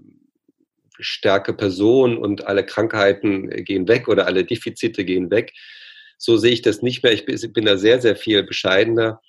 stärke 0.99 1.53
Person 1.53 2.16
und 2.16 2.47
alle 2.47 2.64
Krankheiten 2.64 3.49
gehen 3.64 3.88
weg 3.88 4.09
oder 4.09 4.26
alle 4.26 4.45
Defizite 4.45 5.05
gehen 5.05 5.30
weg. 5.30 5.53
So 6.18 6.36
sehe 6.36 6.53
ich 6.53 6.62
das 6.62 6.82
nicht 6.82 7.03
mehr. 7.03 7.12
Ich 7.12 7.24
bin 7.24 7.64
da 7.64 7.76
sehr, 7.76 8.01
sehr 8.01 8.16
viel 8.16 8.43
bescheidener. 8.43 9.20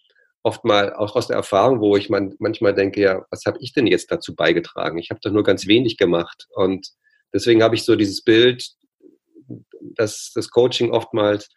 Oftmal 0.43 0.93
auch 0.93 1.15
aus 1.15 1.27
der 1.27 1.35
Erfahrung, 1.35 1.81
wo 1.81 1.95
ich 1.95 2.09
man, 2.09 2.35
manchmal 2.39 2.73
denke, 2.73 3.01
ja, 3.01 3.25
was 3.29 3.45
habe 3.45 3.59
ich 3.61 3.73
denn 3.73 3.87
jetzt 3.87 4.11
dazu 4.11 4.35
beigetragen? 4.35 4.97
Ich 4.97 5.11
habe 5.11 5.19
doch 5.21 5.31
nur 5.31 5.43
ganz 5.43 5.67
wenig 5.67 5.97
gemacht. 5.97 6.47
Und 6.55 6.89
deswegen 7.33 7.61
habe 7.61 7.75
ich 7.75 7.83
so 7.83 7.95
dieses 7.95 8.23
Bild, 8.23 8.71
dass 9.95 10.31
das 10.33 10.49
Coaching 10.49 10.91
oftmals 10.91 11.49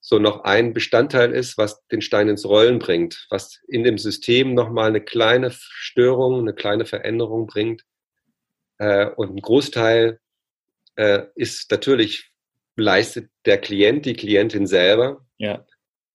so 0.00 0.18
noch 0.18 0.44
ein 0.44 0.72
Bestandteil 0.72 1.32
ist, 1.32 1.58
was 1.58 1.86
den 1.88 2.00
Stein 2.00 2.28
ins 2.28 2.44
Rollen 2.44 2.78
bringt, 2.78 3.26
was 3.30 3.60
in 3.68 3.84
dem 3.84 3.98
System 3.98 4.54
nochmal 4.54 4.88
eine 4.88 5.00
kleine 5.00 5.50
Störung, 5.52 6.40
eine 6.40 6.54
kleine 6.54 6.86
Veränderung 6.86 7.46
bringt 7.46 7.82
äh, 8.78 9.06
und 9.06 9.36
ein 9.36 9.40
Großteil 9.40 10.20
äh, 10.96 11.24
ist 11.34 11.70
natürlich, 11.70 12.30
leistet 12.76 13.30
der 13.44 13.58
Klient, 13.58 14.06
die 14.06 14.14
Klientin 14.14 14.66
selber. 14.66 15.26
Ja. 15.36 15.66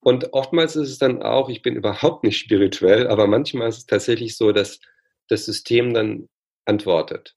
Und 0.03 0.33
oftmals 0.33 0.75
ist 0.75 0.89
es 0.89 0.97
dann 0.97 1.21
auch, 1.21 1.49
ich 1.49 1.61
bin 1.61 1.75
überhaupt 1.75 2.23
nicht 2.23 2.37
spirituell, 2.37 3.07
aber 3.07 3.27
manchmal 3.27 3.69
ist 3.69 3.77
es 3.77 3.85
tatsächlich 3.85 4.35
so, 4.35 4.51
dass 4.51 4.79
das 5.29 5.45
System 5.45 5.93
dann 5.93 6.29
antwortet. 6.65 7.35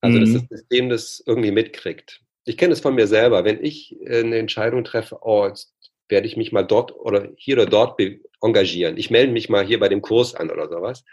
Also, 0.00 0.18
mhm. 0.18 0.20
dass 0.22 0.32
das 0.32 0.58
System 0.58 0.88
das 0.88 1.22
irgendwie 1.26 1.50
mitkriegt. 1.50 2.22
Ich 2.44 2.56
kenne 2.56 2.72
es 2.72 2.80
von 2.80 2.94
mir 2.94 3.06
selber. 3.06 3.44
Wenn 3.44 3.62
ich 3.62 3.94
äh, 4.00 4.20
eine 4.20 4.38
Entscheidung 4.38 4.84
treffe, 4.84 5.18
oh, 5.20 5.46
jetzt 5.46 5.74
werde 6.08 6.26
ich 6.26 6.36
mich 6.36 6.52
mal 6.52 6.62
dort 6.62 6.92
oder 6.96 7.30
hier 7.36 7.56
oder 7.56 7.66
dort 7.66 8.00
engagieren. 8.40 8.96
Ich 8.96 9.10
melde 9.10 9.32
mich 9.32 9.48
mal 9.48 9.66
hier 9.66 9.78
bei 9.78 9.88
dem 9.88 10.00
Kurs 10.00 10.34
an 10.34 10.50
oder 10.50 10.68
sowas. 10.68 11.04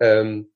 Ähm, 0.00 0.52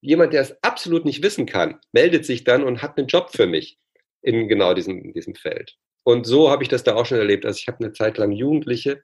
jemand, 0.00 0.32
der 0.32 0.40
es 0.40 0.56
absolut 0.62 1.04
nicht 1.04 1.22
wissen 1.22 1.44
kann, 1.44 1.78
meldet 1.92 2.24
sich 2.24 2.44
dann 2.44 2.62
und 2.62 2.80
hat 2.80 2.96
einen 2.96 3.08
Job 3.08 3.30
für 3.32 3.46
mich 3.46 3.78
in 4.22 4.48
genau 4.48 4.72
diesem, 4.72 5.12
diesem 5.12 5.34
Feld. 5.34 5.76
Und 6.06 6.24
so 6.24 6.50
habe 6.50 6.62
ich 6.62 6.68
das 6.68 6.84
da 6.84 6.94
auch 6.94 7.04
schon 7.04 7.18
erlebt. 7.18 7.44
Also 7.44 7.58
ich 7.58 7.66
habe 7.66 7.80
eine 7.80 7.92
Zeit 7.92 8.16
lang 8.16 8.30
Jugendliche 8.30 9.02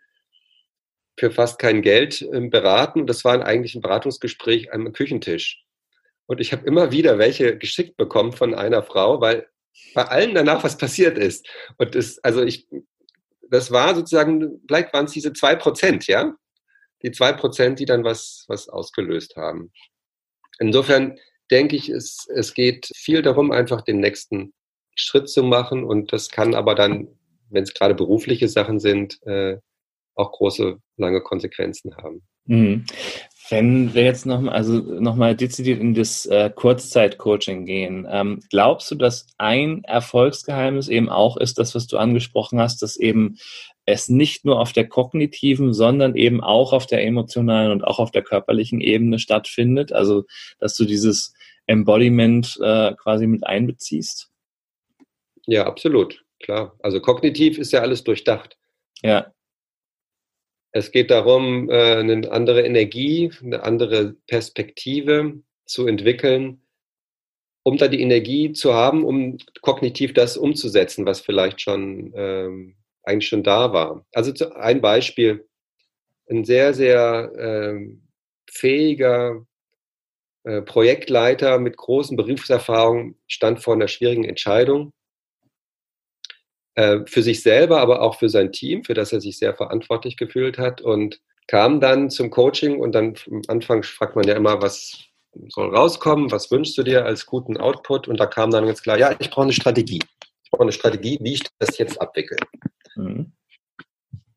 für 1.19 1.33
fast 1.33 1.59
kein 1.59 1.83
Geld 1.83 2.23
ähm, 2.33 2.49
beraten. 2.49 3.09
Das 3.09 3.25
war 3.25 3.45
eigentlich 3.45 3.75
ein 3.75 3.81
Beratungsgespräch 3.81 4.73
am 4.73 4.93
Küchentisch. 4.93 5.65
Und 6.27 6.41
ich 6.41 6.53
habe 6.53 6.65
immer 6.65 6.93
wieder 6.93 7.19
welche 7.19 7.59
geschickt 7.59 7.97
bekommen 7.97 8.31
von 8.31 8.55
einer 8.55 8.85
Frau, 8.85 9.21
weil 9.21 9.49
bei 9.95 10.05
allen 10.05 10.37
danach 10.37 10.63
was 10.63 10.79
passiert 10.79 11.19
ist. 11.19 11.49
Und 11.77 11.97
das, 11.97 12.21
also 12.21 12.45
ich, 12.45 12.69
das 13.51 13.73
war 13.73 13.97
sozusagen, 13.97 14.61
vielleicht 14.69 14.93
waren 14.93 15.07
es 15.07 15.13
diese 15.13 15.33
zwei 15.33 15.57
Prozent, 15.57 16.07
ja? 16.07 16.37
Die 17.03 17.11
zwei 17.11 17.33
Prozent, 17.33 17.81
die 17.81 17.85
dann 17.85 18.05
was, 18.05 18.45
was 18.47 18.69
ausgelöst 18.69 19.35
haben. 19.35 19.73
Insofern 20.61 21.19
denke 21.51 21.75
ich, 21.75 21.89
es, 21.89 22.29
es 22.33 22.55
geht 22.55 22.89
viel 22.95 23.23
darum, 23.23 23.51
einfach 23.51 23.83
den 23.83 23.99
nächsten 23.99 24.55
Schritt 24.95 25.29
zu 25.29 25.43
machen. 25.43 25.85
Und 25.85 26.13
das 26.13 26.31
kann 26.31 26.55
aber 26.55 26.75
dann, 26.75 27.09
wenn 27.51 27.63
es 27.63 27.75
gerade 27.75 27.95
berufliche 27.95 28.49
Sachen 28.49 28.81
sind, 28.81 29.19
äh, 29.27 29.59
auch 30.15 30.33
große, 30.33 30.79
lange 30.97 31.23
Konsequenzen 31.23 31.97
haben. 31.97 32.23
Mhm. 32.45 32.85
Wenn 33.49 33.93
wir 33.93 34.05
jetzt 34.05 34.25
nochmal, 34.25 34.55
also 34.55 34.73
nochmal 34.79 35.37
dezidiert 35.37 35.81
in 35.81 35.95
das 35.95 36.27
äh, 36.27 36.51
Kurzzeit-Coaching 36.55 37.67
gehen, 37.67 38.07
ähm, 38.11 38.41
glaubst 38.51 38.91
du, 38.91 38.95
dass 38.95 39.27
ein 39.37 39.85
Erfolgsgeheimnis 39.85 40.89
eben 40.89 41.09
auch 41.09 41.37
ist, 41.37 41.59
das, 41.59 41.75
was 41.75 41.87
du 41.87 41.99
angesprochen 41.99 42.61
hast, 42.61 42.83
dass 42.83 42.97
eben 42.97 43.37
es 43.85 44.09
nicht 44.09 44.45
nur 44.45 44.61
auf 44.61 44.73
der 44.73 44.89
kognitiven, 44.89 45.75
sondern 45.75 46.15
eben 46.15 46.41
auch 46.41 46.73
auf 46.73 46.87
der 46.87 47.05
emotionalen 47.05 47.73
und 47.73 47.85
auch 47.85 47.99
auf 47.99 48.11
der 48.11 48.23
körperlichen 48.23 48.81
Ebene 48.81 49.19
stattfindet? 49.19 49.93
Also, 49.93 50.25
dass 50.59 50.75
du 50.77 50.85
dieses 50.85 51.35
Embodiment 51.67 52.59
äh, 52.63 52.95
quasi 52.95 53.27
mit 53.27 53.45
einbeziehst? 53.45 54.32
Ja, 55.47 55.67
absolut, 55.67 56.25
klar. 56.41 56.77
Also 56.83 57.01
kognitiv 57.01 57.59
ist 57.59 57.73
ja 57.73 57.81
alles 57.81 58.05
durchdacht. 58.05 58.57
Ja. 59.03 59.33
Es 60.73 60.91
geht 60.91 61.11
darum, 61.11 61.69
äh, 61.69 61.97
eine 61.97 62.31
andere 62.31 62.63
Energie, 62.63 63.31
eine 63.43 63.63
andere 63.63 64.15
Perspektive 64.27 65.43
zu 65.67 65.87
entwickeln, 65.87 66.63
um 67.63 67.77
da 67.77 67.89
die 67.89 68.01
Energie 68.01 68.53
zu 68.53 68.75
haben, 68.75 69.05
um 69.05 69.37
kognitiv 69.61 70.15
das 70.15 70.37
umzusetzen, 70.37 71.07
was 71.07 71.21
vielleicht 71.21 71.61
schon 71.61 72.13
ähm, 72.17 72.77
eigentlich 73.03 73.29
schon 73.29 73.43
da 73.43 73.73
war. 73.73 74.07
Also 74.13 74.33
ein 74.55 74.81
Beispiel, 74.81 75.47
ein 76.31 76.45
sehr, 76.45 76.73
sehr 76.73 77.33
ähm, 77.39 78.09
fähiger 78.51 79.45
äh, 80.45 80.63
Projektleiter 80.63 81.59
mit 81.59 81.77
großen 81.77 82.17
Berufserfahrungen 82.17 83.17
stand 83.27 83.63
vor 83.63 83.75
einer 83.75 83.89
schwierigen 83.89 84.25
Entscheidung 84.25 84.93
äh, 86.75 87.01
für 87.07 87.23
sich 87.23 87.43
selber, 87.43 87.81
aber 87.81 88.03
auch 88.03 88.19
für 88.19 88.29
sein 88.29 88.53
Team, 88.53 88.85
für 88.85 88.95
das 88.95 89.13
er 89.13 89.21
sich 89.21 89.39
sehr 89.39 89.55
verantwortlich 89.55 90.17
gefühlt 90.17 90.59
hat 90.59 90.81
und 90.81 91.21
kam 91.49 91.81
dann 91.81 92.11
zum 92.11 92.31
Coaching 92.31 92.81
und 92.81 92.93
dann 92.93 93.15
am 93.31 93.43
Anfang 93.49 93.83
fragt 93.83 94.17
man 94.17 94.27
ja 94.27 94.35
immer, 94.35 94.63
was 94.63 95.05
soll 95.49 95.75
rauskommen, 95.75 96.31
was 96.31 96.51
wünschst 96.51 96.77
du 96.79 96.83
dir 96.83 97.05
als 97.05 97.27
guten 97.27 97.57
Output 97.57 98.09
und 98.09 98.19
da 98.21 98.27
kam 98.27 98.51
dann 98.51 98.67
ganz 98.67 98.83
klar, 98.83 98.99
ja, 98.99 99.15
ich 99.19 99.31
brauche 99.31 99.45
eine 99.45 99.53
Strategie. 99.53 100.01
Ich 100.45 100.51
brauche 100.51 100.63
eine 100.63 100.73
Strategie, 100.73 101.19
wie 101.21 101.35
ich 101.35 101.43
das 101.59 101.79
jetzt 101.79 102.01
abwickle. 102.01 102.37
Mhm. 102.97 103.33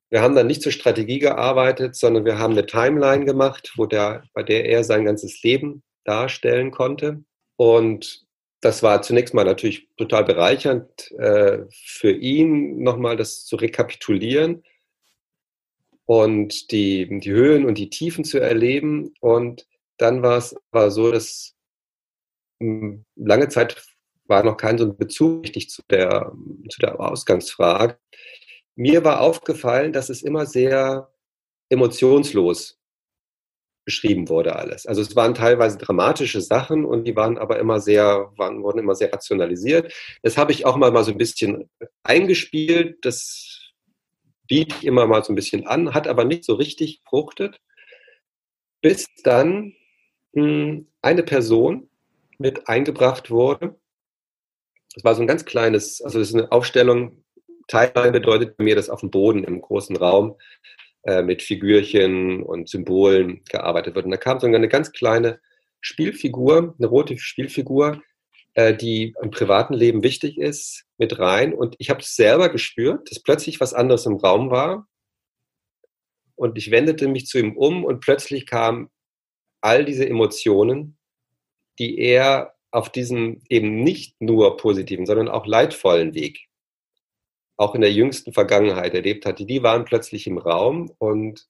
Wir 0.10 0.22
haben 0.22 0.36
dann 0.36 0.48
nicht 0.48 0.62
zur 0.62 0.72
Strategie 0.72 1.20
gearbeitet, 1.20 1.96
sondern 1.96 2.26
wir 2.26 2.38
haben 2.38 2.54
eine 2.54 2.66
Timeline 2.66 3.26
gemacht, 3.26 3.74
wo 3.76 3.86
der, 3.86 4.24
bei 4.34 4.44
der 4.44 4.66
er 4.66 4.84
sein 4.84 5.04
ganzes 5.04 5.42
Leben 5.44 5.84
darstellen 6.06 6.72
konnte. 6.72 7.24
Und 7.58 8.25
das 8.66 8.82
war 8.82 9.04
zunächst 9.04 9.36
mal 9.36 9.46
natürlich 9.46 9.88
total 9.96 10.24
bereichernd 10.24 11.12
äh, 11.20 11.66
für 11.70 12.12
ihn, 12.12 12.82
nochmal 12.82 13.16
das 13.16 13.46
zu 13.46 13.58
rekapitulieren 13.58 14.64
und 16.06 16.72
die, 16.72 17.20
die 17.20 17.32
Höhen 17.32 17.66
und 17.66 17.78
die 17.78 17.92
Tiefen 17.92 18.26
zu 18.26 18.40
erleben. 18.40 19.14
Und 19.20 19.68
dann 19.98 20.24
war 20.24 20.40
es 20.40 20.56
war 20.72 20.90
so, 20.90 21.12
dass 21.12 21.54
hm, 22.60 23.06
lange 23.16 23.50
Zeit 23.50 23.86
war 24.26 24.44
noch 24.44 24.58
kein 24.58 24.80
so 24.80 24.86
ein 24.86 24.98
Bezug 24.98 25.44
richtig 25.44 25.70
zu 25.70 25.84
der, 25.88 26.34
zu 26.72 26.80
der 26.80 27.00
Ausgangsfrage. 27.00 28.00
Mir 28.76 29.04
war 29.04 29.22
aufgefallen, 29.22 29.94
dass 29.94 30.10
es 30.10 30.24
immer 30.24 30.48
sehr 30.48 31.14
emotionslos 31.70 32.80
beschrieben 33.86 34.28
wurde 34.28 34.56
alles. 34.56 34.86
Also 34.86 35.02
es 35.02 35.16
waren 35.16 35.36
teilweise 35.36 35.78
dramatische 35.78 36.42
Sachen 36.42 36.84
und 36.84 37.06
die 37.06 37.16
waren 37.16 37.38
aber 37.38 37.60
immer 37.60 37.80
sehr, 37.80 38.32
waren, 38.36 38.64
wurden 38.64 38.80
immer 38.80 38.96
sehr 38.96 39.14
rationalisiert. 39.14 39.94
Das 40.24 40.38
habe 40.38 40.52
ich 40.52 40.66
auch 40.66 40.76
mal, 40.76 40.92
mal 40.92 41.04
so 41.04 41.12
ein 41.12 41.18
bisschen 41.18 41.70
eingespielt. 42.04 42.98
Das 43.06 43.72
biete 44.48 44.76
ich 44.80 44.86
immer 44.86 45.06
mal 45.06 45.24
so 45.24 45.32
ein 45.32 45.36
bisschen 45.36 45.68
an, 45.68 45.94
hat 45.94 46.08
aber 46.08 46.26
nicht 46.26 46.44
so 46.44 46.56
richtig 46.56 47.02
fruchtet. 47.08 47.62
Bis 48.82 49.08
dann 49.24 49.74
mh, 50.34 50.44
hm, 50.44 50.88
eine 51.02 51.24
Person 51.24 51.90
mit 52.38 52.68
eingebracht 52.68 53.30
wurde. 53.32 53.80
Das 54.94 55.04
war 55.04 55.16
so 55.16 55.22
ein 55.22 55.28
ganz 55.28 55.46
kleines, 55.46 56.02
also 56.02 56.20
das 56.20 56.30
ist 56.30 56.36
eine 56.36 56.52
Aufstellung. 56.52 57.24
Timeline 57.68 58.12
bedeutet 58.12 58.60
mir, 58.60 58.76
dass 58.76 58.90
auf 58.90 59.02
dem 59.02 59.12
Boden 59.12 59.44
im 59.44 59.62
großen 59.62 59.96
Raum 59.96 60.38
äh, 61.06 61.22
mit 61.22 61.42
Figürchen 61.44 62.44
und 62.44 62.68
Symbolen 62.68 63.44
gearbeitet 63.50 63.96
wird. 63.96 64.06
Und 64.06 64.12
da 64.12 64.18
kam 64.18 64.40
so 64.40 64.48
eine 64.48 64.68
ganz 64.68 64.92
kleine 64.92 65.40
Spielfigur, 65.80 66.76
eine 66.78 66.88
rote 66.88 67.18
Spielfigur, 67.20 68.02
äh, 68.56 68.74
die 68.74 69.14
im 69.22 69.30
privaten 69.30 69.76
Leben 69.76 70.02
wichtig 70.02 70.38
ist, 70.40 70.86
mit 70.98 71.20
rein. 71.20 71.54
Und 71.54 71.76
ich 71.78 71.90
habe 71.90 72.00
es 72.00 72.16
selber 72.16 72.50
gespürt, 72.50 73.12
dass 73.12 73.22
plötzlich 73.22 73.60
was 73.60 73.74
anderes 73.74 74.06
im 74.06 74.16
Raum 74.16 74.50
war. 74.50 74.88
Und 76.36 76.58
ich 76.58 76.72
wendete 76.72 77.08
mich 77.08 77.28
zu 77.28 77.38
ihm 77.38 77.56
um 77.56 77.86
und 77.86 78.00
plötzlich 78.00 78.46
kamen 78.46 78.90
all 79.62 79.86
diese 79.86 80.10
Emotionen, 80.10 80.98
die 81.78 82.00
er 82.00 82.56
auf 82.72 82.92
diesem 82.92 83.42
eben 83.48 83.84
nicht 83.84 84.20
nur 84.20 84.58
positiven, 84.58 85.06
sondern 85.06 85.30
auch 85.30 85.46
leidvollen 85.46 86.14
Weg 86.14 86.45
auch 87.58 87.76
in 87.76 87.82
der 87.82 87.92
jüngsten 87.92 88.34
Vergangenheit 88.34 88.94
erlebt 88.94 89.26
hatte, 89.26 89.46
die 89.46 89.64
waren 89.64 89.86
plötzlich 89.86 90.28
im 90.28 90.38
Raum 90.38 90.92
und 90.98 91.48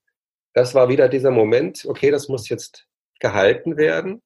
das 0.53 0.73
war 0.73 0.87
wieder 0.87 1.09
dieser 1.09 1.31
Moment, 1.31 1.85
okay, 1.85 2.11
das 2.11 2.29
muss 2.29 2.47
jetzt 2.47 2.87
gehalten 3.19 3.77
werden. 3.77 4.21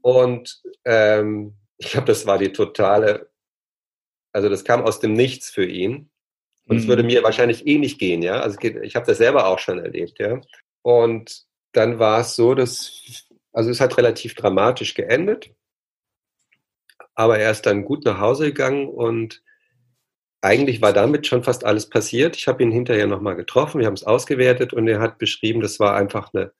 Und 0.00 0.62
ähm, 0.84 1.56
ich 1.78 1.90
glaube, 1.90 2.06
das 2.06 2.26
war 2.26 2.38
die 2.38 2.52
totale, 2.52 3.30
also 4.32 4.48
das 4.48 4.64
kam 4.64 4.82
aus 4.82 5.00
dem 5.00 5.12
Nichts 5.12 5.50
für 5.50 5.66
ihn. 5.66 6.10
Und 6.66 6.78
es 6.78 6.84
mhm. 6.84 6.88
würde 6.88 7.02
mir 7.02 7.22
wahrscheinlich 7.22 7.66
eh 7.66 7.78
nicht 7.78 7.98
gehen, 7.98 8.22
ja. 8.22 8.40
Also 8.40 8.58
ich 8.60 8.96
habe 8.96 9.04
das 9.04 9.18
selber 9.18 9.48
auch 9.48 9.58
schon 9.58 9.78
erlebt, 9.78 10.18
ja. 10.18 10.40
Und 10.82 11.44
dann 11.72 11.98
war 11.98 12.20
es 12.20 12.36
so, 12.36 12.54
dass, 12.54 13.28
also 13.52 13.70
es 13.70 13.80
hat 13.80 13.98
relativ 13.98 14.34
dramatisch 14.34 14.94
geendet. 14.94 15.54
Aber 17.14 17.38
er 17.38 17.50
ist 17.50 17.66
dann 17.66 17.84
gut 17.84 18.04
nach 18.04 18.18
Hause 18.18 18.46
gegangen 18.46 18.88
und 18.88 19.42
eigentlich 20.44 20.82
war 20.82 20.92
damit 20.92 21.26
schon 21.26 21.42
fast 21.42 21.64
alles 21.64 21.88
passiert. 21.88 22.36
Ich 22.36 22.46
habe 22.48 22.62
ihn 22.62 22.70
hinterher 22.70 23.06
nochmal 23.06 23.34
getroffen, 23.34 23.80
wir 23.80 23.86
haben 23.86 23.94
es 23.94 24.04
ausgewertet 24.04 24.74
und 24.74 24.86
er 24.86 25.00
hat 25.00 25.18
beschrieben, 25.18 25.60
das 25.60 25.80
war 25.80 25.96
einfach 25.96 26.32
eine, 26.34 26.52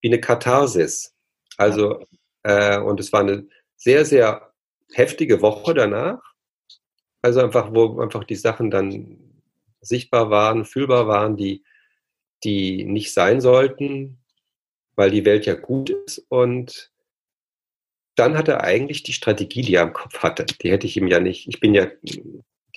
wie 0.00 0.08
eine 0.08 0.20
Katharsis. 0.20 1.14
Also, 1.56 2.04
äh, 2.42 2.78
und 2.80 2.98
es 2.98 3.12
war 3.12 3.20
eine 3.20 3.46
sehr, 3.76 4.04
sehr 4.04 4.52
heftige 4.92 5.40
Woche 5.40 5.72
danach. 5.72 6.20
Also 7.22 7.40
einfach, 7.40 7.72
wo 7.72 8.00
einfach 8.00 8.24
die 8.24 8.36
Sachen 8.36 8.70
dann 8.72 9.18
sichtbar 9.80 10.30
waren, 10.30 10.64
fühlbar 10.64 11.06
waren, 11.06 11.36
die, 11.36 11.62
die 12.42 12.84
nicht 12.84 13.12
sein 13.12 13.40
sollten, 13.40 14.18
weil 14.96 15.12
die 15.12 15.24
Welt 15.24 15.46
ja 15.46 15.54
gut 15.54 15.90
ist. 15.90 16.26
Und 16.28 16.90
dann 18.16 18.36
hat 18.36 18.48
er 18.48 18.64
eigentlich 18.64 19.04
die 19.04 19.12
Strategie, 19.12 19.62
die 19.62 19.74
er 19.76 19.84
im 19.84 19.92
Kopf 19.92 20.18
hatte. 20.24 20.44
Die 20.44 20.72
hätte 20.72 20.88
ich 20.88 20.96
ihm 20.96 21.06
ja 21.06 21.20
nicht, 21.20 21.46
ich 21.46 21.60
bin 21.60 21.72
ja 21.74 21.86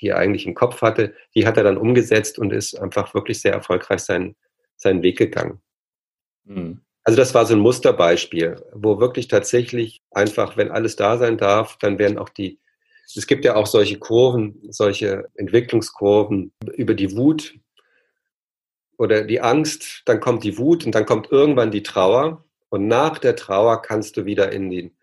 die 0.01 0.09
er 0.09 0.17
eigentlich 0.17 0.47
im 0.47 0.55
Kopf 0.55 0.81
hatte, 0.81 1.13
die 1.35 1.45
hat 1.45 1.57
er 1.57 1.63
dann 1.63 1.77
umgesetzt 1.77 2.39
und 2.39 2.51
ist 2.51 2.79
einfach 2.79 3.13
wirklich 3.13 3.39
sehr 3.39 3.53
erfolgreich 3.53 4.01
seinen, 4.01 4.35
seinen 4.75 5.03
Weg 5.03 5.17
gegangen. 5.17 5.61
Mhm. 6.43 6.81
Also 7.03 7.17
das 7.17 7.33
war 7.33 7.45
so 7.45 7.55
ein 7.55 7.59
Musterbeispiel, 7.59 8.63
wo 8.73 8.99
wirklich 8.99 9.27
tatsächlich 9.27 10.01
einfach, 10.11 10.57
wenn 10.57 10.71
alles 10.71 10.95
da 10.95 11.17
sein 11.17 11.37
darf, 11.37 11.77
dann 11.79 11.97
werden 11.97 12.17
auch 12.17 12.29
die, 12.29 12.59
es 13.15 13.27
gibt 13.27 13.43
ja 13.43 13.55
auch 13.55 13.65
solche 13.65 13.97
Kurven, 13.97 14.61
solche 14.69 15.29
Entwicklungskurven 15.35 16.51
über 16.73 16.93
die 16.93 17.15
Wut 17.15 17.55
oder 18.97 19.23
die 19.23 19.41
Angst, 19.41 20.03
dann 20.05 20.19
kommt 20.19 20.43
die 20.43 20.57
Wut 20.57 20.85
und 20.85 20.93
dann 20.93 21.05
kommt 21.05 21.31
irgendwann 21.31 21.71
die 21.71 21.83
Trauer 21.83 22.45
und 22.69 22.87
nach 22.87 23.17
der 23.17 23.35
Trauer 23.35 23.81
kannst 23.81 24.15
du 24.17 24.25
wieder 24.25 24.51
in 24.51 24.69
den 24.69 24.95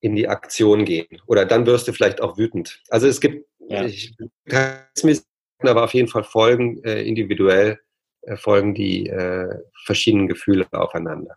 in 0.00 0.14
die 0.14 0.28
Aktion 0.28 0.84
gehen. 0.84 1.20
Oder 1.26 1.44
dann 1.44 1.66
wirst 1.66 1.88
du 1.88 1.92
vielleicht 1.92 2.20
auch 2.20 2.38
wütend. 2.38 2.82
Also 2.88 3.08
es 3.08 3.20
gibt 3.20 3.46
ja. 3.68 3.84
Ich 3.84 4.16
kann 4.46 4.80
es 4.94 5.04
mir 5.04 5.14
sagen, 5.14 5.26
aber 5.62 5.84
auf 5.84 5.94
jeden 5.94 6.08
Fall 6.08 6.24
folgen 6.24 6.82
äh, 6.84 7.02
individuell 7.02 7.78
äh, 8.22 8.36
folgen 8.36 8.74
die 8.74 9.08
äh, 9.08 9.62
verschiedenen 9.84 10.28
Gefühle 10.28 10.66
aufeinander. 10.72 11.36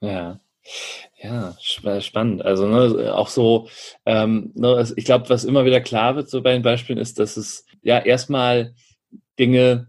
Ja. 0.00 0.40
Ja, 1.20 1.56
spannend. 1.60 2.44
Also 2.44 2.66
ne, 2.66 3.14
auch 3.14 3.28
so, 3.28 3.68
ähm, 4.04 4.52
ne, 4.54 4.86
ich 4.96 5.04
glaube, 5.04 5.28
was 5.30 5.44
immer 5.44 5.64
wieder 5.64 5.80
klar 5.80 6.14
wird 6.14 6.28
so 6.28 6.42
bei 6.42 6.52
den 6.52 6.62
Beispielen 6.62 6.98
ist, 6.98 7.18
dass 7.18 7.36
es 7.36 7.64
ja 7.82 7.98
erstmal 7.98 8.74
Dinge 9.38 9.88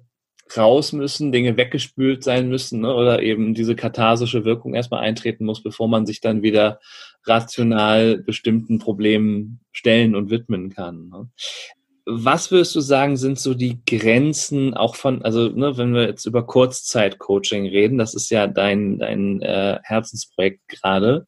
raus 0.56 0.94
müssen, 0.94 1.32
Dinge 1.32 1.58
weggespült 1.58 2.24
sein 2.24 2.50
müssen 2.50 2.82
ne, 2.82 2.94
oder 2.94 3.22
eben 3.22 3.54
diese 3.54 3.76
katharsische 3.76 4.46
Wirkung 4.46 4.74
erstmal 4.74 5.02
eintreten 5.02 5.46
muss, 5.46 5.62
bevor 5.62 5.88
man 5.88 6.06
sich 6.06 6.22
dann 6.22 6.42
wieder 6.42 6.80
rational 7.26 8.18
bestimmten 8.18 8.80
Problemen 8.80 9.60
stellen 9.72 10.16
und 10.16 10.30
widmen 10.30 10.70
kann. 10.70 11.10
Ne? 11.10 11.30
Was 12.06 12.50
würdest 12.50 12.76
du 12.76 12.80
sagen, 12.80 13.18
sind 13.18 13.40
so 13.40 13.54
die 13.54 13.82
Grenzen 13.86 14.74
auch 14.74 14.96
von, 14.96 15.22
also 15.24 15.50
ne, 15.50 15.78
wenn 15.78 15.94
wir 15.94 16.08
jetzt 16.08 16.26
über 16.26 16.46
Kurzzeitcoaching 16.46 17.68
reden, 17.68 18.00
das 18.00 18.16
ist 18.16 18.32
ja 18.32 18.48
dein, 18.48 18.98
dein 18.98 19.42
äh, 19.42 19.80
Herzensprojekt 19.84 20.68
gerade. 20.68 21.28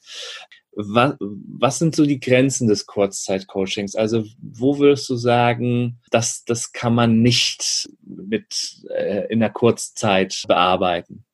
was, 0.74 1.16
was 1.20 1.78
sind 1.78 1.96
so 1.96 2.06
die 2.06 2.20
Grenzen 2.20 2.68
des 2.68 2.86
Kurzzeitcoachings? 2.86 3.96
Also 3.96 4.26
wo 4.42 4.80
würdest 4.80 5.08
du 5.10 5.16
sagen, 5.16 6.00
dass 6.10 6.46
das 6.46 6.72
kann 6.72 6.96
man 6.96 7.22
nicht 7.22 7.90
mit 8.04 8.82
äh, 8.90 9.28
in 9.28 9.40
der 9.40 9.52
Kurzzeit 9.52 10.44
bearbeiten? 10.48 11.26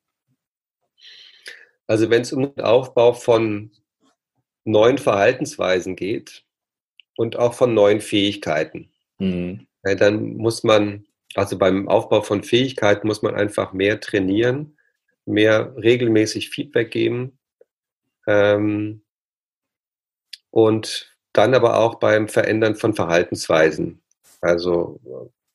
Also 1.87 2.09
wenn 2.09 2.23
es 2.23 2.33
um 2.33 2.53
den 2.53 2.65
Aufbau 2.65 3.13
von 3.13 3.71
neuen 4.67 4.97
Verhaltensweisen 4.97 5.95
geht 5.95 6.43
und 7.15 7.37
auch 7.37 7.53
von 7.53 7.73
neuen 7.73 8.01
Fähigkeiten, 8.01 8.91
mhm. 9.19 9.67
ja, 9.83 9.95
dann 9.95 10.37
muss 10.37 10.63
man, 10.63 11.05
also 11.35 11.57
beim 11.57 11.87
Aufbau 11.87 12.21
von 12.21 12.43
Fähigkeiten 12.43 13.07
muss 13.07 13.21
man 13.21 13.35
einfach 13.35 13.73
mehr 13.73 13.99
trainieren, 13.99 14.77
mehr 15.25 15.75
regelmäßig 15.75 16.49
Feedback 16.49 16.91
geben. 16.91 17.37
Ähm, 18.27 19.01
und 20.49 21.17
dann 21.33 21.53
aber 21.53 21.77
auch 21.77 21.95
beim 21.95 22.27
Verändern 22.27 22.75
von 22.75 22.93
Verhaltensweisen. 22.93 24.01
Also, 24.41 24.99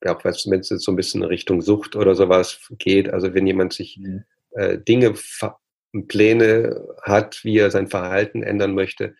ja, 0.05 0.17
wenn 0.23 0.61
es 0.61 0.71
jetzt 0.71 0.85
so 0.85 0.93
ein 0.93 0.97
bisschen 0.97 1.23
in 1.23 1.29
Richtung 1.29 1.61
Sucht 1.61 1.97
oder 1.97 2.15
sowas 2.15 2.61
geht, 2.79 3.13
also 3.13 3.35
wenn 3.35 3.47
jemand 3.47 3.73
sich 3.73 3.99
mhm. 3.99 4.25
äh, 4.53 4.79
Dinge, 4.79 5.15
Pläne 6.09 6.89
hat, 7.03 7.45
wie 7.45 7.59
er 7.59 7.71
sein 7.71 7.89
Verhalten 7.89 8.43
ändern 8.43 8.75
möchte, 8.75 9.15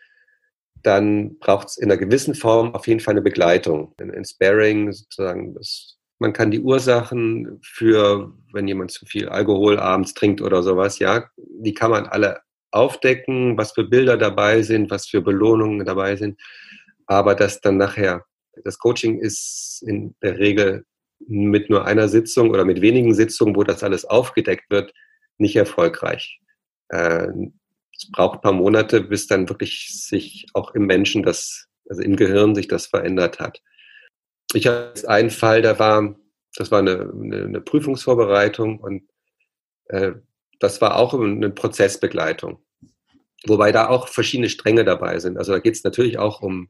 dann 0.83 1.39
braucht 1.39 1.69
es 1.69 1.77
in 1.77 1.91
einer 1.91 1.99
gewissen 1.99 2.35
Form 2.35 2.75
auf 2.75 2.87
jeden 2.87 3.01
Fall 3.01 3.13
eine 3.13 3.23
Begleitung, 3.23 3.95
ein, 4.01 4.11
ein 4.11 4.25
Sparing 4.25 4.93
sozusagen. 4.93 5.55
Das, 5.55 5.99
man 6.19 6.33
kann 6.33 6.51
die 6.51 6.61
Ursachen 6.61 7.61
für, 7.63 8.33
wenn 8.53 8.69
jemand 8.69 8.91
zu 8.91 9.07
viel 9.07 9.29
Alkohol 9.29 9.79
abends 9.79 10.15
trinkt 10.15 10.41
oder 10.41 10.63
sowas, 10.63 10.99
ja, 10.99 11.29
die 11.37 11.75
kann 11.75 11.91
man 11.91 12.07
alle 12.07 12.41
aufdecken, 12.71 13.59
was 13.59 13.73
für 13.73 13.85
Bilder 13.85 14.17
dabei 14.17 14.63
sind, 14.63 14.91
was 14.91 15.07
für 15.07 15.21
Belohnungen 15.21 15.85
dabei 15.85 16.17
sind. 16.17 16.41
Aber 17.07 17.35
das 17.35 17.61
dann 17.61 17.77
nachher, 17.77 18.25
das 18.65 18.79
Coaching 18.79 19.19
ist 19.21 19.83
in 19.87 20.15
der 20.23 20.39
Regel 20.39 20.85
mit 21.27 21.71
nur 21.71 21.85
einer 21.85 22.09
Sitzung 22.09 22.51
oder 22.51 22.65
mit 22.65 22.81
wenigen 22.81 23.15
Sitzungen, 23.15 23.55
wo 23.55 23.63
das 23.63 23.83
alles 23.83 24.05
aufgedeckt 24.05 24.71
wird, 24.71 24.93
nicht 25.39 25.57
erfolgreich. 25.57 26.42
Äh, 26.93 27.29
es 27.97 28.11
braucht 28.11 28.39
ein 28.39 28.43
paar 28.43 28.53
Monate, 28.53 29.01
bis 29.01 29.27
dann 29.27 29.49
wirklich 29.49 29.89
sich 29.91 30.47
auch 30.55 30.75
im 30.75 30.87
Menschen 30.87 31.23
das, 31.23 31.69
also 31.89 32.03
im 32.03 32.17
Gehirn 32.17 32.55
sich 32.55 32.69
das 32.69 32.87
verändert 32.87 33.41
hat. 33.41 33.63
Ich 34.55 34.67
hatte 34.67 35.09
einen 35.09 35.31
Fall, 35.31 35.63
da 35.63 35.79
war, 35.79 36.15
das 36.57 36.71
war 36.71 36.81
eine, 36.81 37.11
eine, 37.13 37.45
eine 37.45 37.61
Prüfungsvorbereitung 37.61 38.79
und 38.79 39.05
äh, 39.87 40.13
das 40.59 40.81
war 40.81 40.97
auch 40.97 41.15
eine 41.15 41.51
Prozessbegleitung. 41.51 42.63
Wobei 43.47 43.73
da 43.73 43.89
auch 43.89 44.09
verschiedene 44.09 44.49
Stränge 44.49 44.85
dabei 44.85 45.19
sind. 45.19 45.39
Also 45.39 45.53
da 45.53 45.59
geht 45.59 45.75
es 45.75 45.83
natürlich 45.83 46.19
auch 46.19 46.43
um, 46.43 46.69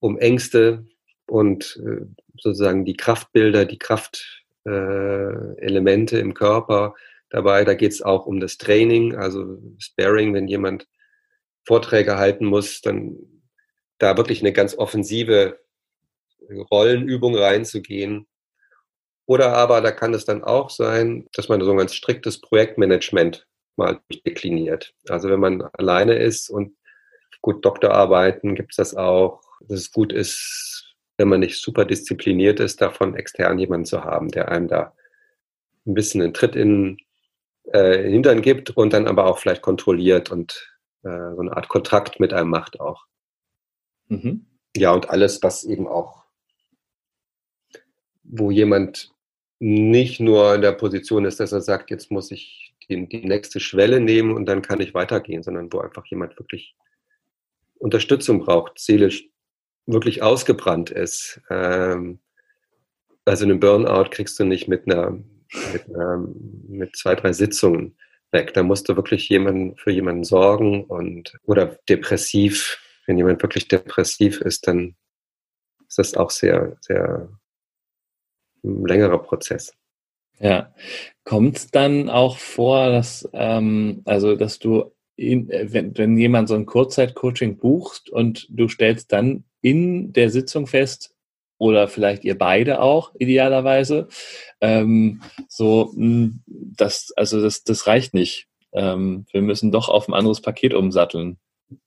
um 0.00 0.18
Ängste 0.18 0.84
und 1.26 1.80
äh, 1.84 2.06
sozusagen 2.36 2.84
die 2.84 2.96
Kraftbilder, 2.96 3.64
die 3.66 3.78
Kraftelemente 3.78 6.16
äh, 6.16 6.20
im 6.20 6.34
Körper 6.34 6.94
dabei. 7.30 7.64
Da 7.64 7.74
geht 7.74 7.92
es 7.92 8.02
auch 8.02 8.26
um 8.26 8.40
das 8.40 8.58
Training, 8.58 9.16
also 9.16 9.58
Sparing, 9.78 10.34
wenn 10.34 10.48
jemand 10.48 10.86
Vorträge 11.64 12.16
halten 12.16 12.46
muss, 12.46 12.80
dann 12.80 13.16
da 13.98 14.16
wirklich 14.16 14.40
eine 14.40 14.52
ganz 14.52 14.76
offensive 14.76 15.58
Rollenübung 16.70 17.36
reinzugehen 17.36 18.26
oder 19.28 19.52
aber 19.52 19.82
da 19.82 19.92
kann 19.92 20.14
es 20.14 20.24
dann 20.24 20.42
auch 20.42 20.70
sein, 20.70 21.28
dass 21.34 21.50
man 21.50 21.60
so 21.60 21.70
ein 21.72 21.76
ganz 21.76 21.94
striktes 21.94 22.40
Projektmanagement 22.40 23.46
mal 23.76 24.00
dekliniert. 24.26 24.94
Also 25.10 25.28
wenn 25.28 25.38
man 25.38 25.62
alleine 25.74 26.14
ist 26.14 26.48
und 26.48 26.74
gut 27.42 27.62
Doktorarbeiten 27.62 28.54
gibt 28.54 28.72
es 28.72 28.76
das 28.76 28.94
auch, 28.94 29.42
dass 29.60 29.80
es 29.80 29.92
gut 29.92 30.14
ist, 30.14 30.96
wenn 31.18 31.28
man 31.28 31.40
nicht 31.40 31.60
super 31.60 31.84
diszipliniert 31.84 32.58
ist, 32.58 32.80
davon 32.80 33.14
extern 33.16 33.58
jemanden 33.58 33.84
zu 33.84 34.02
haben, 34.02 34.30
der 34.30 34.48
einem 34.48 34.66
da 34.66 34.94
ein 35.86 35.92
bisschen 35.92 36.22
einen 36.22 36.32
Tritt 36.32 36.56
in 36.56 36.96
äh, 37.72 38.10
Hintern 38.10 38.42
gibt 38.42 38.70
und 38.70 38.92
dann 38.92 39.06
aber 39.06 39.26
auch 39.26 39.38
vielleicht 39.38 39.62
kontrolliert 39.62 40.30
und 40.30 40.74
äh, 41.02 41.34
so 41.34 41.40
eine 41.40 41.56
Art 41.56 41.68
Kontrakt 41.68 42.20
mit 42.20 42.32
einem 42.32 42.50
macht 42.50 42.80
auch. 42.80 43.06
Mhm. 44.08 44.46
Ja, 44.76 44.92
und 44.92 45.10
alles, 45.10 45.42
was 45.42 45.64
eben 45.64 45.86
auch, 45.86 46.24
wo 48.22 48.50
jemand 48.50 49.12
nicht 49.58 50.20
nur 50.20 50.54
in 50.54 50.62
der 50.62 50.72
Position 50.72 51.24
ist, 51.24 51.40
dass 51.40 51.52
er 51.52 51.60
sagt, 51.60 51.90
jetzt 51.90 52.10
muss 52.10 52.30
ich 52.30 52.74
die, 52.88 53.08
die 53.08 53.26
nächste 53.26 53.60
Schwelle 53.60 54.00
nehmen 54.00 54.34
und 54.34 54.46
dann 54.46 54.62
kann 54.62 54.80
ich 54.80 54.94
weitergehen, 54.94 55.42
sondern 55.42 55.72
wo 55.72 55.80
einfach 55.80 56.06
jemand 56.06 56.38
wirklich 56.38 56.76
Unterstützung 57.78 58.40
braucht, 58.40 58.78
seelisch 58.78 59.28
wirklich 59.86 60.22
ausgebrannt 60.22 60.90
ist. 60.90 61.40
Ähm, 61.50 62.20
also 63.24 63.44
einen 63.44 63.60
Burnout 63.60 64.10
kriegst 64.10 64.38
du 64.38 64.44
nicht 64.44 64.68
mit 64.68 64.86
einer, 64.86 65.18
mit, 65.72 65.88
einer, 65.88 66.26
mit 66.68 66.96
zwei, 66.96 67.14
drei 67.14 67.32
Sitzungen 67.32 67.96
weg. 68.30 68.54
Da 68.54 68.62
musst 68.62 68.88
du 68.88 68.96
wirklich 68.96 69.28
jemanden 69.28 69.76
für 69.76 69.90
jemanden 69.90 70.24
sorgen 70.24 70.84
und 70.84 71.38
oder 71.44 71.78
depressiv. 71.88 72.82
Wenn 73.06 73.16
jemand 73.16 73.42
wirklich 73.42 73.68
depressiv 73.68 74.40
ist, 74.40 74.66
dann 74.66 74.94
ist 75.88 75.98
das 75.98 76.14
auch 76.14 76.30
sehr, 76.30 76.76
sehr 76.80 77.30
ein 78.62 78.84
längerer 78.84 79.18
Prozess. 79.18 79.72
Ja. 80.40 80.72
Kommt 81.24 81.56
es 81.56 81.70
dann 81.70 82.08
auch 82.08 82.38
vor, 82.38 82.90
dass, 82.90 83.28
ähm, 83.32 84.02
also, 84.04 84.36
dass 84.36 84.58
du, 84.58 84.92
in, 85.16 85.48
wenn, 85.48 85.96
wenn 85.98 86.16
jemand 86.16 86.48
so 86.48 86.54
ein 86.54 86.66
Kurzzeitcoaching 86.66 87.58
buchst 87.58 88.08
und 88.10 88.46
du 88.50 88.68
stellst 88.68 89.12
dann 89.12 89.44
in 89.60 90.12
der 90.12 90.30
Sitzung 90.30 90.66
fest, 90.66 91.14
oder 91.58 91.88
vielleicht 91.88 92.24
ihr 92.24 92.38
beide 92.38 92.80
auch 92.80 93.12
idealerweise, 93.18 94.08
ähm, 94.60 95.22
so, 95.48 95.92
hm, 95.94 96.42
das, 96.46 97.12
also 97.16 97.40
das, 97.42 97.64
das 97.64 97.86
reicht 97.86 98.14
nicht. 98.14 98.46
Ähm, 98.72 99.26
wir 99.32 99.42
müssen 99.42 99.72
doch 99.72 99.88
auf 99.88 100.08
ein 100.08 100.14
anderes 100.14 100.40
Paket 100.40 100.74
umsatteln. 100.74 101.38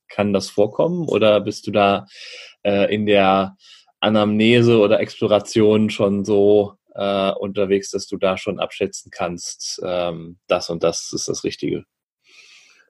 Kann 0.08 0.32
das 0.32 0.50
vorkommen 0.50 1.08
oder 1.08 1.40
bist 1.40 1.66
du 1.66 1.70
da 1.70 2.06
äh, 2.62 2.94
in 2.94 3.06
der 3.06 3.56
Anamnese 4.00 4.78
oder 4.78 5.00
Exploration 5.00 5.90
schon 5.90 6.24
so 6.24 6.74
äh, 6.94 7.32
unterwegs, 7.32 7.90
dass 7.90 8.06
du 8.06 8.16
da 8.16 8.36
schon 8.36 8.58
abschätzen 8.58 9.10
kannst, 9.10 9.80
ähm, 9.84 10.38
das 10.48 10.70
und 10.70 10.82
das 10.82 11.12
ist 11.12 11.28
das 11.28 11.44
Richtige. 11.44 11.84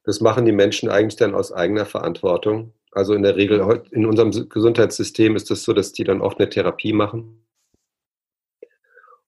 Das 0.05 0.20
machen 0.20 0.45
die 0.45 0.53
Menschen 0.53 0.89
eigentlich 0.89 1.16
dann 1.16 1.35
aus 1.35 1.53
eigener 1.53 1.87
Verantwortung. 1.87 2.74
Also 2.93 3.14
in 3.14 3.22
der 3.22 3.36
Regel, 3.36 3.82
in 3.90 4.07
unserem 4.07 4.30
Gesundheitssystem 4.49 5.34
ist 5.34 5.45
es 5.45 5.49
das 5.49 5.62
so, 5.64 5.72
dass 5.72 5.93
die 5.93 6.05
dann 6.05 6.20
oft 6.20 6.38
eine 6.38 6.49
Therapie 6.49 6.93
machen. 6.93 7.47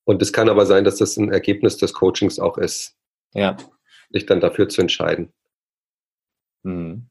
Und 0.04 0.20
es 0.20 0.32
kann 0.32 0.50
aber 0.50 0.66
sein, 0.66 0.84
dass 0.84 0.96
das 0.96 1.16
ein 1.16 1.32
Ergebnis 1.32 1.78
des 1.78 1.94
Coachings 1.94 2.38
auch 2.38 2.58
ist. 2.58 2.96
Ja. 3.32 3.56
Sich 4.10 4.26
dann 4.26 4.40
dafür 4.40 4.68
zu 4.68 4.82
entscheiden. 4.82 5.32
Hm 6.62 7.08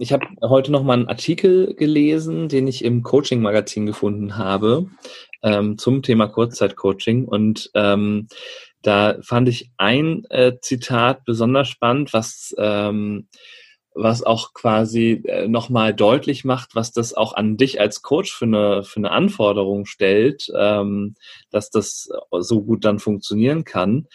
ich 0.00 0.14
habe 0.14 0.26
heute 0.42 0.72
noch 0.72 0.82
mal 0.82 0.94
einen 0.94 1.08
Artikel 1.08 1.74
gelesen, 1.74 2.48
den 2.48 2.66
ich 2.66 2.84
im 2.84 3.02
Coaching-Magazin 3.02 3.84
gefunden 3.84 4.38
habe 4.38 4.86
ähm, 5.42 5.76
zum 5.76 6.02
Thema 6.02 6.26
Kurzzeitcoaching 6.26 7.26
und 7.26 7.70
ähm, 7.74 8.28
da 8.80 9.18
fand 9.20 9.50
ich 9.50 9.70
ein 9.76 10.24
äh, 10.30 10.54
Zitat 10.62 11.26
besonders 11.26 11.68
spannend, 11.68 12.14
was 12.14 12.54
ähm, 12.56 13.28
was 13.94 14.22
auch 14.22 14.54
quasi 14.54 15.22
äh, 15.24 15.48
nochmal 15.48 15.94
deutlich 15.94 16.44
macht, 16.44 16.74
was 16.74 16.92
das 16.92 17.14
auch 17.14 17.32
an 17.34 17.56
dich 17.56 17.80
als 17.80 18.02
Coach 18.02 18.32
für 18.32 18.44
eine, 18.44 18.84
für 18.84 18.98
eine 18.98 19.10
Anforderung 19.10 19.86
stellt, 19.86 20.50
ähm, 20.56 21.14
dass 21.50 21.70
das 21.70 22.08
so 22.38 22.62
gut 22.62 22.84
dann 22.84 22.98
funktionieren 22.98 23.64
kann. 23.64 24.06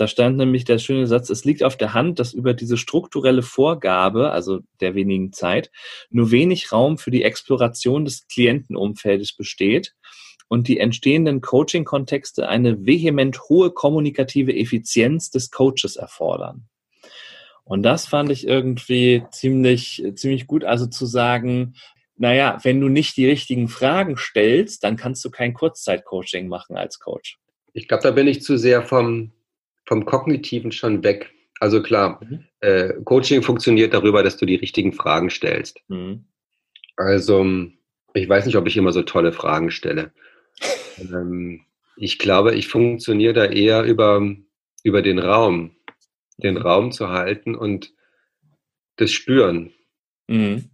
Da 0.00 0.08
stand 0.08 0.38
nämlich 0.38 0.64
der 0.64 0.78
schöne 0.78 1.06
Satz, 1.06 1.28
es 1.28 1.44
liegt 1.44 1.62
auf 1.62 1.76
der 1.76 1.92
Hand, 1.92 2.18
dass 2.18 2.32
über 2.32 2.54
diese 2.54 2.78
strukturelle 2.78 3.42
Vorgabe, 3.42 4.30
also 4.30 4.60
der 4.80 4.94
wenigen 4.94 5.32
Zeit, 5.32 5.70
nur 6.08 6.30
wenig 6.30 6.72
Raum 6.72 6.96
für 6.96 7.10
die 7.10 7.22
Exploration 7.22 8.06
des 8.06 8.26
Klientenumfeldes 8.26 9.36
besteht 9.36 9.94
und 10.48 10.68
die 10.68 10.78
entstehenden 10.78 11.42
Coaching-Kontexte 11.42 12.48
eine 12.48 12.86
vehement 12.86 13.40
hohe 13.50 13.72
kommunikative 13.72 14.56
Effizienz 14.56 15.30
des 15.30 15.50
Coaches 15.50 15.96
erfordern. 15.96 16.66
Und 17.64 17.82
das 17.82 18.06
fand 18.06 18.30
ich 18.30 18.46
irgendwie 18.46 19.24
ziemlich, 19.30 20.02
ziemlich 20.14 20.46
gut, 20.46 20.64
also 20.64 20.86
zu 20.86 21.06
sagen, 21.06 21.74
naja, 22.16 22.58
wenn 22.62 22.80
du 22.80 22.88
nicht 22.88 23.16
die 23.16 23.28
richtigen 23.28 23.68
Fragen 23.68 24.16
stellst, 24.16 24.84
dann 24.84 24.96
kannst 24.96 25.24
du 25.24 25.30
kein 25.30 25.54
Kurzzeit-Coaching 25.54 26.48
machen 26.48 26.76
als 26.76 26.98
Coach. 26.98 27.38
Ich 27.72 27.88
glaube, 27.88 28.02
da 28.02 28.10
bin 28.10 28.26
ich 28.26 28.42
zu 28.42 28.58
sehr 28.58 28.82
vom 28.82 29.32
vom 29.90 30.04
Kognitiven 30.04 30.70
schon 30.70 31.02
weg. 31.02 31.32
Also 31.58 31.82
klar, 31.82 32.20
mhm. 32.22 32.44
äh, 32.60 32.92
Coaching 33.04 33.42
funktioniert 33.42 33.92
darüber, 33.92 34.22
dass 34.22 34.36
du 34.36 34.46
die 34.46 34.54
richtigen 34.54 34.92
Fragen 34.92 35.30
stellst. 35.30 35.80
Mhm. 35.88 36.26
Also 36.96 37.44
ich 38.14 38.28
weiß 38.28 38.46
nicht, 38.46 38.56
ob 38.56 38.68
ich 38.68 38.76
immer 38.76 38.92
so 38.92 39.02
tolle 39.02 39.32
Fragen 39.32 39.72
stelle. 39.72 40.12
ähm, 40.98 41.62
ich 41.96 42.20
glaube, 42.20 42.54
ich 42.54 42.68
funktioniere 42.68 43.32
da 43.34 43.44
eher 43.46 43.82
über, 43.82 44.24
über 44.84 45.02
den 45.02 45.18
Raum, 45.18 45.74
den. 46.40 46.56
Raum 46.56 46.92
zu 46.92 47.08
halten 47.08 47.54
und 47.54 47.92
das 48.96 49.12
Spüren. 49.12 49.72
Mhm. 50.28 50.70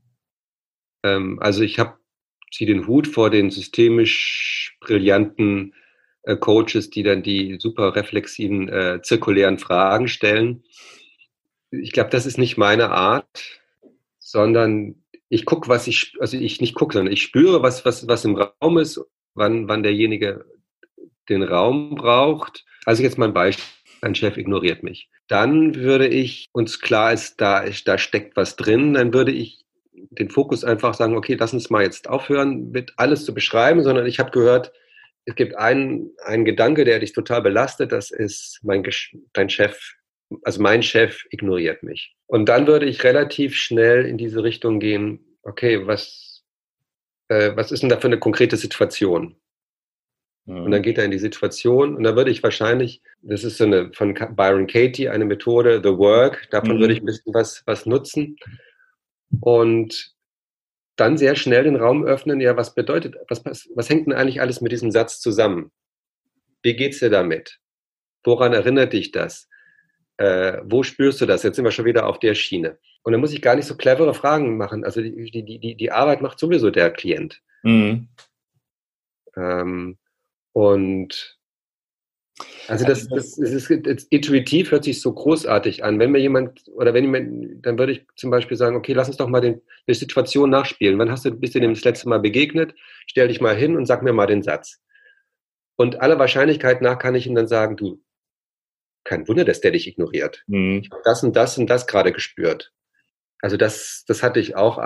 Ähm, 1.03 1.39
also 1.41 1.63
ich 1.63 1.79
habe 1.79 1.99
ziehe 2.53 2.73
den 2.73 2.87
Hut 2.87 3.07
vor 3.07 3.31
den 3.31 3.51
systemisch 3.51 4.77
brillanten 4.81 5.75
äh, 6.23 6.37
Coaches, 6.37 6.91
die 6.91 7.03
dann 7.03 7.23
die 7.23 7.57
super 7.59 7.95
reflexiven, 7.95 8.69
äh, 8.69 9.01
zirkulären 9.03 9.59
Fragen 9.59 10.09
stellen. 10.09 10.65
Ich 11.71 11.93
glaube, 11.93 12.11
das 12.11 12.27
ist 12.27 12.39
nicht 12.39 12.57
meine 12.57 12.91
Art, 12.91 13.61
sondern 14.19 15.03
ich 15.29 15.45
gucke, 15.45 15.69
was 15.69 15.87
ich, 15.87 16.15
also 16.21 16.37
ich 16.37 16.61
nicht 16.61 16.75
gucke, 16.75 16.95
sondern 16.95 17.13
ich 17.13 17.23
spüre, 17.23 17.63
was, 17.63 17.85
was, 17.85 18.07
was 18.09 18.25
im 18.25 18.37
Raum 18.37 18.79
ist, 18.79 19.01
wann, 19.35 19.69
wann 19.69 19.83
derjenige 19.83 20.45
den 21.29 21.43
Raum 21.43 21.97
braucht. 21.97 22.65
Also 22.85 23.03
jetzt 23.03 23.19
mal 23.19 23.27
ein 23.27 23.35
Beispiel. 23.35 23.65
Ein 24.03 24.15
Chef 24.15 24.37
ignoriert 24.37 24.83
mich. 24.83 25.09
Dann 25.29 25.75
würde 25.75 26.07
ich, 26.07 26.49
uns 26.53 26.81
klar 26.81 27.13
ist, 27.13 27.41
da, 27.41 27.65
da 27.85 27.99
steckt 27.99 28.37
was 28.37 28.57
drin, 28.57 28.95
dann 28.95 29.13
würde 29.13 29.33
ich 29.33 29.65
den 29.93 30.31
Fokus 30.31 30.65
einfach 30.65 30.95
sagen, 30.95 31.17
okay, 31.17 31.37
lass 31.39 31.53
uns 31.53 31.71
mal 31.71 31.83
jetzt 31.83 32.09
aufhören, 32.09 32.71
mit 32.71 32.93
alles 32.97 33.25
zu 33.25 33.35
beschreiben, 33.35 33.83
sondern 33.83 34.07
ich 34.07 34.19
habe 34.19 34.31
gehört, 34.31 34.73
es 35.25 35.35
gibt 35.35 35.57
einen, 35.57 36.13
einen 36.25 36.45
Gedanke, 36.45 36.85
der 36.85 37.01
dich 37.01 37.13
total 37.13 37.43
belastet, 37.43 37.93
das 37.93 38.11
ist 38.11 38.61
mein 38.63 38.85
dein 39.33 39.51
Chef, 39.51 39.79
also 40.43 40.63
mein 40.63 40.83
Chef 40.83 41.25
ignoriert 41.31 41.83
mich. 41.83 42.15
Und 42.27 42.49
dann 42.49 42.67
würde 42.67 42.87
ich 42.87 43.03
relativ 43.03 43.57
schnell 43.57 44.07
in 44.07 44.19
diese 44.19 44.43
Richtung 44.45 44.79
gehen, 44.79 45.39
okay, 45.43 45.87
was, 45.87 46.45
äh, 47.29 47.53
was 47.57 47.73
ist 47.73 47.83
denn 47.83 47.89
da 47.89 47.99
für 47.99 48.07
eine 48.07 48.19
konkrete 48.19 48.57
Situation? 48.57 49.37
Mhm. 50.47 50.63
Und 50.63 50.71
dann 50.71 50.83
geht 50.83 50.99
er 50.99 51.05
in 51.05 51.11
die 51.11 51.19
Situation 51.19 51.97
und 51.97 52.05
da 52.05 52.17
würde 52.17 52.31
ich 52.31 52.43
wahrscheinlich, 52.43 53.03
das 53.23 53.45
ist 53.45 53.59
so 53.59 53.65
eine 53.65 53.93
von 53.93 54.15
Byron 54.15 54.67
Katie, 54.67 55.09
eine 55.09 55.25
Methode, 55.25 55.81
The 55.83 55.99
Work, 55.99 56.49
davon 56.51 56.77
mhm. 56.77 56.81
würde 56.81 56.95
ich 56.95 57.03
ein 57.03 57.07
bisschen 57.07 57.35
was, 57.35 57.63
was 57.67 57.85
nutzen. 57.85 58.37
Und 59.41 60.15
dann 60.95 61.19
sehr 61.19 61.37
schnell 61.37 61.65
den 61.65 61.77
Raum 61.77 62.05
öffnen, 62.05 62.41
ja, 62.41 62.57
was 62.57 62.75
bedeutet, 62.75 63.17
was, 63.29 63.45
was 63.45 63.91
hängt 63.91 64.07
denn 64.07 64.15
eigentlich 64.15 64.41
alles 64.41 64.61
mit 64.61 64.73
diesem 64.73 64.91
Satz 64.91 65.21
zusammen? 65.21 65.73
Wie 66.63 66.75
geht's 66.75 67.01
dir 67.01 67.11
damit? 67.11 67.59
Woran 68.25 68.53
erinnert 68.53 68.93
dich 68.93 69.13
das? 69.13 69.49
Äh, 70.17 70.59
wo 70.65 70.83
spürst 70.83 71.21
du 71.21 71.27
das? 71.27 71.43
Jetzt 71.43 71.57
sind 71.57 71.65
wir 71.65 71.71
schon 71.73 71.85
wieder 71.85 72.07
auf 72.07 72.19
der 72.19 72.35
Schiene. 72.35 72.79
Und 73.03 73.13
dann 73.13 73.21
muss 73.21 73.33
ich 73.33 73.43
gar 73.43 73.55
nicht 73.57 73.67
so 73.67 73.77
clevere 73.77 74.15
Fragen 74.15 74.57
machen. 74.57 74.85
Also 74.85 75.03
die, 75.03 75.31
die, 75.31 75.59
die, 75.59 75.75
die 75.77 75.93
Arbeit 75.93 76.23
macht 76.23 76.39
sowieso 76.39 76.71
der 76.71 76.91
Klient. 76.91 77.43
Mhm. 77.63 78.09
Ähm, 79.37 79.99
und 80.57 81.37
also 82.67 82.87
das, 82.87 83.09
das, 83.09 83.37
das 83.37 83.51
ist, 83.51 83.71
das 83.87 84.05
intuitiv 84.05 84.71
hört 84.71 84.85
sich 84.85 85.03
so 85.03 85.13
großartig 85.13 85.85
an. 85.85 85.99
Wenn 85.99 86.13
mir 86.13 86.19
jemand 86.19 86.67
oder 86.69 86.95
wenn 86.95 87.05
jemand, 87.05 87.67
dann 87.67 87.79
würde 87.79 87.93
ich 87.93 88.07
zum 88.17 88.31
Beispiel 88.31 88.57
sagen, 88.57 88.75
okay, 88.75 88.95
lass 88.95 89.09
uns 89.09 89.19
doch 89.19 89.29
mal 89.29 89.43
den, 89.43 89.61
die 89.87 89.93
Situation 89.93 90.49
nachspielen. 90.49 90.99
Wann 90.99 91.11
hast 91.11 91.27
du 91.27 91.31
bist 91.31 91.55
du 91.55 91.61
dem 91.61 91.75
das 91.75 91.85
letzte 91.85 92.09
Mal 92.09 92.21
begegnet? 92.21 92.75
Stell 93.07 93.29
dich 93.29 93.43
mal 93.43 93.55
hin 93.55 93.77
und 93.77 93.85
sag 93.85 94.03
mir 94.03 94.15
mal 94.15 94.27
den 94.27 94.43
Satz. 94.43 94.81
Und 95.77 96.01
aller 96.01 96.19
Wahrscheinlichkeit 96.19 96.81
nach 96.81 96.99
kann 96.99 97.15
ich 97.15 97.27
ihm 97.27 97.35
dann 97.35 97.49
sagen, 97.49 97.77
du, 97.77 98.03
kein 99.05 99.29
Wunder, 99.29 99.45
dass 99.45 99.61
der 99.61 99.73
dich 99.73 99.87
ignoriert. 99.87 100.43
Mhm. 100.47 100.81
Ich 100.85 100.91
habe 100.91 101.03
das 101.05 101.23
und 101.23 101.37
das 101.37 101.59
und 101.59 101.69
das 101.69 101.87
gerade 101.87 102.13
gespürt. 102.13 102.73
Also 103.43 103.59
das, 103.59 104.05
das 104.09 104.23
hatte 104.23 104.41
ich 104.41 104.57
auch, 104.57 104.79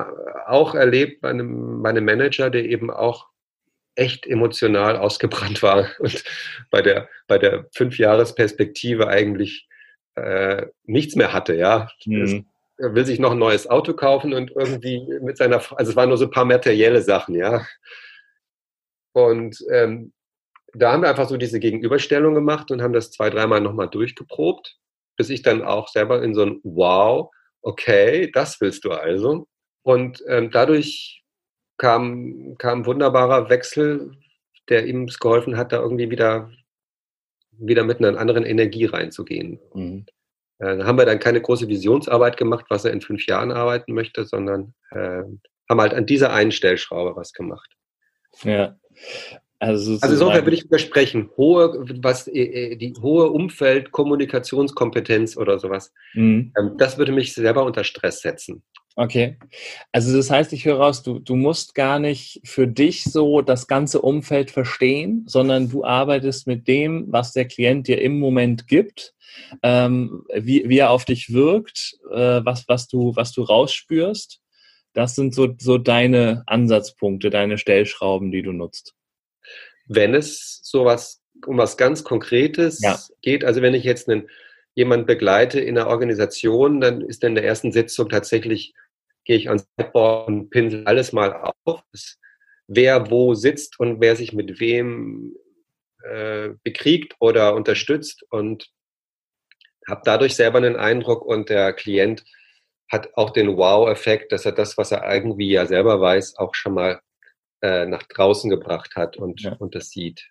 auch 0.48 0.74
erlebt 0.74 1.20
bei 1.20 1.30
einem, 1.30 1.80
bei 1.80 1.90
einem 1.90 2.04
Manager, 2.04 2.50
der 2.50 2.64
eben 2.64 2.90
auch 2.90 3.30
echt 3.94 4.26
emotional 4.26 4.96
ausgebrannt 4.96 5.62
war 5.62 5.88
und 5.98 6.24
bei 6.70 6.82
der, 6.82 7.08
bei 7.26 7.38
der 7.38 7.66
Fünfjahresperspektive 7.74 9.08
eigentlich 9.08 9.68
äh, 10.14 10.66
nichts 10.84 11.16
mehr 11.16 11.32
hatte, 11.32 11.54
ja. 11.54 11.88
Mhm. 12.04 12.46
Er 12.78 12.94
will 12.94 13.04
sich 13.04 13.18
noch 13.18 13.32
ein 13.32 13.38
neues 13.38 13.68
Auto 13.68 13.92
kaufen 13.92 14.32
und 14.32 14.52
irgendwie 14.52 15.06
mit 15.20 15.36
seiner, 15.36 15.56
also 15.76 15.90
es 15.90 15.96
waren 15.96 16.08
nur 16.08 16.18
so 16.18 16.24
ein 16.24 16.30
paar 16.30 16.46
materielle 16.46 17.02
Sachen, 17.02 17.34
ja. 17.34 17.66
Und 19.12 19.58
ähm, 19.70 20.12
da 20.72 20.92
haben 20.92 21.02
wir 21.02 21.10
einfach 21.10 21.28
so 21.28 21.36
diese 21.36 21.60
Gegenüberstellung 21.60 22.34
gemacht 22.34 22.70
und 22.70 22.80
haben 22.80 22.92
das 22.92 23.10
zwei, 23.10 23.28
dreimal 23.28 23.60
nochmal 23.60 23.88
durchgeprobt, 23.88 24.76
bis 25.16 25.30
ich 25.30 25.42
dann 25.42 25.62
auch 25.62 25.88
selber 25.88 26.22
in 26.22 26.34
so 26.34 26.42
ein 26.42 26.60
Wow, 26.62 27.30
okay, 27.62 28.30
das 28.32 28.60
willst 28.60 28.84
du 28.84 28.92
also. 28.92 29.46
Und 29.82 30.22
ähm, 30.28 30.50
dadurch 30.50 31.19
kam, 31.80 32.56
kam 32.58 32.80
ein 32.80 32.86
wunderbarer 32.86 33.48
Wechsel, 33.48 34.12
der 34.68 34.86
ihm 34.86 35.06
geholfen 35.06 35.56
hat, 35.56 35.72
da 35.72 35.80
irgendwie 35.80 36.10
wieder, 36.10 36.50
wieder 37.52 37.84
mit 37.84 37.98
einer 37.98 38.18
anderen 38.18 38.44
Energie 38.44 38.84
reinzugehen. 38.84 39.58
Mhm. 39.72 40.04
Äh, 40.58 40.76
da 40.76 40.84
haben 40.84 40.98
wir 40.98 41.06
dann 41.06 41.18
keine 41.18 41.40
große 41.40 41.68
Visionsarbeit 41.68 42.36
gemacht, 42.36 42.66
was 42.68 42.84
er 42.84 42.92
in 42.92 43.00
fünf 43.00 43.26
Jahren 43.26 43.50
arbeiten 43.50 43.94
möchte, 43.94 44.26
sondern 44.26 44.74
äh, 44.90 45.22
haben 45.70 45.80
halt 45.80 45.94
an 45.94 46.04
dieser 46.04 46.34
einen 46.34 46.52
Stellschraube 46.52 47.16
was 47.16 47.32
gemacht. 47.32 47.70
Ja. 48.42 48.76
Also, 49.58 49.94
also 50.00 50.14
insofern 50.14 50.44
würde 50.44 50.56
ich 50.56 50.68
versprechen, 50.68 51.30
hohe, 51.38 51.82
was 52.02 52.28
äh, 52.28 52.72
äh, 52.72 52.76
die 52.76 52.92
hohe 53.00 53.30
Umfeld-Kommunikationskompetenz 53.30 55.38
oder 55.38 55.58
sowas, 55.58 55.94
mhm. 56.12 56.52
ähm, 56.58 56.76
das 56.76 56.98
würde 56.98 57.12
mich 57.12 57.32
selber 57.32 57.64
unter 57.64 57.84
Stress 57.84 58.20
setzen. 58.20 58.62
Okay. 58.96 59.36
Also 59.92 60.16
das 60.16 60.30
heißt, 60.30 60.52
ich 60.52 60.64
höre 60.64 60.78
raus, 60.78 61.02
du, 61.02 61.20
du 61.20 61.36
musst 61.36 61.74
gar 61.74 61.98
nicht 61.98 62.40
für 62.44 62.66
dich 62.66 63.04
so 63.04 63.40
das 63.40 63.66
ganze 63.66 64.00
Umfeld 64.02 64.50
verstehen, 64.50 65.24
sondern 65.26 65.70
du 65.70 65.84
arbeitest 65.84 66.46
mit 66.46 66.66
dem, 66.66 67.06
was 67.08 67.32
der 67.32 67.46
Klient 67.46 67.86
dir 67.86 68.00
im 68.00 68.18
Moment 68.18 68.66
gibt, 68.66 69.14
ähm, 69.62 70.24
wie, 70.34 70.68
wie 70.68 70.78
er 70.78 70.90
auf 70.90 71.04
dich 71.04 71.32
wirkt, 71.32 71.98
äh, 72.10 72.40
was, 72.44 72.68
was, 72.68 72.88
du, 72.88 73.14
was 73.14 73.32
du 73.32 73.42
rausspürst. 73.42 74.40
Das 74.92 75.14
sind 75.14 75.34
so, 75.34 75.54
so 75.58 75.78
deine 75.78 76.42
Ansatzpunkte, 76.46 77.30
deine 77.30 77.58
Stellschrauben, 77.58 78.32
die 78.32 78.42
du 78.42 78.52
nutzt. 78.52 78.94
Wenn 79.86 80.14
es 80.14 80.60
sowas 80.62 81.22
um 81.46 81.58
was 81.58 81.76
ganz 81.76 82.04
Konkretes 82.04 82.80
ja. 82.82 82.98
geht, 83.22 83.44
also 83.44 83.62
wenn 83.62 83.74
ich 83.74 83.84
jetzt 83.84 84.08
einen 84.08 84.28
jemand 84.74 85.06
begleite 85.06 85.60
in 85.60 85.76
einer 85.76 85.88
Organisation, 85.88 86.80
dann 86.80 87.00
ist 87.00 87.24
in 87.24 87.34
der 87.34 87.44
ersten 87.44 87.72
Sitzung 87.72 88.08
tatsächlich, 88.08 88.74
gehe 89.24 89.36
ich 89.36 89.48
ans 89.48 89.68
Whiteboard 89.76 90.28
und 90.28 90.50
pinsel 90.50 90.86
alles 90.86 91.12
mal 91.12 91.52
auf, 91.64 91.82
wer 92.66 93.10
wo 93.10 93.34
sitzt 93.34 93.78
und 93.80 94.00
wer 94.00 94.16
sich 94.16 94.32
mit 94.32 94.60
wem 94.60 95.36
äh, 96.02 96.50
bekriegt 96.62 97.14
oder 97.18 97.54
unterstützt 97.54 98.24
und 98.30 98.70
habe 99.88 100.02
dadurch 100.04 100.36
selber 100.36 100.58
einen 100.58 100.76
Eindruck 100.76 101.24
und 101.24 101.48
der 101.50 101.72
Klient 101.72 102.24
hat 102.90 103.14
auch 103.14 103.30
den 103.30 103.56
Wow-Effekt, 103.56 104.32
dass 104.32 104.46
er 104.46 104.52
das, 104.52 104.76
was 104.78 104.92
er 104.92 105.08
irgendwie 105.12 105.50
ja 105.50 105.66
selber 105.66 106.00
weiß, 106.00 106.36
auch 106.38 106.54
schon 106.54 106.74
mal 106.74 107.00
äh, 107.62 107.86
nach 107.86 108.02
draußen 108.04 108.50
gebracht 108.50 108.96
hat 108.96 109.16
und, 109.16 109.42
ja. 109.42 109.52
und 109.52 109.74
das 109.74 109.90
sieht. 109.90 110.30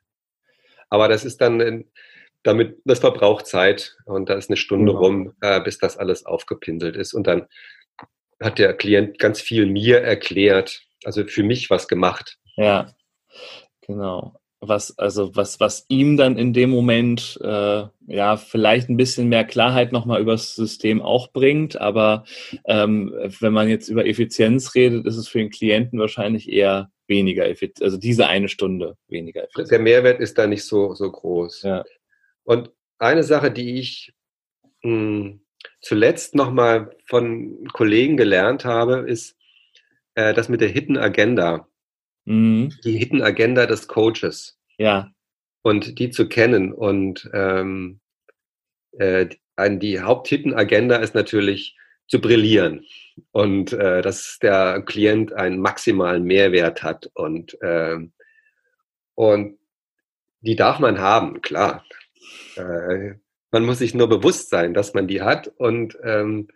Aber 0.89 1.07
das 1.07 1.23
ist 1.23 1.39
dann, 1.41 1.85
damit, 2.43 2.79
das 2.85 2.99
verbraucht 2.99 3.47
Zeit 3.47 3.97
und 4.05 4.29
da 4.29 4.35
ist 4.35 4.49
eine 4.49 4.57
Stunde 4.57 4.93
genau. 4.93 5.03
rum, 5.03 5.33
äh, 5.41 5.61
bis 5.61 5.77
das 5.77 5.97
alles 5.97 6.25
aufgepinselt 6.25 6.95
ist. 6.95 7.13
Und 7.13 7.27
dann 7.27 7.47
hat 8.41 8.59
der 8.59 8.73
Klient 8.73 9.19
ganz 9.19 9.41
viel 9.41 9.65
mir 9.65 10.01
erklärt, 10.01 10.81
also 11.03 11.25
für 11.25 11.43
mich 11.43 11.69
was 11.69 11.87
gemacht. 11.87 12.37
Ja, 12.55 12.93
genau. 13.81 14.35
Was, 14.61 14.97
also 14.97 15.35
was, 15.37 15.61
was 15.61 15.85
ihm 15.87 16.17
dann 16.17 16.37
in 16.37 16.51
dem 16.51 16.69
Moment 16.69 17.39
äh, 17.41 17.83
ja 18.07 18.35
vielleicht 18.35 18.89
ein 18.89 18.97
bisschen 18.97 19.29
mehr 19.29 19.45
Klarheit 19.45 19.93
nochmal 19.93 20.19
über 20.19 20.33
das 20.33 20.53
System 20.53 21.01
auch 21.01 21.31
bringt, 21.31 21.79
aber 21.79 22.25
ähm, 22.65 23.13
wenn 23.39 23.53
man 23.53 23.69
jetzt 23.69 23.87
über 23.87 24.05
Effizienz 24.05 24.75
redet, 24.75 25.05
ist 25.05 25.15
es 25.15 25.29
für 25.29 25.37
den 25.37 25.49
Klienten 25.49 25.97
wahrscheinlich 25.97 26.51
eher 26.51 26.91
weniger 27.07 27.47
effizient, 27.47 27.83
also 27.83 27.97
diese 27.97 28.27
eine 28.27 28.49
Stunde 28.49 28.97
weniger 29.07 29.43
effizient. 29.43 29.71
Der 29.71 29.79
Mehrwert 29.79 30.19
ist 30.19 30.37
da 30.37 30.45
nicht 30.45 30.65
so, 30.65 30.93
so 30.93 31.09
groß. 31.09 31.61
Ja. 31.63 31.85
Und 32.49 32.71
eine 32.97 33.21
Sache, 33.21 33.51
die 33.51 33.79
ich 33.79 34.11
mh, 34.81 34.89
hm, 34.89 35.41
zuletzt 35.81 36.33
nochmal 36.33 36.97
von 37.05 37.67
Kollegen 37.73 38.17
gelernt 38.17 38.65
habe, 38.65 39.07
ist 39.07 39.37
äh, 40.15 40.33
das 40.33 40.49
mit 40.49 40.59
der 40.59 40.69
Hidden 40.69 40.97
Agenda. 40.97 41.67
Mhm. 42.25 42.73
Die 42.83 42.97
Hidden 42.97 43.21
Agenda 43.21 43.67
des 43.67 43.87
Coaches. 43.87 44.59
Ja. 44.79 45.11
Und 45.61 45.99
die 45.99 46.09
zu 46.09 46.27
kennen. 46.27 46.73
Und 46.73 47.29
ähm, 47.33 47.99
äh, 48.97 49.27
die 49.59 50.01
Haupt-Hidden 50.01 50.55
Agenda 50.55 50.95
ist 50.95 51.13
natürlich 51.13 51.77
zu 52.07 52.19
brillieren 52.19 52.83
und 53.31 53.73
äh, 53.73 54.01
dass 54.01 54.39
der 54.41 54.81
Klient 54.81 55.33
einen 55.33 55.59
maximalen 55.59 56.23
Mehrwert 56.23 56.81
hat 56.81 57.11
und 57.13 57.61
äh, 57.61 57.97
und 59.13 59.59
die 60.41 60.55
darf 60.55 60.79
man 60.79 60.97
haben, 60.97 61.41
klar. 61.41 61.83
Äh, 62.55 63.15
man 63.51 63.65
muss 63.65 63.79
sich 63.79 63.93
nur 63.93 64.07
bewusst 64.07 64.49
sein, 64.49 64.73
dass 64.73 64.93
man 64.93 65.07
die 65.07 65.21
hat 65.21 65.47
und 65.57 65.97
ähm, 66.03 66.47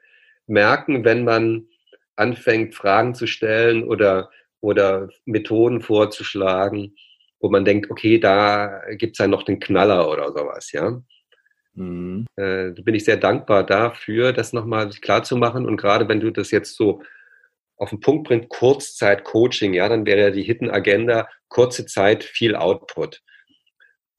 merken, 0.48 1.04
wenn 1.04 1.24
man 1.24 1.68
anfängt, 2.16 2.76
Fragen 2.76 3.16
zu 3.16 3.28
stellen 3.28 3.84
oder, 3.84 4.30
oder 4.62 5.10
Methoden 5.26 5.82
vorzuschlagen, 5.82 6.96
wo 7.40 7.50
man 7.50 7.66
denkt, 7.66 7.90
okay, 7.90 8.20
da 8.20 8.82
gibt 8.92 9.14
es 9.14 9.18
ja 9.20 9.28
noch 9.28 9.44
den 9.44 9.60
Knaller 9.60 10.10
oder 10.10 10.32
sowas, 10.32 10.72
ja. 10.72 11.02
Mhm. 11.76 12.26
Äh, 12.36 12.72
da 12.74 12.82
bin 12.84 12.96
ich 12.96 13.06
sehr 13.06 13.18
dankbar 13.18 13.66
dafür, 13.66 14.32
das 14.32 14.54
nochmal 14.54 14.90
klar 14.90 15.24
zu 15.24 15.36
machen. 15.38 15.66
Und 15.66 15.78
gerade 15.78 16.08
wenn 16.08 16.20
du 16.20 16.32
das 16.32 16.52
jetzt 16.52 16.76
so 16.76 17.02
auf 17.78 17.90
den 17.90 18.00
Punkt 18.00 18.28
bringt, 18.28 18.50
Kurzzeit-Coaching, 18.50 19.74
ja, 19.74 19.90
dann 19.90 20.06
wäre 20.06 20.22
ja 20.22 20.30
die 20.30 20.44
Hidden 20.44 20.70
Agenda 20.70 21.28
kurze 21.50 21.86
Zeit, 21.86 22.24
viel 22.24 22.56
Output. 22.56 23.22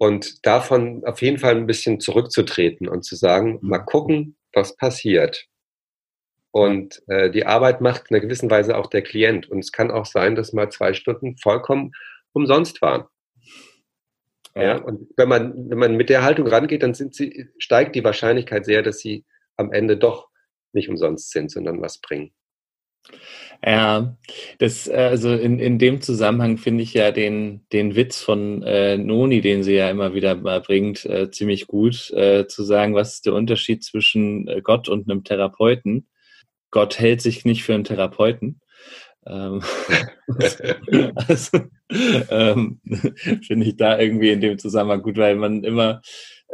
Und 0.04 0.44
davon 0.44 1.02
auf 1.06 1.22
jeden 1.22 1.38
Fall 1.38 1.56
ein 1.56 1.66
bisschen 1.66 1.98
zurückzutreten 1.98 2.88
und 2.88 3.06
zu 3.06 3.16
sagen, 3.16 3.58
mal 3.62 3.78
gucken, 3.78 4.36
was 4.52 4.76
passiert. 4.76 5.46
Und 6.50 7.02
äh, 7.06 7.30
die 7.30 7.46
Arbeit 7.46 7.80
macht 7.80 8.10
in 8.10 8.16
einer 8.16 8.22
gewissen 8.22 8.50
Weise 8.50 8.76
auch 8.76 8.88
der 8.88 9.00
Klient. 9.00 9.48
Und 9.48 9.60
es 9.60 9.72
kann 9.72 9.90
auch 9.90 10.04
sein, 10.04 10.34
dass 10.34 10.52
mal 10.52 10.70
zwei 10.70 10.92
Stunden 10.92 11.38
vollkommen 11.38 11.92
umsonst 12.34 12.82
waren. 12.82 13.06
Ja, 14.54 14.76
und 14.76 15.08
wenn 15.16 15.28
man, 15.30 15.70
wenn 15.70 15.78
man 15.78 15.96
mit 15.96 16.10
der 16.10 16.22
Haltung 16.22 16.48
rangeht, 16.48 16.82
dann 16.82 16.92
sie, 16.92 17.48
steigt 17.56 17.94
die 17.94 18.04
Wahrscheinlichkeit 18.04 18.66
sehr, 18.66 18.82
dass 18.82 18.98
sie 18.98 19.24
am 19.56 19.72
Ende 19.72 19.96
doch 19.96 20.28
nicht 20.74 20.90
umsonst 20.90 21.30
sind, 21.30 21.50
sondern 21.50 21.80
was 21.80 21.98
bringen. 21.98 22.34
Ja, 23.64 24.16
das, 24.58 24.88
also 24.88 25.32
in, 25.32 25.58
in 25.58 25.78
dem 25.78 26.02
Zusammenhang 26.02 26.58
finde 26.58 26.82
ich 26.82 26.92
ja 26.92 27.12
den, 27.12 27.66
den 27.72 27.96
Witz 27.96 28.20
von 28.20 28.62
äh, 28.62 28.98
Noni, 28.98 29.40
den 29.40 29.62
sie 29.62 29.74
ja 29.74 29.88
immer 29.88 30.12
wieder 30.12 30.34
mal 30.34 30.60
bringt, 30.60 31.06
äh, 31.06 31.30
ziemlich 31.30 31.66
gut, 31.66 32.10
äh, 32.10 32.46
zu 32.46 32.62
sagen, 32.62 32.94
was 32.94 33.14
ist 33.14 33.26
der 33.26 33.34
Unterschied 33.34 33.82
zwischen 33.82 34.48
äh, 34.48 34.60
Gott 34.60 34.88
und 34.88 35.10
einem 35.10 35.24
Therapeuten. 35.24 36.08
Gott 36.70 36.98
hält 36.98 37.22
sich 37.22 37.44
nicht 37.44 37.64
für 37.64 37.74
einen 37.74 37.84
Therapeuten. 37.84 38.60
Ähm, 39.26 39.62
also, 41.14 41.60
ähm, 42.30 42.80
finde 43.46 43.66
ich 43.66 43.76
da 43.76 43.98
irgendwie 43.98 44.30
in 44.30 44.40
dem 44.40 44.58
Zusammenhang 44.58 45.02
gut, 45.02 45.16
weil 45.16 45.36
man 45.36 45.64
immer 45.64 46.02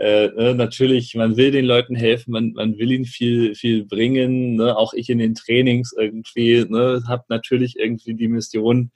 äh, 0.01 0.29
ne, 0.29 0.55
natürlich, 0.55 1.15
man 1.15 1.37
will 1.37 1.51
den 1.51 1.67
Leuten 1.67 1.95
helfen, 1.95 2.33
man, 2.33 2.53
man 2.55 2.79
will 2.79 2.91
ihnen 2.91 3.05
viel, 3.05 3.55
viel 3.55 3.85
bringen. 3.85 4.57
Ne? 4.57 4.75
Auch 4.77 4.95
ich 4.95 5.11
in 5.11 5.19
den 5.19 5.35
Trainings 5.35 5.93
irgendwie 5.93 6.65
ne, 6.67 7.03
habe 7.07 7.25
natürlich 7.29 7.79
irgendwie 7.79 8.15
die 8.15 8.29
Mission, 8.29 8.93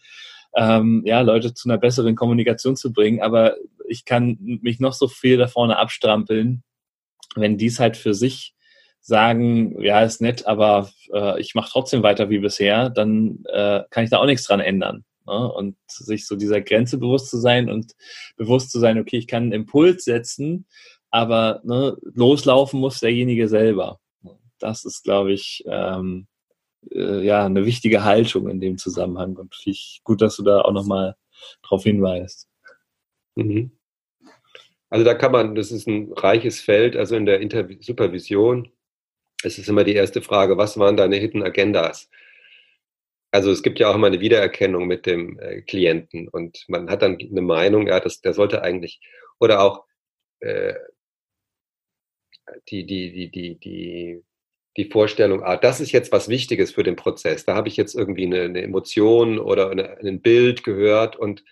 ähm, 0.57 1.03
ja, 1.05 1.21
Leute 1.21 1.53
zu 1.53 1.69
einer 1.69 1.79
besseren 1.79 2.17
Kommunikation 2.17 2.75
zu 2.75 2.91
bringen. 2.91 3.21
Aber 3.21 3.57
ich 3.87 4.07
kann 4.07 4.39
mich 4.63 4.81
noch 4.81 4.95
so 4.95 5.07
viel 5.07 5.37
da 5.37 5.47
vorne 5.47 5.77
abstrampeln, 5.77 6.63
wenn 7.37 7.59
dies 7.59 7.81
halt 7.81 7.99
für 7.99 8.15
sich 8.15 8.55
sagen, 9.01 9.83
ja, 9.83 10.03
ist 10.03 10.23
nett, 10.23 10.47
aber 10.47 10.91
äh, 11.13 11.39
ich 11.39 11.55
mache 11.55 11.69
trotzdem 11.71 12.03
weiter 12.03 12.31
wie 12.31 12.39
bisher, 12.39 12.89
dann 12.89 13.45
äh, 13.53 13.83
kann 13.91 14.05
ich 14.05 14.11
da 14.11 14.19
auch 14.19 14.27
nichts 14.27 14.45
dran 14.45 14.61
ändern. 14.61 15.05
Ne? 15.27 15.53
Und 15.53 15.77
sich 15.87 16.27
so 16.27 16.37
dieser 16.37 16.61
Grenze 16.61 16.99
bewusst 16.99 17.31
zu 17.31 17.39
sein 17.39 17.71
und 17.71 17.93
bewusst 18.37 18.71
zu 18.71 18.79
sein, 18.79 18.99
okay, 18.99 19.17
ich 19.17 19.27
kann 19.27 19.45
einen 19.45 19.53
Impuls 19.53 20.05
setzen, 20.05 20.67
aber 21.15 21.61
ne, 21.63 21.97
loslaufen 22.03 22.81
muss 22.81 22.99
derjenige 22.99 23.49
selber. 23.49 24.01
Das 24.59 24.85
ist, 24.85 25.05
glaube 25.05 25.33
ich, 25.33 25.63
ähm, 25.69 26.27
äh, 26.91 27.25
ja, 27.25 27.47
eine 27.47 27.65
wichtige 27.65 28.03
Haltung 28.03 28.49
in 28.49 28.61
dem 28.61 28.79
Zusammenhang. 28.79 29.37
Und 29.37 29.55
ich 29.65 30.01
gut, 30.03 30.21
dass 30.21 30.37
du 30.37 30.43
da 30.43 30.63
auch 30.63 30.73
nochmal 30.73 31.15
drauf 31.63 31.85
hinweist. 31.85 32.49
Mhm. 33.37 33.71
Also 34.91 35.05
da 35.05 35.15
kann 35.15 35.31
man, 35.31 35.55
das 35.55 35.71
ist 35.71 35.87
ein 35.87 36.13
reiches 36.13 36.61
Feld, 36.61 36.97
also 36.97 37.15
in 37.15 37.27
der 37.27 37.41
Inter 37.41 37.69
Supervision 37.79 38.73
es 39.45 39.59
ist 39.59 39.69
immer 39.69 39.85
die 39.85 39.95
erste 39.95 40.23
Frage, 40.23 40.57
was 40.57 40.79
waren 40.79 40.97
deine 40.97 41.17
Hidden 41.17 41.43
Agendas? 41.43 42.11
Also 43.31 43.51
es 43.51 43.63
gibt 43.63 43.79
ja 43.79 43.91
auch 43.91 43.95
immer 43.95 44.07
eine 44.07 44.21
Wiedererkennung 44.21 44.87
mit 44.87 45.07
dem 45.07 45.39
äh, 45.39 45.63
Klienten 45.63 46.29
und 46.29 46.65
man 46.69 46.89
hat 46.91 47.03
dann 47.03 47.19
eine 47.21 47.43
Meinung, 47.43 47.87
ja, 47.87 48.01
das, 48.01 48.21
der 48.21 48.33
sollte 48.33 48.63
eigentlich, 48.63 49.01
oder 49.39 49.61
auch 49.61 49.85
äh, 50.41 50.75
die, 52.69 52.87
die, 52.87 53.13
die, 53.13 53.31
die, 53.31 53.59
die, 53.59 54.23
die 54.77 54.85
Vorstellung, 54.91 55.43
ah, 55.43 55.57
das 55.57 55.81
ist 55.81 55.93
jetzt 55.93 56.13
was 56.13 56.29
Wichtiges 56.29 56.73
für 56.73 56.83
den 56.83 56.97
Prozess. 56.97 57.45
Da 57.45 57.55
habe 57.55 57.69
ich 57.69 57.77
jetzt 57.77 57.95
irgendwie 57.95 58.27
eine, 58.27 58.43
eine 58.43 58.63
Emotion 58.63 59.39
oder 59.39 59.71
eine, 59.71 59.99
ein 59.99 60.21
Bild 60.21 60.65
gehört 60.65 61.17
und 61.17 61.45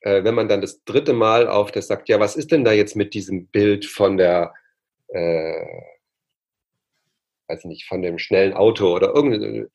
äh, 0.00 0.24
wenn 0.24 0.34
man 0.34 0.48
dann 0.48 0.60
das 0.60 0.84
dritte 0.84 1.12
Mal 1.12 1.48
auf 1.48 1.70
das 1.72 1.86
sagt, 1.86 2.08
ja, 2.08 2.20
was 2.20 2.36
ist 2.36 2.52
denn 2.52 2.64
da 2.64 2.72
jetzt 2.72 2.96
mit 2.96 3.14
diesem 3.14 3.46
Bild 3.46 3.86
von 3.86 4.16
der 4.16 4.54
äh, 5.08 5.64
weiß 7.48 7.64
nicht, 7.64 7.86
von 7.86 8.02
dem 8.02 8.18
schnellen 8.18 8.54
Auto 8.54 8.94
oder 8.94 9.12
irgendwie 9.14 9.66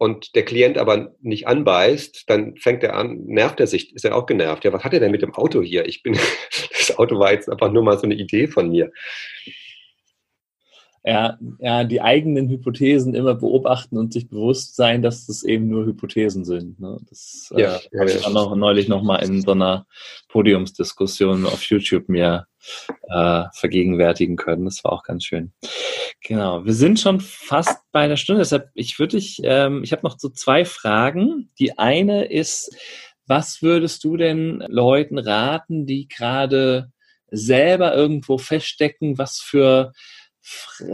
und 0.00 0.34
der 0.34 0.46
Klient 0.46 0.78
aber 0.78 1.14
nicht 1.20 1.46
anbeißt, 1.46 2.24
dann 2.26 2.56
fängt 2.56 2.82
er 2.82 2.96
an, 2.96 3.18
nervt 3.26 3.60
er 3.60 3.66
sich, 3.66 3.94
ist 3.94 4.06
er 4.06 4.16
auch 4.16 4.24
genervt. 4.24 4.64
Ja, 4.64 4.72
was 4.72 4.82
hat 4.82 4.94
er 4.94 5.00
denn 5.00 5.10
mit 5.10 5.20
dem 5.20 5.34
Auto 5.34 5.60
hier? 5.60 5.86
Ich 5.86 6.02
bin, 6.02 6.14
das 6.78 6.98
Auto 6.98 7.18
war 7.18 7.32
jetzt 7.32 7.50
einfach 7.50 7.70
nur 7.70 7.82
mal 7.82 7.98
so 7.98 8.04
eine 8.04 8.14
Idee 8.14 8.48
von 8.48 8.70
mir 8.70 8.90
ja, 11.02 11.38
ja, 11.58 11.84
die 11.84 12.02
eigenen 12.02 12.50
Hypothesen 12.50 13.14
immer 13.14 13.34
beobachten 13.34 13.96
und 13.96 14.12
sich 14.12 14.28
bewusst 14.28 14.76
sein, 14.76 15.00
dass 15.00 15.26
das 15.26 15.42
eben 15.44 15.66
nur 15.66 15.86
Hypothesen 15.86 16.44
sind. 16.44 16.78
Ne? 16.78 16.98
Das 17.08 17.50
äh, 17.56 17.62
ja, 17.62 17.76
äh, 17.76 17.98
habe 17.98 18.10
ich 18.10 18.22
dann 18.22 18.34
noch, 18.34 18.54
neulich 18.54 18.86
nochmal 18.86 19.24
in 19.24 19.40
so 19.40 19.52
einer 19.52 19.86
Podiumsdiskussion 20.28 21.46
auf 21.46 21.62
YouTube 21.64 22.10
mir 22.10 22.46
äh, 23.08 23.44
vergegenwärtigen 23.54 24.36
können. 24.36 24.66
Das 24.66 24.84
war 24.84 24.92
auch 24.92 25.02
ganz 25.02 25.24
schön. 25.24 25.52
Genau, 26.22 26.66
wir 26.66 26.74
sind 26.74 27.00
schon 27.00 27.20
fast 27.20 27.78
bei 27.92 28.00
einer 28.00 28.18
Stunde, 28.18 28.40
deshalb 28.42 28.68
ich 28.74 28.98
würde 28.98 29.16
dich, 29.16 29.40
ähm, 29.42 29.82
ich 29.82 29.92
habe 29.92 30.02
noch 30.02 30.18
so 30.18 30.28
zwei 30.28 30.66
Fragen. 30.66 31.50
Die 31.58 31.78
eine 31.78 32.26
ist, 32.26 32.76
was 33.26 33.62
würdest 33.62 34.04
du 34.04 34.18
denn 34.18 34.62
Leuten 34.68 35.18
raten, 35.18 35.86
die 35.86 36.08
gerade 36.08 36.92
selber 37.30 37.94
irgendwo 37.94 38.36
feststecken, 38.36 39.16
was 39.16 39.38
für 39.38 39.92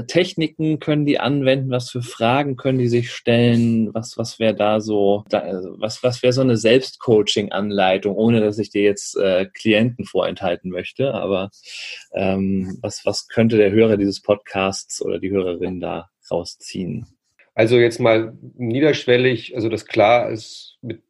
Techniken 0.09 0.81
können 0.81 1.07
die 1.07 1.19
anwenden? 1.19 1.71
Was 1.71 1.91
für 1.91 2.03
Fragen 2.03 2.57
können 2.57 2.79
die 2.79 2.89
sich 2.89 3.13
stellen? 3.13 3.95
Was, 3.95 4.19
was 4.19 4.39
wäre 4.39 4.55
da 4.55 4.81
so, 4.81 5.25
also 5.31 5.77
was, 5.79 6.03
was 6.03 6.23
wäre 6.23 6.33
so 6.33 6.41
eine 6.41 6.57
Selbstcoaching-Anleitung, 6.57 8.15
ohne 8.17 8.41
dass 8.41 8.59
ich 8.59 8.71
dir 8.71 8.83
jetzt 8.83 9.17
äh, 9.17 9.47
Klienten 9.47 10.05
vorenthalten 10.05 10.71
möchte? 10.71 11.15
Aber 11.15 11.51
ähm, 12.13 12.79
was, 12.83 13.05
was 13.05 13.29
könnte 13.29 13.57
der 13.57 13.71
Hörer 13.71 13.97
dieses 13.97 14.21
Podcasts 14.21 15.01
oder 15.01 15.19
die 15.19 15.31
Hörerin 15.31 15.81
da 15.81 16.11
rausziehen? 16.31 17.07
Also 17.55 17.79
jetzt 17.79 18.01
mal 18.01 18.37
niederschwellig, 18.57 19.55
also 19.55 19.69
das 19.69 19.87
klar 19.87 20.31
ist, 20.31 20.77
mit 20.83 21.03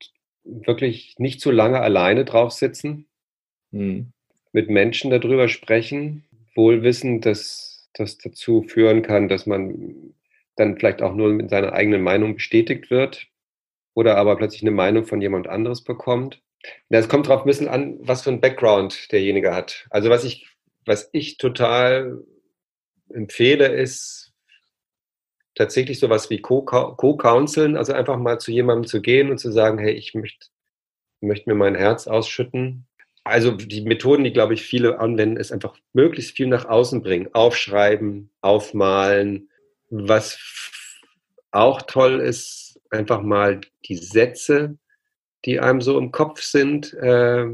wirklich 0.45 1.17
nicht 1.19 1.41
zu 1.41 1.51
lange 1.51 1.81
alleine 1.81 2.25
drauf 2.25 2.53
sitzen, 2.53 3.07
hm. 3.73 4.13
mit 4.53 4.71
Menschen 4.71 5.11
darüber 5.11 5.49
sprechen, 5.49 6.25
wohl 6.55 6.83
wissend, 6.83 7.27
dass 7.27 7.76
das 7.99 8.19
dazu 8.19 8.63
führen 8.63 9.03
kann, 9.03 9.29
dass 9.29 9.47
man 9.47 10.15
dann 10.57 10.77
vielleicht 10.79 11.03
auch 11.03 11.15
nur 11.15 11.33
mit 11.33 11.51
seiner 11.51 11.73
eigenen 11.73 12.03
Meinung 12.03 12.35
bestätigt 12.35 12.91
wird 12.91 13.27
oder 13.95 14.17
aber 14.17 14.37
plötzlich 14.37 14.63
eine 14.63 14.71
Meinung 14.71 15.05
von 15.05 15.21
jemand 15.21 15.49
anderes 15.49 15.83
bekommt. 15.83 16.43
Es 16.89 17.09
kommt 17.09 17.27
darauf 17.27 17.43
ein 17.43 17.47
bisschen 17.47 17.69
an, 17.69 17.99
was 18.01 18.23
für 18.23 18.31
ein 18.31 18.41
Background 18.41 19.13
derjenige 19.13 19.55
hat. 19.55 19.87
Also 19.91 20.11
was 20.11 20.25
ich, 20.25 20.49
was 20.85 21.09
ich 21.13 21.39
total 21.39 22.23
empfehle, 23.13 23.69
ist 23.69 24.33
tatsächlich 25.55 25.99
sowas 25.99 26.29
wie 26.31 26.41
Co-Counseln, 26.41 27.77
also 27.77 27.93
einfach 27.93 28.19
mal 28.19 28.39
zu 28.39 28.51
jemandem 28.51 28.87
zu 28.87 29.01
gehen 29.01 29.31
und 29.31 29.39
zu 29.39 29.53
sagen, 29.53 29.79
hey, 29.79 29.93
ich 29.93 30.15
möchte, 30.15 30.49
möchte 31.21 31.49
mir 31.49 31.57
mein 31.57 31.75
Herz 31.75 32.07
ausschütten 32.07 32.87
also 33.27 33.53
die 33.53 33.83
Methoden, 33.83 34.25
die, 34.25 34.33
glaube 34.33 34.55
ich, 34.55 34.63
viele 34.63 34.99
anwenden, 35.01 35.37
ist 35.37 35.53
einfach 35.53 35.77
möglichst 35.93 36.37
viel 36.37 36.47
nach 36.47 36.65
außen 36.65 37.03
bringen. 37.03 37.29
Aufschreiben, 37.35 38.31
aufmalen. 38.41 39.51
Was 39.91 40.39
auch 41.51 41.83
toll 41.83 42.21
ist, 42.21 42.81
einfach 42.91 43.23
mal 43.23 43.61
die 43.87 43.97
Sätze, 43.97 44.79
die 45.45 45.61
einem 45.61 45.81
so 45.81 45.99
im 45.99 46.13
Kopf 46.13 46.43
sind, 46.43 46.95
äh, 46.95 47.47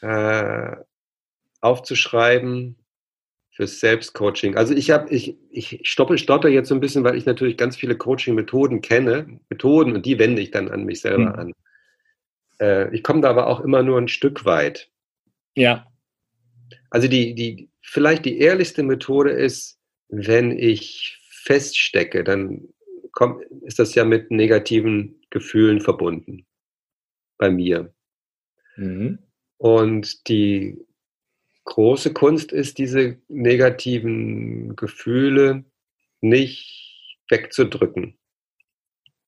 äh, 0.00 0.76
aufzuschreiben 1.60 2.76
fürs 3.50 3.80
Selbstcoaching. 3.80 4.56
Also 4.56 4.74
ich 4.74 4.90
habe, 4.90 5.08
ich, 5.10 5.36
ich 5.50 5.80
stoppe, 5.82 6.18
stotter 6.18 6.48
jetzt 6.48 6.68
so 6.68 6.74
ein 6.74 6.80
bisschen, 6.80 7.04
weil 7.04 7.16
ich 7.16 7.26
natürlich 7.26 7.56
ganz 7.56 7.76
viele 7.76 7.96
Coaching-Methoden 7.96 8.82
kenne, 8.82 9.40
Methoden, 9.48 9.94
und 9.94 10.04
die 10.04 10.18
wende 10.18 10.42
ich 10.42 10.50
dann 10.50 10.70
an 10.70 10.84
mich 10.84 11.00
selber 11.00 11.30
mhm. 11.30 11.38
an. 11.38 11.52
Äh, 12.60 12.94
ich 12.94 13.02
komme 13.02 13.20
da 13.20 13.30
aber 13.30 13.46
auch 13.46 13.60
immer 13.60 13.82
nur 13.82 13.98
ein 13.98 14.08
Stück 14.08 14.44
weit. 14.44 14.90
Ja. 15.54 15.90
Also 16.90 17.08
die, 17.08 17.34
die, 17.34 17.70
vielleicht 17.82 18.24
die 18.24 18.38
ehrlichste 18.38 18.82
Methode 18.82 19.30
ist, 19.30 19.78
wenn 20.08 20.56
ich 20.56 21.18
feststecke, 21.30 22.24
dann 22.24 22.68
kommt, 23.12 23.44
ist 23.62 23.78
das 23.78 23.94
ja 23.94 24.04
mit 24.04 24.30
negativen 24.30 25.20
Gefühlen 25.30 25.80
verbunden. 25.80 26.46
Bei 27.38 27.50
mir. 27.50 27.92
Mhm. 28.76 29.18
Und 29.58 30.28
die 30.28 30.78
große 31.64 32.12
Kunst 32.12 32.52
ist, 32.52 32.78
diese 32.78 33.18
negativen 33.28 34.76
Gefühle 34.76 35.64
nicht 36.20 37.18
wegzudrücken 37.28 38.16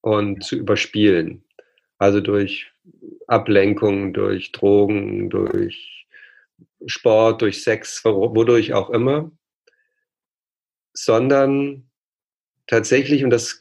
und 0.01 0.45
zu 0.45 0.57
überspielen. 0.57 1.45
Also 1.99 2.20
durch 2.20 2.72
Ablenkung, 3.26 4.12
durch 4.12 4.53
Drogen, 4.53 5.30
durch 5.30 6.07
Sport, 6.86 7.42
durch 7.42 7.62
Sex, 7.62 8.05
wodurch 8.05 8.72
auch 8.72 8.90
immer, 8.90 9.30
sondern 10.92 11.90
tatsächlich, 12.66 13.24
und 13.24 13.30
das 13.30 13.59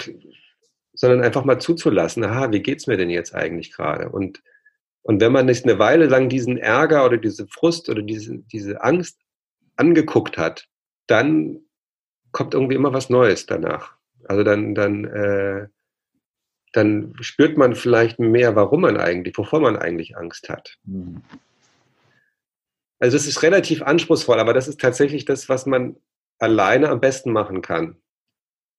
sondern 0.97 1.21
einfach 1.21 1.45
mal 1.45 1.59
zuzulassen, 1.59 2.23
aha, 2.23 2.51
wie 2.51 2.61
geht's 2.61 2.87
mir 2.87 2.97
denn 2.97 3.11
jetzt 3.11 3.35
eigentlich 3.35 3.71
gerade? 3.71 4.09
Und, 4.09 4.41
und 5.03 5.21
wenn 5.21 5.31
man 5.31 5.45
nicht 5.45 5.63
eine 5.63 5.77
Weile 5.77 6.07
lang 6.07 6.27
diesen 6.27 6.57
Ärger 6.57 7.05
oder 7.05 7.17
diese 7.17 7.47
Frust 7.47 7.87
oder 7.89 8.01
diese, 8.01 8.39
diese 8.39 8.81
Angst 8.81 9.19
angeguckt 9.75 10.39
hat, 10.39 10.67
dann 11.05 11.59
kommt 12.31 12.55
irgendwie 12.55 12.75
immer 12.75 12.93
was 12.93 13.11
Neues 13.11 13.45
danach. 13.45 13.95
Also 14.25 14.43
dann, 14.43 14.73
dann, 14.73 15.05
äh, 15.05 15.67
dann 16.73 17.13
spürt 17.21 17.57
man 17.57 17.75
vielleicht 17.75 18.19
mehr, 18.19 18.55
warum 18.55 18.81
man 18.81 18.97
eigentlich, 18.97 19.37
wovor 19.37 19.59
man 19.59 19.77
eigentlich 19.77 20.17
Angst 20.17 20.49
hat. 20.49 20.77
Mhm. 20.83 21.21
Also 22.99 23.15
es 23.15 23.27
ist 23.27 23.43
relativ 23.43 23.83
anspruchsvoll, 23.83 24.39
aber 24.39 24.53
das 24.53 24.67
ist 24.67 24.81
tatsächlich 24.81 25.25
das, 25.25 25.49
was 25.49 25.65
man 25.65 25.97
alleine 26.39 26.89
am 26.89 26.99
besten 26.99 27.31
machen 27.31 27.61
kann. 27.61 27.97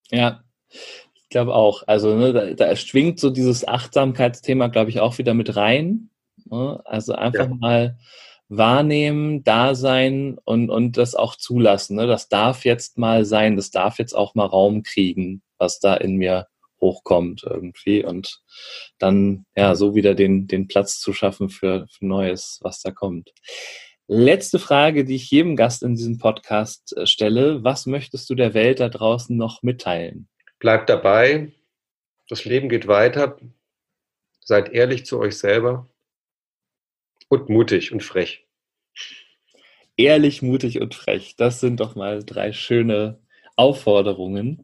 Ja, 0.09 0.43
ich 0.69 1.29
glaube 1.29 1.53
auch. 1.53 1.83
Also 1.87 2.15
ne, 2.15 2.33
da, 2.33 2.53
da 2.53 2.75
schwingt 2.75 3.19
so 3.19 3.29
dieses 3.29 3.67
Achtsamkeitsthema, 3.67 4.67
glaube 4.67 4.89
ich, 4.89 4.99
auch 4.99 5.17
wieder 5.17 5.33
mit 5.33 5.55
rein. 5.55 6.09
Ne? 6.49 6.81
Also 6.85 7.13
einfach 7.13 7.49
ja. 7.49 7.55
mal 7.55 7.97
wahrnehmen, 8.49 9.43
da 9.43 9.75
sein 9.75 10.37
und, 10.43 10.69
und 10.69 10.97
das 10.97 11.15
auch 11.15 11.35
zulassen. 11.35 11.95
Ne? 11.95 12.07
Das 12.07 12.29
darf 12.29 12.65
jetzt 12.65 12.97
mal 12.97 13.23
sein, 13.23 13.55
das 13.55 13.69
darf 13.69 13.99
jetzt 13.99 14.13
auch 14.13 14.35
mal 14.35 14.45
Raum 14.45 14.83
kriegen, 14.83 15.43
was 15.57 15.79
da 15.79 15.93
in 15.93 16.15
mir 16.15 16.47
hochkommt 16.81 17.43
irgendwie 17.43 18.03
und 18.03 18.41
dann 18.97 19.45
ja 19.55 19.75
so 19.75 19.95
wieder 19.95 20.15
den, 20.15 20.47
den 20.47 20.67
Platz 20.67 20.99
zu 20.99 21.13
schaffen 21.13 21.49
für, 21.49 21.87
für 21.89 22.05
Neues, 22.05 22.59
was 22.61 22.81
da 22.81 22.91
kommt. 22.91 23.33
Letzte 24.07 24.57
Frage, 24.57 25.05
die 25.05 25.15
ich 25.15 25.29
jedem 25.29 25.55
Gast 25.55 25.83
in 25.83 25.95
diesem 25.95 26.17
Podcast 26.17 26.97
äh, 26.97 27.05
stelle. 27.05 27.63
Was 27.63 27.85
möchtest 27.85 28.27
du 28.29 28.35
der 28.35 28.55
Welt 28.55 28.79
da 28.79 28.89
draußen 28.89 29.37
noch 29.37 29.61
mitteilen? 29.61 30.27
Bleibt 30.57 30.89
dabei. 30.89 31.51
Das 32.27 32.43
Leben 32.43 32.69
geht 32.69 32.87
weiter. 32.87 33.37
Seid 34.39 34.69
ehrlich 34.69 35.05
zu 35.05 35.19
euch 35.19 35.37
selber 35.37 35.87
und 37.27 37.49
mutig 37.49 37.91
und 37.91 38.01
frech. 38.01 38.47
Ehrlich, 39.95 40.41
mutig 40.41 40.81
und 40.81 40.95
frech. 40.95 41.35
Das 41.37 41.59
sind 41.59 41.79
doch 41.79 41.93
mal 41.95 42.23
drei 42.23 42.51
schöne 42.51 43.19
Aufforderungen. 43.59 44.61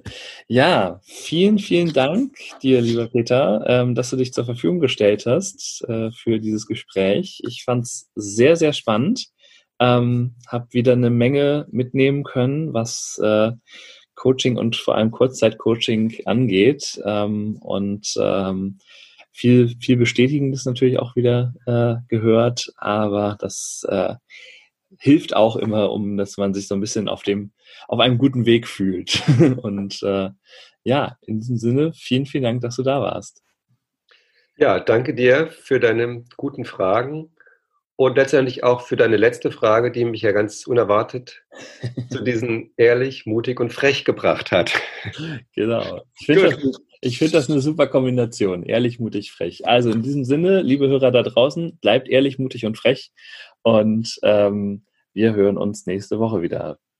Ja, 0.47 1.01
vielen, 1.03 1.59
vielen 1.59 1.91
Dank 1.91 2.37
dir, 2.61 2.79
lieber 2.79 3.07
Peter, 3.07 3.61
ähm, 3.67 3.93
dass 3.93 4.09
du 4.09 4.15
dich 4.15 4.31
zur 4.31 4.45
Verfügung 4.45 4.79
gestellt 4.79 5.25
hast 5.25 5.83
äh, 5.89 6.11
für 6.11 6.39
dieses 6.39 6.65
Gespräch. 6.65 7.41
Ich 7.45 7.65
fand 7.65 7.83
es 7.83 8.09
sehr, 8.15 8.55
sehr 8.55 8.71
spannend. 8.71 9.25
Ähm, 9.81 10.35
habe 10.47 10.67
wieder 10.71 10.93
eine 10.93 11.09
Menge 11.09 11.67
mitnehmen 11.71 12.23
können, 12.23 12.73
was 12.73 13.19
äh, 13.21 13.51
Coaching 14.15 14.55
und 14.55 14.77
vor 14.77 14.95
allem 14.95 15.11
Kurzzeitcoaching 15.11 16.21
angeht. 16.23 16.97
Ähm, 17.03 17.57
und 17.59 18.13
ähm, 18.17 18.77
viel, 19.33 19.75
viel 19.81 19.97
Bestätigendes 19.97 20.63
natürlich 20.63 20.99
auch 20.99 21.17
wieder 21.17 21.53
äh, 21.65 21.95
gehört, 22.07 22.71
aber 22.77 23.35
das 23.41 23.85
äh, 23.89 24.15
hilft 24.97 25.35
auch 25.35 25.57
immer, 25.57 25.91
um 25.91 26.15
dass 26.15 26.37
man 26.37 26.53
sich 26.53 26.69
so 26.69 26.75
ein 26.75 26.79
bisschen 26.79 27.09
auf 27.09 27.23
dem, 27.23 27.51
auf 27.87 27.99
einem 27.99 28.17
guten 28.17 28.45
Weg 28.45 28.67
fühlt. 28.67 29.23
und 29.57 30.01
äh, 30.03 30.29
ja, 30.83 31.17
in 31.21 31.39
diesem 31.39 31.57
Sinne, 31.57 31.93
vielen, 31.93 32.25
vielen 32.25 32.43
Dank, 32.43 32.61
dass 32.61 32.75
du 32.75 32.83
da 32.83 33.01
warst. 33.01 33.41
Ja, 34.57 34.79
danke 34.79 35.13
dir 35.13 35.47
für 35.47 35.79
deine 35.79 36.23
guten 36.37 36.63
Fragen 36.63 37.35
und 37.97 38.17
letztendlich 38.17 38.63
auch 38.63 38.81
für 38.81 38.97
deine 38.97 39.17
letzte 39.17 39.51
Frage, 39.51 39.91
die 39.91 40.05
mich 40.05 40.21
ja 40.21 40.31
ganz 40.31 40.67
unerwartet 40.67 41.43
zu 42.09 42.23
diesen 42.23 42.71
ehrlich, 42.77 43.25
mutig 43.25 43.59
und 43.59 43.73
frech 43.73 44.05
gebracht 44.05 44.51
hat. 44.51 44.73
Genau. 45.55 46.03
Ich 46.19 46.25
finde 46.25 46.49
das, 47.01 47.15
find 47.15 47.33
das 47.33 47.49
eine 47.49 47.61
super 47.61 47.87
Kombination. 47.87 48.63
Ehrlich, 48.63 48.99
mutig, 48.99 49.31
frech. 49.31 49.67
Also 49.67 49.91
in 49.91 50.01
diesem 50.01 50.25
Sinne, 50.25 50.61
liebe 50.61 50.87
Hörer 50.87 51.11
da 51.11 51.23
draußen, 51.23 51.77
bleibt 51.81 52.09
ehrlich, 52.09 52.37
mutig 52.37 52.65
und 52.65 52.77
frech. 52.77 53.11
Und 53.61 54.19
ähm, 54.23 54.85
wir 55.13 55.33
hören 55.33 55.57
uns 55.57 55.85
nächste 55.85 56.19
Woche 56.19 56.41
wieder. 56.41 56.77